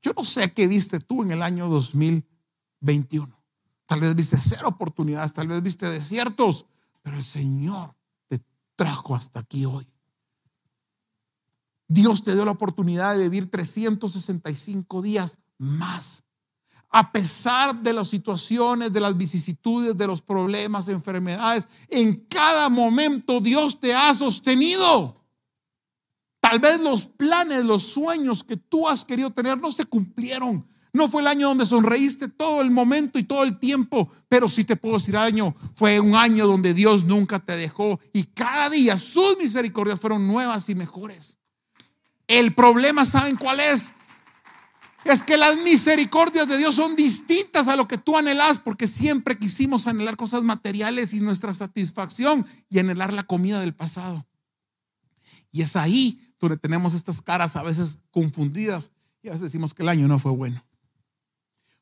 Yo 0.00 0.12
no 0.16 0.24
sé 0.24 0.52
qué 0.52 0.66
viste 0.66 1.00
tú 1.00 1.22
en 1.22 1.32
el 1.32 1.42
año 1.42 1.68
2021. 1.68 3.36
Tal 3.86 4.00
vez 4.00 4.14
viste 4.14 4.38
cero 4.40 4.68
oportunidades, 4.68 5.32
tal 5.32 5.48
vez 5.48 5.62
viste 5.62 5.86
desiertos, 5.86 6.66
pero 7.02 7.16
el 7.16 7.24
Señor 7.24 7.94
te 8.28 8.40
trajo 8.74 9.14
hasta 9.14 9.40
aquí 9.40 9.66
hoy. 9.66 9.91
Dios 11.92 12.22
te 12.22 12.34
dio 12.34 12.44
la 12.44 12.52
oportunidad 12.52 13.16
de 13.16 13.28
vivir 13.28 13.50
365 13.50 15.02
días 15.02 15.38
más 15.58 16.22
a 16.92 17.10
pesar 17.10 17.82
de 17.82 17.94
las 17.94 18.08
situaciones, 18.08 18.92
de 18.92 19.00
las 19.00 19.16
vicisitudes, 19.16 19.96
de 19.96 20.06
los 20.06 20.20
problemas, 20.20 20.88
enfermedades, 20.88 21.66
en 21.88 22.26
cada 22.26 22.68
momento 22.68 23.40
Dios 23.40 23.80
te 23.80 23.94
ha 23.94 24.14
sostenido. 24.14 25.14
Tal 26.38 26.58
vez 26.58 26.78
los 26.78 27.06
planes, 27.06 27.64
los 27.64 27.84
sueños 27.84 28.44
que 28.44 28.58
tú 28.58 28.86
has 28.86 29.06
querido 29.06 29.30
tener 29.30 29.58
no 29.58 29.72
se 29.72 29.86
cumplieron. 29.86 30.66
No 30.92 31.08
fue 31.08 31.22
el 31.22 31.28
año 31.28 31.48
donde 31.48 31.64
sonreíste 31.64 32.28
todo 32.28 32.60
el 32.60 32.70
momento 32.70 33.18
y 33.18 33.22
todo 33.22 33.42
el 33.42 33.58
tiempo, 33.58 34.10
pero 34.28 34.50
sí 34.50 34.62
te 34.62 34.76
puedo 34.76 34.98
decir 34.98 35.16
año, 35.16 35.54
fue 35.74 35.98
un 35.98 36.14
año 36.14 36.46
donde 36.46 36.74
Dios 36.74 37.04
nunca 37.04 37.38
te 37.38 37.56
dejó 37.56 38.00
y 38.12 38.24
cada 38.24 38.68
día 38.68 38.98
sus 38.98 39.38
misericordias 39.38 39.98
fueron 39.98 40.26
nuevas 40.26 40.68
y 40.68 40.74
mejores. 40.74 41.38
El 42.26 42.54
problema, 42.54 43.04
¿saben 43.04 43.36
cuál 43.36 43.60
es? 43.60 43.92
Es 45.04 45.22
que 45.22 45.36
las 45.36 45.58
misericordias 45.58 46.46
de 46.46 46.56
Dios 46.56 46.76
son 46.76 46.94
distintas 46.94 47.66
a 47.66 47.76
lo 47.76 47.88
que 47.88 47.98
tú 47.98 48.16
anhelas, 48.16 48.60
porque 48.60 48.86
siempre 48.86 49.38
quisimos 49.38 49.86
anhelar 49.86 50.16
cosas 50.16 50.42
materiales 50.42 51.12
y 51.12 51.20
nuestra 51.20 51.52
satisfacción 51.54 52.46
y 52.70 52.78
anhelar 52.78 53.12
la 53.12 53.24
comida 53.24 53.60
del 53.60 53.74
pasado. 53.74 54.26
Y 55.50 55.62
es 55.62 55.74
ahí 55.76 56.32
donde 56.38 56.56
tenemos 56.56 56.94
estas 56.94 57.20
caras 57.20 57.56
a 57.56 57.62
veces 57.62 57.98
confundidas 58.10 58.90
y 59.22 59.28
a 59.28 59.32
veces 59.32 59.42
decimos 59.42 59.74
que 59.74 59.82
el 59.82 59.88
año 59.88 60.08
no 60.08 60.18
fue 60.18 60.32
bueno. 60.32 60.64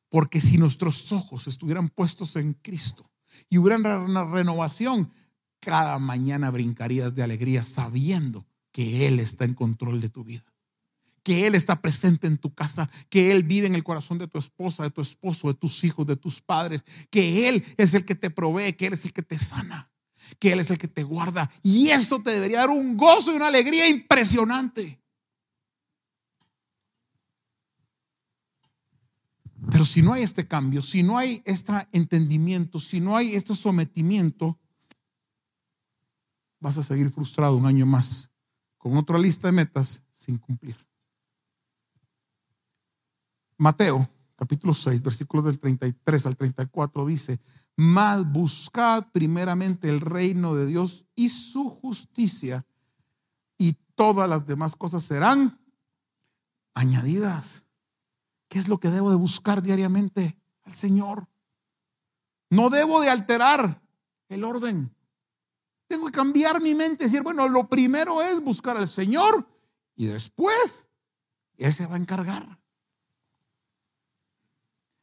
Porque 0.08 0.40
si 0.40 0.58
nuestros 0.58 1.12
ojos 1.12 1.46
estuvieran 1.46 1.88
puestos 1.88 2.36
en 2.36 2.54
Cristo 2.54 3.10
y 3.48 3.58
hubiera 3.58 3.98
una 4.00 4.24
renovación, 4.24 5.12
cada 5.60 5.98
mañana 5.98 6.50
brincarías 6.50 7.14
de 7.14 7.22
alegría 7.22 7.64
sabiendo 7.64 8.46
que 8.72 9.06
Él 9.06 9.20
está 9.20 9.44
en 9.44 9.54
control 9.54 10.00
de 10.00 10.08
tu 10.08 10.24
vida 10.24 10.50
que 11.22 11.46
Él 11.46 11.54
está 11.54 11.80
presente 11.80 12.26
en 12.26 12.38
tu 12.38 12.54
casa, 12.54 12.90
que 13.08 13.30
Él 13.30 13.42
vive 13.42 13.66
en 13.66 13.74
el 13.74 13.84
corazón 13.84 14.18
de 14.18 14.28
tu 14.28 14.38
esposa, 14.38 14.82
de 14.82 14.90
tu 14.90 15.00
esposo, 15.00 15.48
de 15.48 15.54
tus 15.54 15.84
hijos, 15.84 16.06
de 16.06 16.16
tus 16.16 16.40
padres, 16.40 16.84
que 17.10 17.48
Él 17.48 17.64
es 17.76 17.94
el 17.94 18.04
que 18.04 18.14
te 18.14 18.30
provee, 18.30 18.72
que 18.72 18.86
Él 18.86 18.94
es 18.94 19.04
el 19.04 19.12
que 19.12 19.22
te 19.22 19.38
sana, 19.38 19.90
que 20.38 20.52
Él 20.52 20.60
es 20.60 20.70
el 20.70 20.78
que 20.78 20.88
te 20.88 21.02
guarda. 21.02 21.50
Y 21.62 21.88
eso 21.88 22.22
te 22.22 22.30
debería 22.30 22.60
dar 22.60 22.70
un 22.70 22.96
gozo 22.96 23.32
y 23.32 23.36
una 23.36 23.48
alegría 23.48 23.88
impresionante. 23.88 25.00
Pero 29.70 29.84
si 29.84 30.00
no 30.00 30.14
hay 30.14 30.22
este 30.22 30.48
cambio, 30.48 30.80
si 30.80 31.02
no 31.02 31.18
hay 31.18 31.42
este 31.44 31.72
entendimiento, 31.92 32.80
si 32.80 32.98
no 32.98 33.16
hay 33.16 33.34
este 33.34 33.54
sometimiento, 33.54 34.58
vas 36.60 36.78
a 36.78 36.82
seguir 36.82 37.10
frustrado 37.10 37.56
un 37.56 37.66
año 37.66 37.84
más, 37.84 38.29
con 38.80 38.96
otra 38.96 39.18
lista 39.18 39.46
de 39.48 39.52
metas 39.52 40.02
sin 40.16 40.38
cumplir. 40.38 40.74
Mateo 43.58 44.08
capítulo 44.36 44.72
6, 44.72 45.02
versículos 45.02 45.44
del 45.44 45.60
33 45.60 46.24
al 46.24 46.34
34 46.34 47.04
dice, 47.04 47.40
mas 47.76 48.24
buscad 48.24 49.04
primeramente 49.12 49.90
el 49.90 50.00
reino 50.00 50.54
de 50.54 50.64
Dios 50.64 51.04
y 51.14 51.28
su 51.28 51.68
justicia 51.68 52.64
y 53.58 53.74
todas 53.94 54.30
las 54.30 54.46
demás 54.46 54.74
cosas 54.76 55.02
serán 55.02 55.60
añadidas. 56.72 57.64
¿Qué 58.48 58.58
es 58.58 58.68
lo 58.68 58.80
que 58.80 58.88
debo 58.88 59.10
de 59.10 59.16
buscar 59.16 59.60
diariamente 59.60 60.38
al 60.62 60.72
Señor? 60.74 61.28
No 62.48 62.70
debo 62.70 63.02
de 63.02 63.10
alterar 63.10 63.82
el 64.30 64.44
orden. 64.44 64.96
Tengo 65.90 66.06
que 66.06 66.12
cambiar 66.12 66.62
mi 66.62 66.72
mente, 66.72 67.02
decir, 67.02 67.20
bueno, 67.20 67.48
lo 67.48 67.68
primero 67.68 68.22
es 68.22 68.40
buscar 68.40 68.76
al 68.76 68.86
Señor 68.86 69.44
y 69.96 70.06
después 70.06 70.86
Él 71.56 71.72
se 71.72 71.84
va 71.84 71.96
a 71.96 71.98
encargar. 71.98 72.60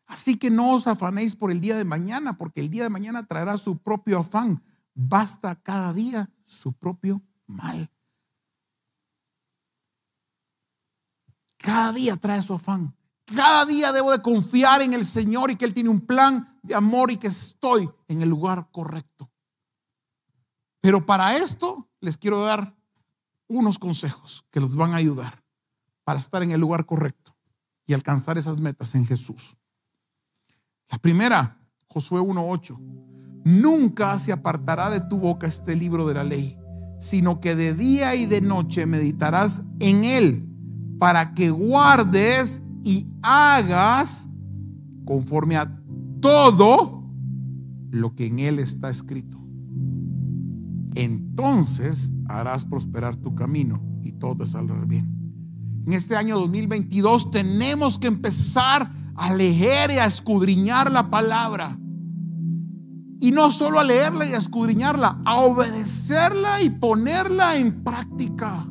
Así 0.06 0.40
que 0.40 0.50
no 0.50 0.76
os 0.76 0.88
afanéis 0.88 1.36
por 1.36 1.52
el 1.52 1.60
día 1.60 1.76
de 1.76 1.84
mañana, 1.84 2.38
porque 2.38 2.62
el 2.62 2.70
día 2.70 2.84
de 2.84 2.90
mañana 2.90 3.28
traerá 3.28 3.58
su 3.58 3.80
propio 3.80 4.20
afán. 4.20 4.64
Basta 4.94 5.56
cada 5.56 5.92
día 5.92 6.30
su 6.46 6.72
propio 6.72 7.22
mal. 7.48 7.92
Cada 11.58 11.92
día 11.92 12.16
trae 12.16 12.42
su 12.42 12.54
afán. 12.54 12.96
Cada 13.26 13.66
día 13.66 13.92
debo 13.92 14.14
de 14.14 14.22
confiar 14.22 14.82
en 14.84 14.94
el 14.94 15.06
Señor 15.06 15.52
y 15.52 15.58
que 15.58 15.66
Él 15.66 15.74
tiene 15.74 15.90
un 15.90 16.00
plan 16.00 16.58
de 16.64 16.76
amor 16.76 17.12
y 17.12 17.18
que 17.18 17.28
estoy 17.28 17.92
en 18.08 18.22
el 18.22 18.30
lugar 18.30 18.70
correcto. 18.72 19.30
Pero 20.82 21.06
para 21.06 21.38
esto 21.38 21.88
les 22.00 22.18
quiero 22.18 22.44
dar 22.44 22.76
unos 23.48 23.80
consejos 23.80 24.46
que 24.52 24.60
los 24.60 24.76
van 24.76 24.94
a 24.94 24.98
ayudar 24.98 25.44
para 26.04 26.20
estar 26.20 26.44
en 26.44 26.52
el 26.52 26.62
lugar 26.62 26.86
correcto 26.86 27.36
y 27.86 27.94
alcanzar 27.94 28.38
esas 28.38 28.60
metas 28.60 28.96
en 28.96 29.06
Jesús. 29.06 29.58
La 30.90 30.98
primera, 30.98 31.60
Josué 31.88 32.22
1.8. 32.22 32.78
Nunca 33.46 34.20
se 34.20 34.32
apartará 34.32 34.90
de 34.90 35.02
tu 35.02 35.18
boca 35.18 35.48
este 35.48 35.76
libro 35.76 36.08
de 36.08 36.14
la 36.14 36.24
ley, 36.24 36.58
sino 37.00 37.40
que 37.40 37.56
de 37.56 37.74
día 37.74 38.16
y 38.16 38.26
de 38.26 38.42
noche 38.42 38.86
meditarás 38.86 39.64
en 39.80 40.04
él 40.04 40.48
para 41.00 41.34
que 41.34 41.50
guardes 41.50 42.62
y 42.84 43.08
hagas 43.22 44.28
conforme 45.06 45.56
a 45.58 45.82
todo 46.22 47.04
lo 47.92 48.16
que 48.16 48.28
en 48.28 48.40
él 48.40 48.60
está 48.60 48.90
escrito. 48.90 49.37
Entonces 50.98 52.12
harás 52.28 52.66
prosperar 52.66 53.16
tu 53.18 53.36
camino 53.36 53.80
y 54.04 54.14
todo 54.14 54.36
te 54.38 54.48
saldrá 54.48 54.84
bien. 54.84 55.84
En 55.86 55.94
este 55.94 56.16
año 56.16 56.40
2022 56.40 57.30
tenemos 57.30 58.00
que 58.00 58.08
empezar 58.08 58.92
a 59.16 59.32
leer 59.32 59.92
y 59.92 60.00
a 60.00 60.06
escudriñar 60.06 60.92
la 60.92 61.08
palabra. 61.12 61.78
Y 63.20 63.30
no 63.32 63.52
solo 63.52 63.80
a 63.80 63.84
leerla 63.84 64.26
y 64.26 64.34
a 64.34 64.38
escudriñarla, 64.38 65.22
a 65.24 65.36
obedecerla 65.42 66.64
y 66.64 66.72
ponerla 66.72 67.58
en 67.58 67.84
práctica. 67.84 68.66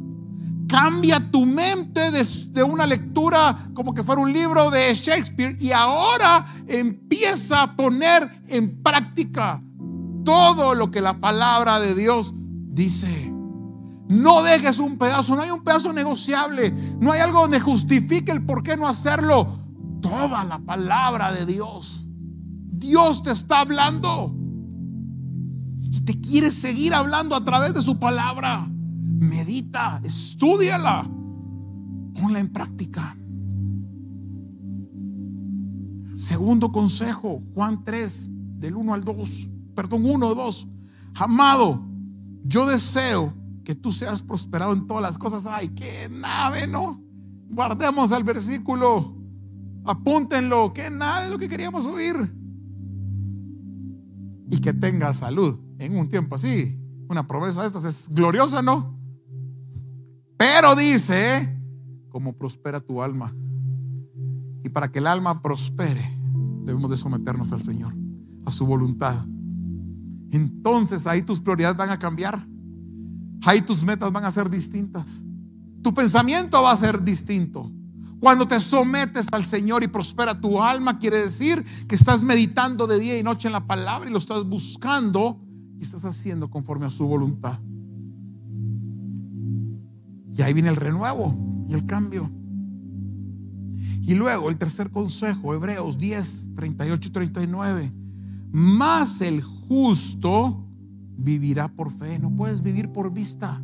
Cambia 0.68 1.30
tu 1.30 1.46
mente 1.46 2.10
de, 2.10 2.62
una 2.64 2.88
lectura 2.88 3.70
como 3.72 3.94
que 3.94 4.02
fuera 4.02 4.20
un 4.20 4.32
libro 4.32 4.68
de 4.72 4.92
Shakespeare 4.94 5.56
y 5.60 5.70
ahora 5.70 6.44
empieza 6.66 7.62
a 7.62 7.76
poner 7.76 8.42
en 8.48 8.82
práctica 8.82 9.62
todo 10.26 10.74
lo 10.74 10.90
que 10.90 11.00
la 11.00 11.20
palabra 11.20 11.78
de 11.78 11.94
Dios 11.94 12.34
dice. 12.36 13.32
No 14.08 14.42
dejes 14.42 14.80
un 14.80 14.98
pedazo, 14.98 15.36
no 15.36 15.42
hay 15.42 15.50
un 15.50 15.62
pedazo 15.62 15.92
negociable, 15.92 16.72
no 17.00 17.12
hay 17.12 17.20
algo 17.20 17.42
donde 17.42 17.60
justifique 17.60 18.32
el 18.32 18.44
por 18.44 18.62
qué 18.62 18.76
no 18.76 18.88
hacerlo. 18.88 19.60
Toda 20.02 20.44
la 20.44 20.58
palabra 20.58 21.32
de 21.32 21.46
Dios. 21.46 22.06
Dios 22.72 23.22
te 23.22 23.30
está 23.30 23.60
hablando 23.60 24.34
y 25.82 26.00
te 26.00 26.20
quiere 26.20 26.50
seguir 26.50 26.92
hablando 26.92 27.36
a 27.36 27.44
través 27.44 27.72
de 27.72 27.82
su 27.82 27.98
palabra. 27.98 28.68
Medita, 28.68 30.00
estudiala, 30.04 31.08
ponla 32.20 32.40
en 32.40 32.52
práctica. 32.52 33.16
Segundo 36.16 36.72
consejo, 36.72 37.42
Juan 37.54 37.84
3, 37.84 38.28
del 38.58 38.74
1 38.74 38.94
al 38.94 39.04
2, 39.04 39.50
perdón, 39.76 40.04
1 40.04 40.26
o 40.26 40.34
2. 40.34 40.68
Amado, 41.14 41.80
yo 42.42 42.66
deseo 42.66 43.32
que 43.64 43.74
tú 43.74 43.92
seas 43.92 44.22
prosperado 44.22 44.72
en 44.72 44.86
todas 44.86 45.02
las 45.02 45.18
cosas. 45.18 45.46
Ay, 45.46 45.68
qué 45.68 46.08
nave, 46.08 46.66
¿no? 46.66 47.00
Guardemos 47.48 48.10
el 48.10 48.24
versículo, 48.24 49.14
apúntenlo, 49.84 50.72
qué 50.72 50.90
nave 50.90 51.26
es 51.26 51.32
lo 51.32 51.38
que 51.38 51.48
queríamos 51.48 51.86
oír. 51.86 52.34
Y 54.50 54.58
que 54.58 54.72
tenga 54.72 55.12
salud 55.12 55.58
en 55.78 55.96
un 55.98 56.08
tiempo 56.08 56.34
así. 56.34 56.80
Una 57.08 57.26
promesa 57.26 57.60
de 57.60 57.68
estas 57.68 57.84
es 57.84 58.08
gloriosa, 58.08 58.62
¿no? 58.62 58.96
Pero 60.36 60.74
dice, 60.74 61.56
como 62.08 62.32
prospera 62.32 62.80
tu 62.80 63.02
alma. 63.02 63.34
Y 64.64 64.68
para 64.68 64.90
que 64.90 64.98
el 64.98 65.06
alma 65.06 65.42
prospere, 65.42 66.16
debemos 66.64 66.90
de 66.90 66.96
someternos 66.96 67.52
al 67.52 67.62
Señor, 67.62 67.94
a 68.44 68.50
su 68.50 68.66
voluntad. 68.66 69.24
Entonces 70.30 71.06
ahí 71.06 71.22
tus 71.22 71.40
prioridades 71.40 71.76
van 71.76 71.90
a 71.90 71.98
cambiar. 71.98 72.46
Ahí 73.42 73.60
tus 73.60 73.82
metas 73.82 74.10
van 74.12 74.24
a 74.24 74.30
ser 74.30 74.50
distintas. 74.50 75.24
Tu 75.82 75.94
pensamiento 75.94 76.62
va 76.62 76.72
a 76.72 76.76
ser 76.76 77.02
distinto. 77.02 77.70
Cuando 78.18 78.48
te 78.48 78.58
sometes 78.58 79.28
al 79.30 79.44
Señor 79.44 79.82
y 79.82 79.88
prospera 79.88 80.40
tu 80.40 80.60
alma, 80.60 80.98
quiere 80.98 81.18
decir 81.18 81.64
que 81.86 81.94
estás 81.94 82.22
meditando 82.22 82.86
de 82.86 82.98
día 82.98 83.18
y 83.18 83.22
noche 83.22 83.48
en 83.48 83.52
la 83.52 83.66
palabra 83.66 84.08
y 84.08 84.12
lo 84.12 84.18
estás 84.18 84.44
buscando 84.44 85.40
y 85.78 85.82
estás 85.82 86.04
haciendo 86.04 86.50
conforme 86.50 86.86
a 86.86 86.90
su 86.90 87.06
voluntad. 87.06 87.60
Y 90.34 90.42
ahí 90.42 90.52
viene 90.52 90.70
el 90.70 90.76
renuevo 90.76 91.66
y 91.68 91.74
el 91.74 91.86
cambio. 91.86 92.30
Y 94.02 94.14
luego 94.14 94.48
el 94.48 94.56
tercer 94.56 94.90
consejo, 94.90 95.52
Hebreos 95.52 95.98
10, 95.98 96.54
38 96.54 97.08
y 97.08 97.10
39. 97.10 97.92
Más 98.52 99.20
el 99.20 99.40
justo 99.68 100.66
vivirá 101.16 101.68
por 101.68 101.90
fe. 101.90 102.18
No 102.18 102.34
puedes 102.34 102.62
vivir 102.62 102.90
por 102.90 103.12
vista. 103.12 103.62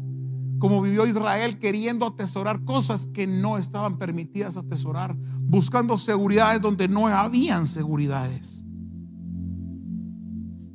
Como 0.59 0.80
vivió 0.80 1.07
Israel 1.07 1.59
queriendo 1.59 2.07
atesorar 2.07 2.64
cosas 2.64 3.07
que 3.07 3.26
no 3.26 3.59
estaban 3.59 3.98
permitidas 3.98 4.57
atesorar. 4.57 5.16
Buscando 5.40 5.98
seguridades 5.98 6.61
donde 6.61 6.88
no 6.88 7.09
habían 7.09 7.66
seguridades. 7.66 8.64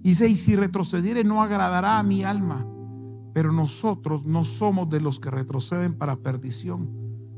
Dice, 0.02 0.30
y 0.30 0.38
si 0.38 0.56
retrocediere 0.56 1.24
no 1.24 1.42
agradará 1.42 2.00
a 2.00 2.04
mi 2.04 2.24
alma. 2.24 2.66
Pero 3.34 3.52
nosotros 3.52 4.26
no 4.26 4.44
somos 4.44 4.90
de 4.90 5.00
los 5.00 5.20
que 5.20 5.30
retroceden 5.30 5.94
para 5.94 6.16
perdición, 6.16 6.90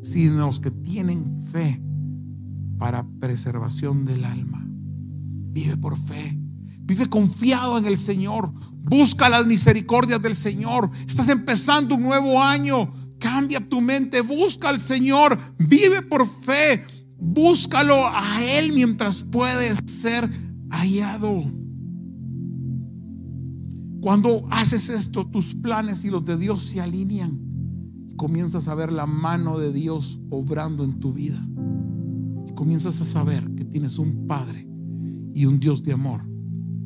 sino 0.02 0.46
los 0.46 0.60
que 0.60 0.72
tienen 0.72 1.42
fe 1.48 1.82
para 2.78 3.06
preservación 3.20 4.06
del 4.06 4.24
alma. 4.24 4.66
Vive 5.52 5.76
por 5.76 5.98
fe. 5.98 6.39
Vive 6.90 7.08
confiado 7.08 7.78
en 7.78 7.86
el 7.86 8.00
Señor. 8.00 8.52
Busca 8.82 9.30
las 9.30 9.46
misericordias 9.46 10.20
del 10.24 10.36
Señor. 10.36 10.90
Estás 11.08 11.30
empezando 11.30 11.94
un 11.94 12.02
nuevo 12.02 12.42
año. 12.42 12.92
Cambia 13.20 13.60
tu 13.60 13.80
mente. 13.80 14.22
Busca 14.22 14.70
al 14.70 14.80
Señor. 14.80 15.38
Vive 15.60 16.02
por 16.02 16.28
fe. 16.28 16.84
Búscalo 17.16 18.08
a 18.08 18.44
Él 18.44 18.74
mientras 18.74 19.22
puedes 19.22 19.78
ser 19.86 20.28
hallado. 20.72 21.44
Cuando 24.02 24.48
haces 24.50 24.90
esto, 24.90 25.28
tus 25.28 25.54
planes 25.54 26.04
y 26.04 26.10
los 26.10 26.26
de 26.26 26.38
Dios 26.38 26.64
se 26.64 26.82
alinean. 26.82 27.40
Comienzas 28.18 28.68
a 28.68 28.74
ver 28.74 28.92
la 28.92 29.06
mano 29.06 29.60
de 29.60 29.72
Dios 29.72 30.20
obrando 30.32 30.84
en 30.84 31.00
tu 31.00 31.14
vida. 31.14 31.40
Y 32.48 32.54
comienzas 32.56 33.00
a 33.00 33.06
saber 33.06 33.48
que 33.54 33.66
tienes 33.66 34.00
un 34.00 34.26
Padre 34.26 34.68
y 35.36 35.46
un 35.46 35.60
Dios 35.60 35.84
de 35.84 35.94
amor 35.94 36.30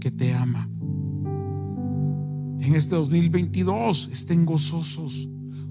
que 0.03 0.11
te 0.11 0.33
ama. 0.33 0.69
En 2.59 2.75
este 2.75 2.93
2022 2.93 4.09
estén 4.11 4.45
gozosos. 4.45 5.29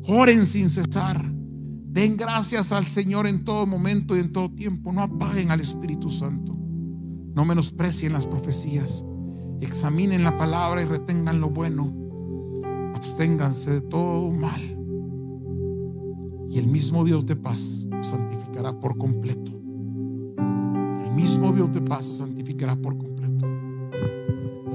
Oren 0.09 0.47
sin 0.47 0.71
cesar. 0.71 1.31
Den 1.31 2.17
gracias 2.17 2.73
al 2.73 2.87
Señor 2.87 3.27
en 3.27 3.45
todo 3.45 3.67
momento 3.67 4.17
y 4.17 4.21
en 4.21 4.33
todo 4.33 4.51
tiempo. 4.51 4.91
No 4.91 5.03
apaguen 5.03 5.51
al 5.51 5.61
Espíritu 5.61 6.09
Santo. 6.09 6.57
No 7.35 7.45
menosprecien 7.45 8.15
las 8.15 8.27
profecías. 8.27 9.05
Examinen 9.61 10.25
la 10.25 10.39
palabra 10.39 10.81
y 10.81 10.87
retengan 10.87 11.39
lo 11.39 11.51
bueno. 11.51 11.93
Absténganse 12.95 13.71
de 13.71 13.81
todo 13.83 14.31
mal. 14.31 14.63
Y 16.49 16.59
el 16.59 16.69
mismo 16.69 17.05
Dios 17.05 17.27
de 17.27 17.37
paz 17.37 17.87
os 18.01 18.07
santificará 18.07 18.81
por 18.81 18.97
completo. 18.97 19.53
El 21.05 21.13
mismo 21.13 21.53
Dios 21.53 21.71
de 21.71 21.83
paz 21.83 22.09
os 22.09 22.17
santificará 22.17 22.75
por 22.77 22.97
completo. 22.97 23.12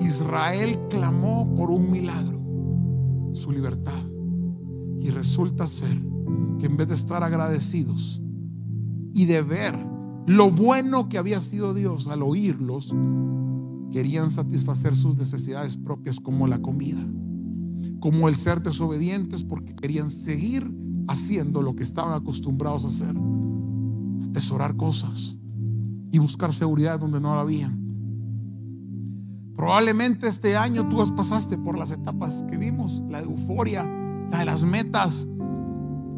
Israel 0.02 0.80
clamó 0.90 1.54
por 1.56 1.70
un 1.70 1.92
milagro, 1.92 2.40
su 3.34 3.52
libertad. 3.52 3.94
Y 5.00 5.10
resulta 5.10 5.68
ser 5.68 6.02
que 6.60 6.66
en 6.66 6.78
vez 6.78 6.88
de 6.88 6.96
estar 6.96 7.24
agradecidos 7.24 8.22
y 9.14 9.26
de 9.26 9.42
ver 9.42 9.76
lo 10.26 10.52
bueno 10.52 11.08
que 11.08 11.18
había 11.18 11.42
sido 11.42 11.74
Dios 11.74 12.08
al 12.08 12.22
oírlos, 12.22 12.94
querían 13.92 14.30
satisfacer 14.32 14.96
sus 14.96 15.18
necesidades 15.18 15.78
propias 15.78 16.20
como 16.20 16.48
la 16.48 16.62
comida, 16.62 17.06
como 18.00 18.28
el 18.28 18.36
ser 18.36 18.62
desobedientes 18.62 19.44
porque 19.44 19.76
querían 19.76 20.10
seguir 20.10 20.70
haciendo 21.08 21.62
lo 21.62 21.76
que 21.76 21.84
estaban 21.84 22.14
acostumbrados 22.14 22.84
a 22.84 22.88
hacer, 22.90 23.16
atesorar 24.30 24.76
cosas 24.76 25.38
y 26.12 26.18
buscar 26.20 26.54
seguridad 26.54 27.00
donde 27.00 27.22
no 27.22 27.34
la 27.36 27.42
habían. 27.42 27.87
Probablemente 29.58 30.28
este 30.28 30.56
año 30.56 30.88
tú 30.88 31.04
pasaste 31.16 31.58
por 31.58 31.80
las 31.80 31.90
etapas 31.90 32.44
que 32.48 32.58
vimos, 32.58 33.02
la 33.10 33.18
de 33.18 33.26
euforia, 33.26 33.84
la 34.30 34.40
de 34.40 34.46
las 34.46 34.64
metas, 34.64 35.28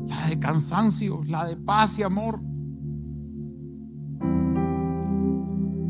la 0.07 0.27
de 0.27 0.37
cansancio, 0.39 1.23
la 1.25 1.47
de 1.47 1.55
paz 1.55 1.97
y 1.97 2.03
amor. 2.03 2.41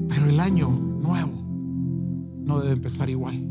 Pero 0.09 0.29
el 0.29 0.39
año 0.39 0.69
nuevo 0.69 1.31
no 2.45 2.59
debe 2.59 2.73
empezar 2.73 3.09
igual. 3.09 3.43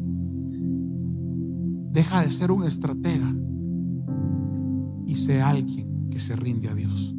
Deja 1.91 2.23
de 2.23 2.31
ser 2.31 2.53
un 2.53 2.63
estratega 2.63 3.35
y 5.07 5.17
sea 5.17 5.49
alguien 5.49 6.09
que 6.09 6.21
se 6.21 6.37
rinde 6.37 6.69
a 6.69 6.75
Dios. 6.75 7.17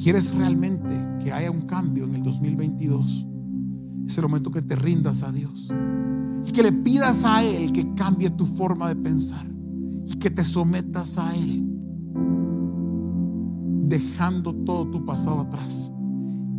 ¿Quieres 0.00 0.32
realmente 0.32 1.02
que 1.20 1.32
haya 1.32 1.50
un 1.50 1.62
cambio 1.62 2.04
en 2.04 2.14
el 2.14 2.22
2022? 2.22 3.33
Es 4.06 4.18
el 4.18 4.24
momento 4.24 4.50
que 4.50 4.62
te 4.62 4.76
rindas 4.76 5.22
a 5.22 5.32
Dios. 5.32 5.72
Y 6.46 6.52
que 6.52 6.62
le 6.62 6.72
pidas 6.72 7.24
a 7.24 7.42
Él 7.42 7.72
que 7.72 7.94
cambie 7.94 8.30
tu 8.30 8.46
forma 8.46 8.88
de 8.88 8.96
pensar. 8.96 9.46
Y 10.06 10.16
que 10.16 10.30
te 10.30 10.44
sometas 10.44 11.16
a 11.16 11.34
Él, 11.34 11.64
dejando 13.86 14.54
todo 14.54 14.86
tu 14.90 15.04
pasado 15.06 15.40
atrás. 15.40 15.90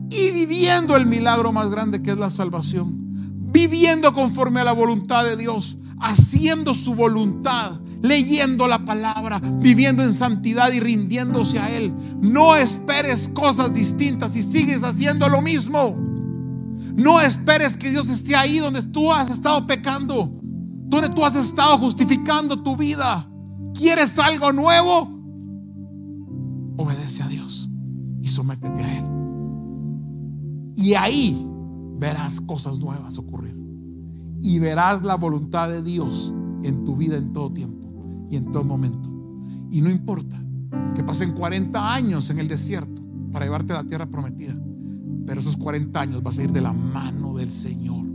Y 0.09 0.31
viviendo 0.31 0.95
el 0.95 1.05
milagro 1.05 1.51
más 1.51 1.69
grande 1.69 2.01
que 2.01 2.11
es 2.11 2.17
la 2.17 2.29
salvación. 2.29 3.05
Viviendo 3.51 4.13
conforme 4.13 4.61
a 4.61 4.63
la 4.63 4.73
voluntad 4.73 5.23
de 5.23 5.37
Dios, 5.37 5.77
haciendo 5.99 6.73
su 6.73 6.95
voluntad, 6.95 7.79
leyendo 8.01 8.67
la 8.67 8.85
palabra, 8.85 9.39
viviendo 9.39 10.03
en 10.03 10.13
santidad 10.13 10.71
y 10.71 10.79
rindiéndose 10.79 11.59
a 11.59 11.71
Él. 11.71 11.93
No 12.19 12.55
esperes 12.55 13.29
cosas 13.33 13.73
distintas 13.73 14.35
y 14.35 14.43
sigues 14.43 14.83
haciendo 14.83 15.29
lo 15.29 15.41
mismo. 15.41 16.14
No 16.95 17.19
esperes 17.19 17.75
que 17.75 17.91
Dios 17.91 18.09
esté 18.09 18.35
ahí 18.35 18.59
donde 18.59 18.81
tú 18.81 19.11
has 19.11 19.29
estado 19.29 19.67
pecando, 19.67 20.31
donde 20.87 21.09
tú 21.09 21.25
has 21.25 21.35
estado 21.35 21.77
justificando 21.77 22.61
tu 22.63 22.77
vida. 22.77 23.29
¿Quieres 23.73 24.17
algo 24.17 24.53
nuevo? 24.53 25.09
Obedece 26.77 27.23
a 27.23 27.27
Dios 27.27 27.69
y 28.21 28.27
sométete 28.29 28.81
a 28.81 28.97
Él. 28.97 29.05
Y 30.77 30.93
ahí 30.93 31.45
verás 31.97 32.39
cosas 32.39 32.79
nuevas 32.79 33.17
ocurrir. 33.17 33.55
Y 34.41 34.59
verás 34.59 35.01
la 35.01 35.15
voluntad 35.15 35.69
de 35.69 35.81
Dios 35.81 36.33
en 36.63 36.83
tu 36.85 36.95
vida 36.95 37.17
en 37.17 37.33
todo 37.33 37.51
tiempo 37.51 38.27
y 38.29 38.37
en 38.37 38.51
todo 38.51 38.63
momento. 38.63 39.09
Y 39.69 39.81
no 39.81 39.89
importa 39.89 40.41
que 40.95 41.03
pasen 41.03 41.33
40 41.33 41.93
años 41.93 42.29
en 42.29 42.39
el 42.39 42.47
desierto 42.47 43.01
para 43.31 43.45
llevarte 43.45 43.73
a 43.73 43.77
la 43.77 43.83
tierra 43.83 44.05
prometida. 44.05 44.55
Pero 45.25 45.41
esos 45.41 45.57
40 45.57 45.99
años 45.99 46.23
vas 46.23 46.37
a 46.37 46.43
ir 46.43 46.51
de 46.51 46.61
la 46.61 46.73
mano 46.73 47.35
del 47.35 47.49
Señor 47.49 48.05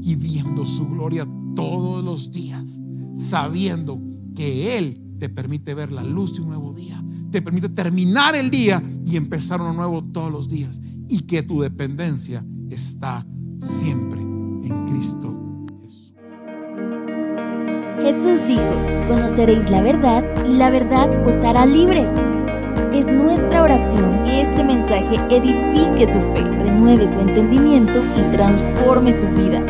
y 0.00 0.16
viendo 0.16 0.64
su 0.64 0.86
gloria 0.88 1.26
todos 1.54 2.04
los 2.04 2.32
días, 2.32 2.80
sabiendo 3.16 4.00
que 4.34 4.76
Él 4.76 5.00
te 5.18 5.28
permite 5.28 5.74
ver 5.74 5.92
la 5.92 6.02
luz 6.02 6.34
de 6.34 6.42
un 6.42 6.48
nuevo 6.48 6.72
día, 6.72 7.02
te 7.30 7.40
permite 7.40 7.68
terminar 7.68 8.34
el 8.34 8.50
día 8.50 8.82
y 9.06 9.16
empezar 9.16 9.60
uno 9.60 9.72
nuevo 9.72 10.02
todos 10.04 10.32
los 10.32 10.48
días 10.48 10.80
y 11.08 11.20
que 11.20 11.42
tu 11.42 11.60
dependencia 11.60 12.44
está 12.70 13.26
siempre 13.58 14.20
en 14.20 14.86
Cristo 14.86 15.32
Jesús. 15.82 16.14
Jesús 18.02 18.46
dijo, 18.46 19.08
conoceréis 19.08 19.70
la 19.70 19.82
verdad 19.82 20.24
y 20.48 20.54
la 20.54 20.70
verdad 20.70 21.26
os 21.26 21.36
hará 21.44 21.66
libres. 21.66 22.10
Es 22.94 23.06
nuestra 23.06 23.62
oración 23.62 24.22
que 24.22 24.42
este 24.42 24.62
mensaje 24.62 25.16
edifique 25.30 26.06
su 26.06 26.20
fe, 26.34 26.42
renueve 26.42 27.06
su 27.06 27.18
entendimiento 27.20 28.02
y 28.18 28.36
transforme 28.36 29.12
su 29.14 29.26
vida. 29.28 29.61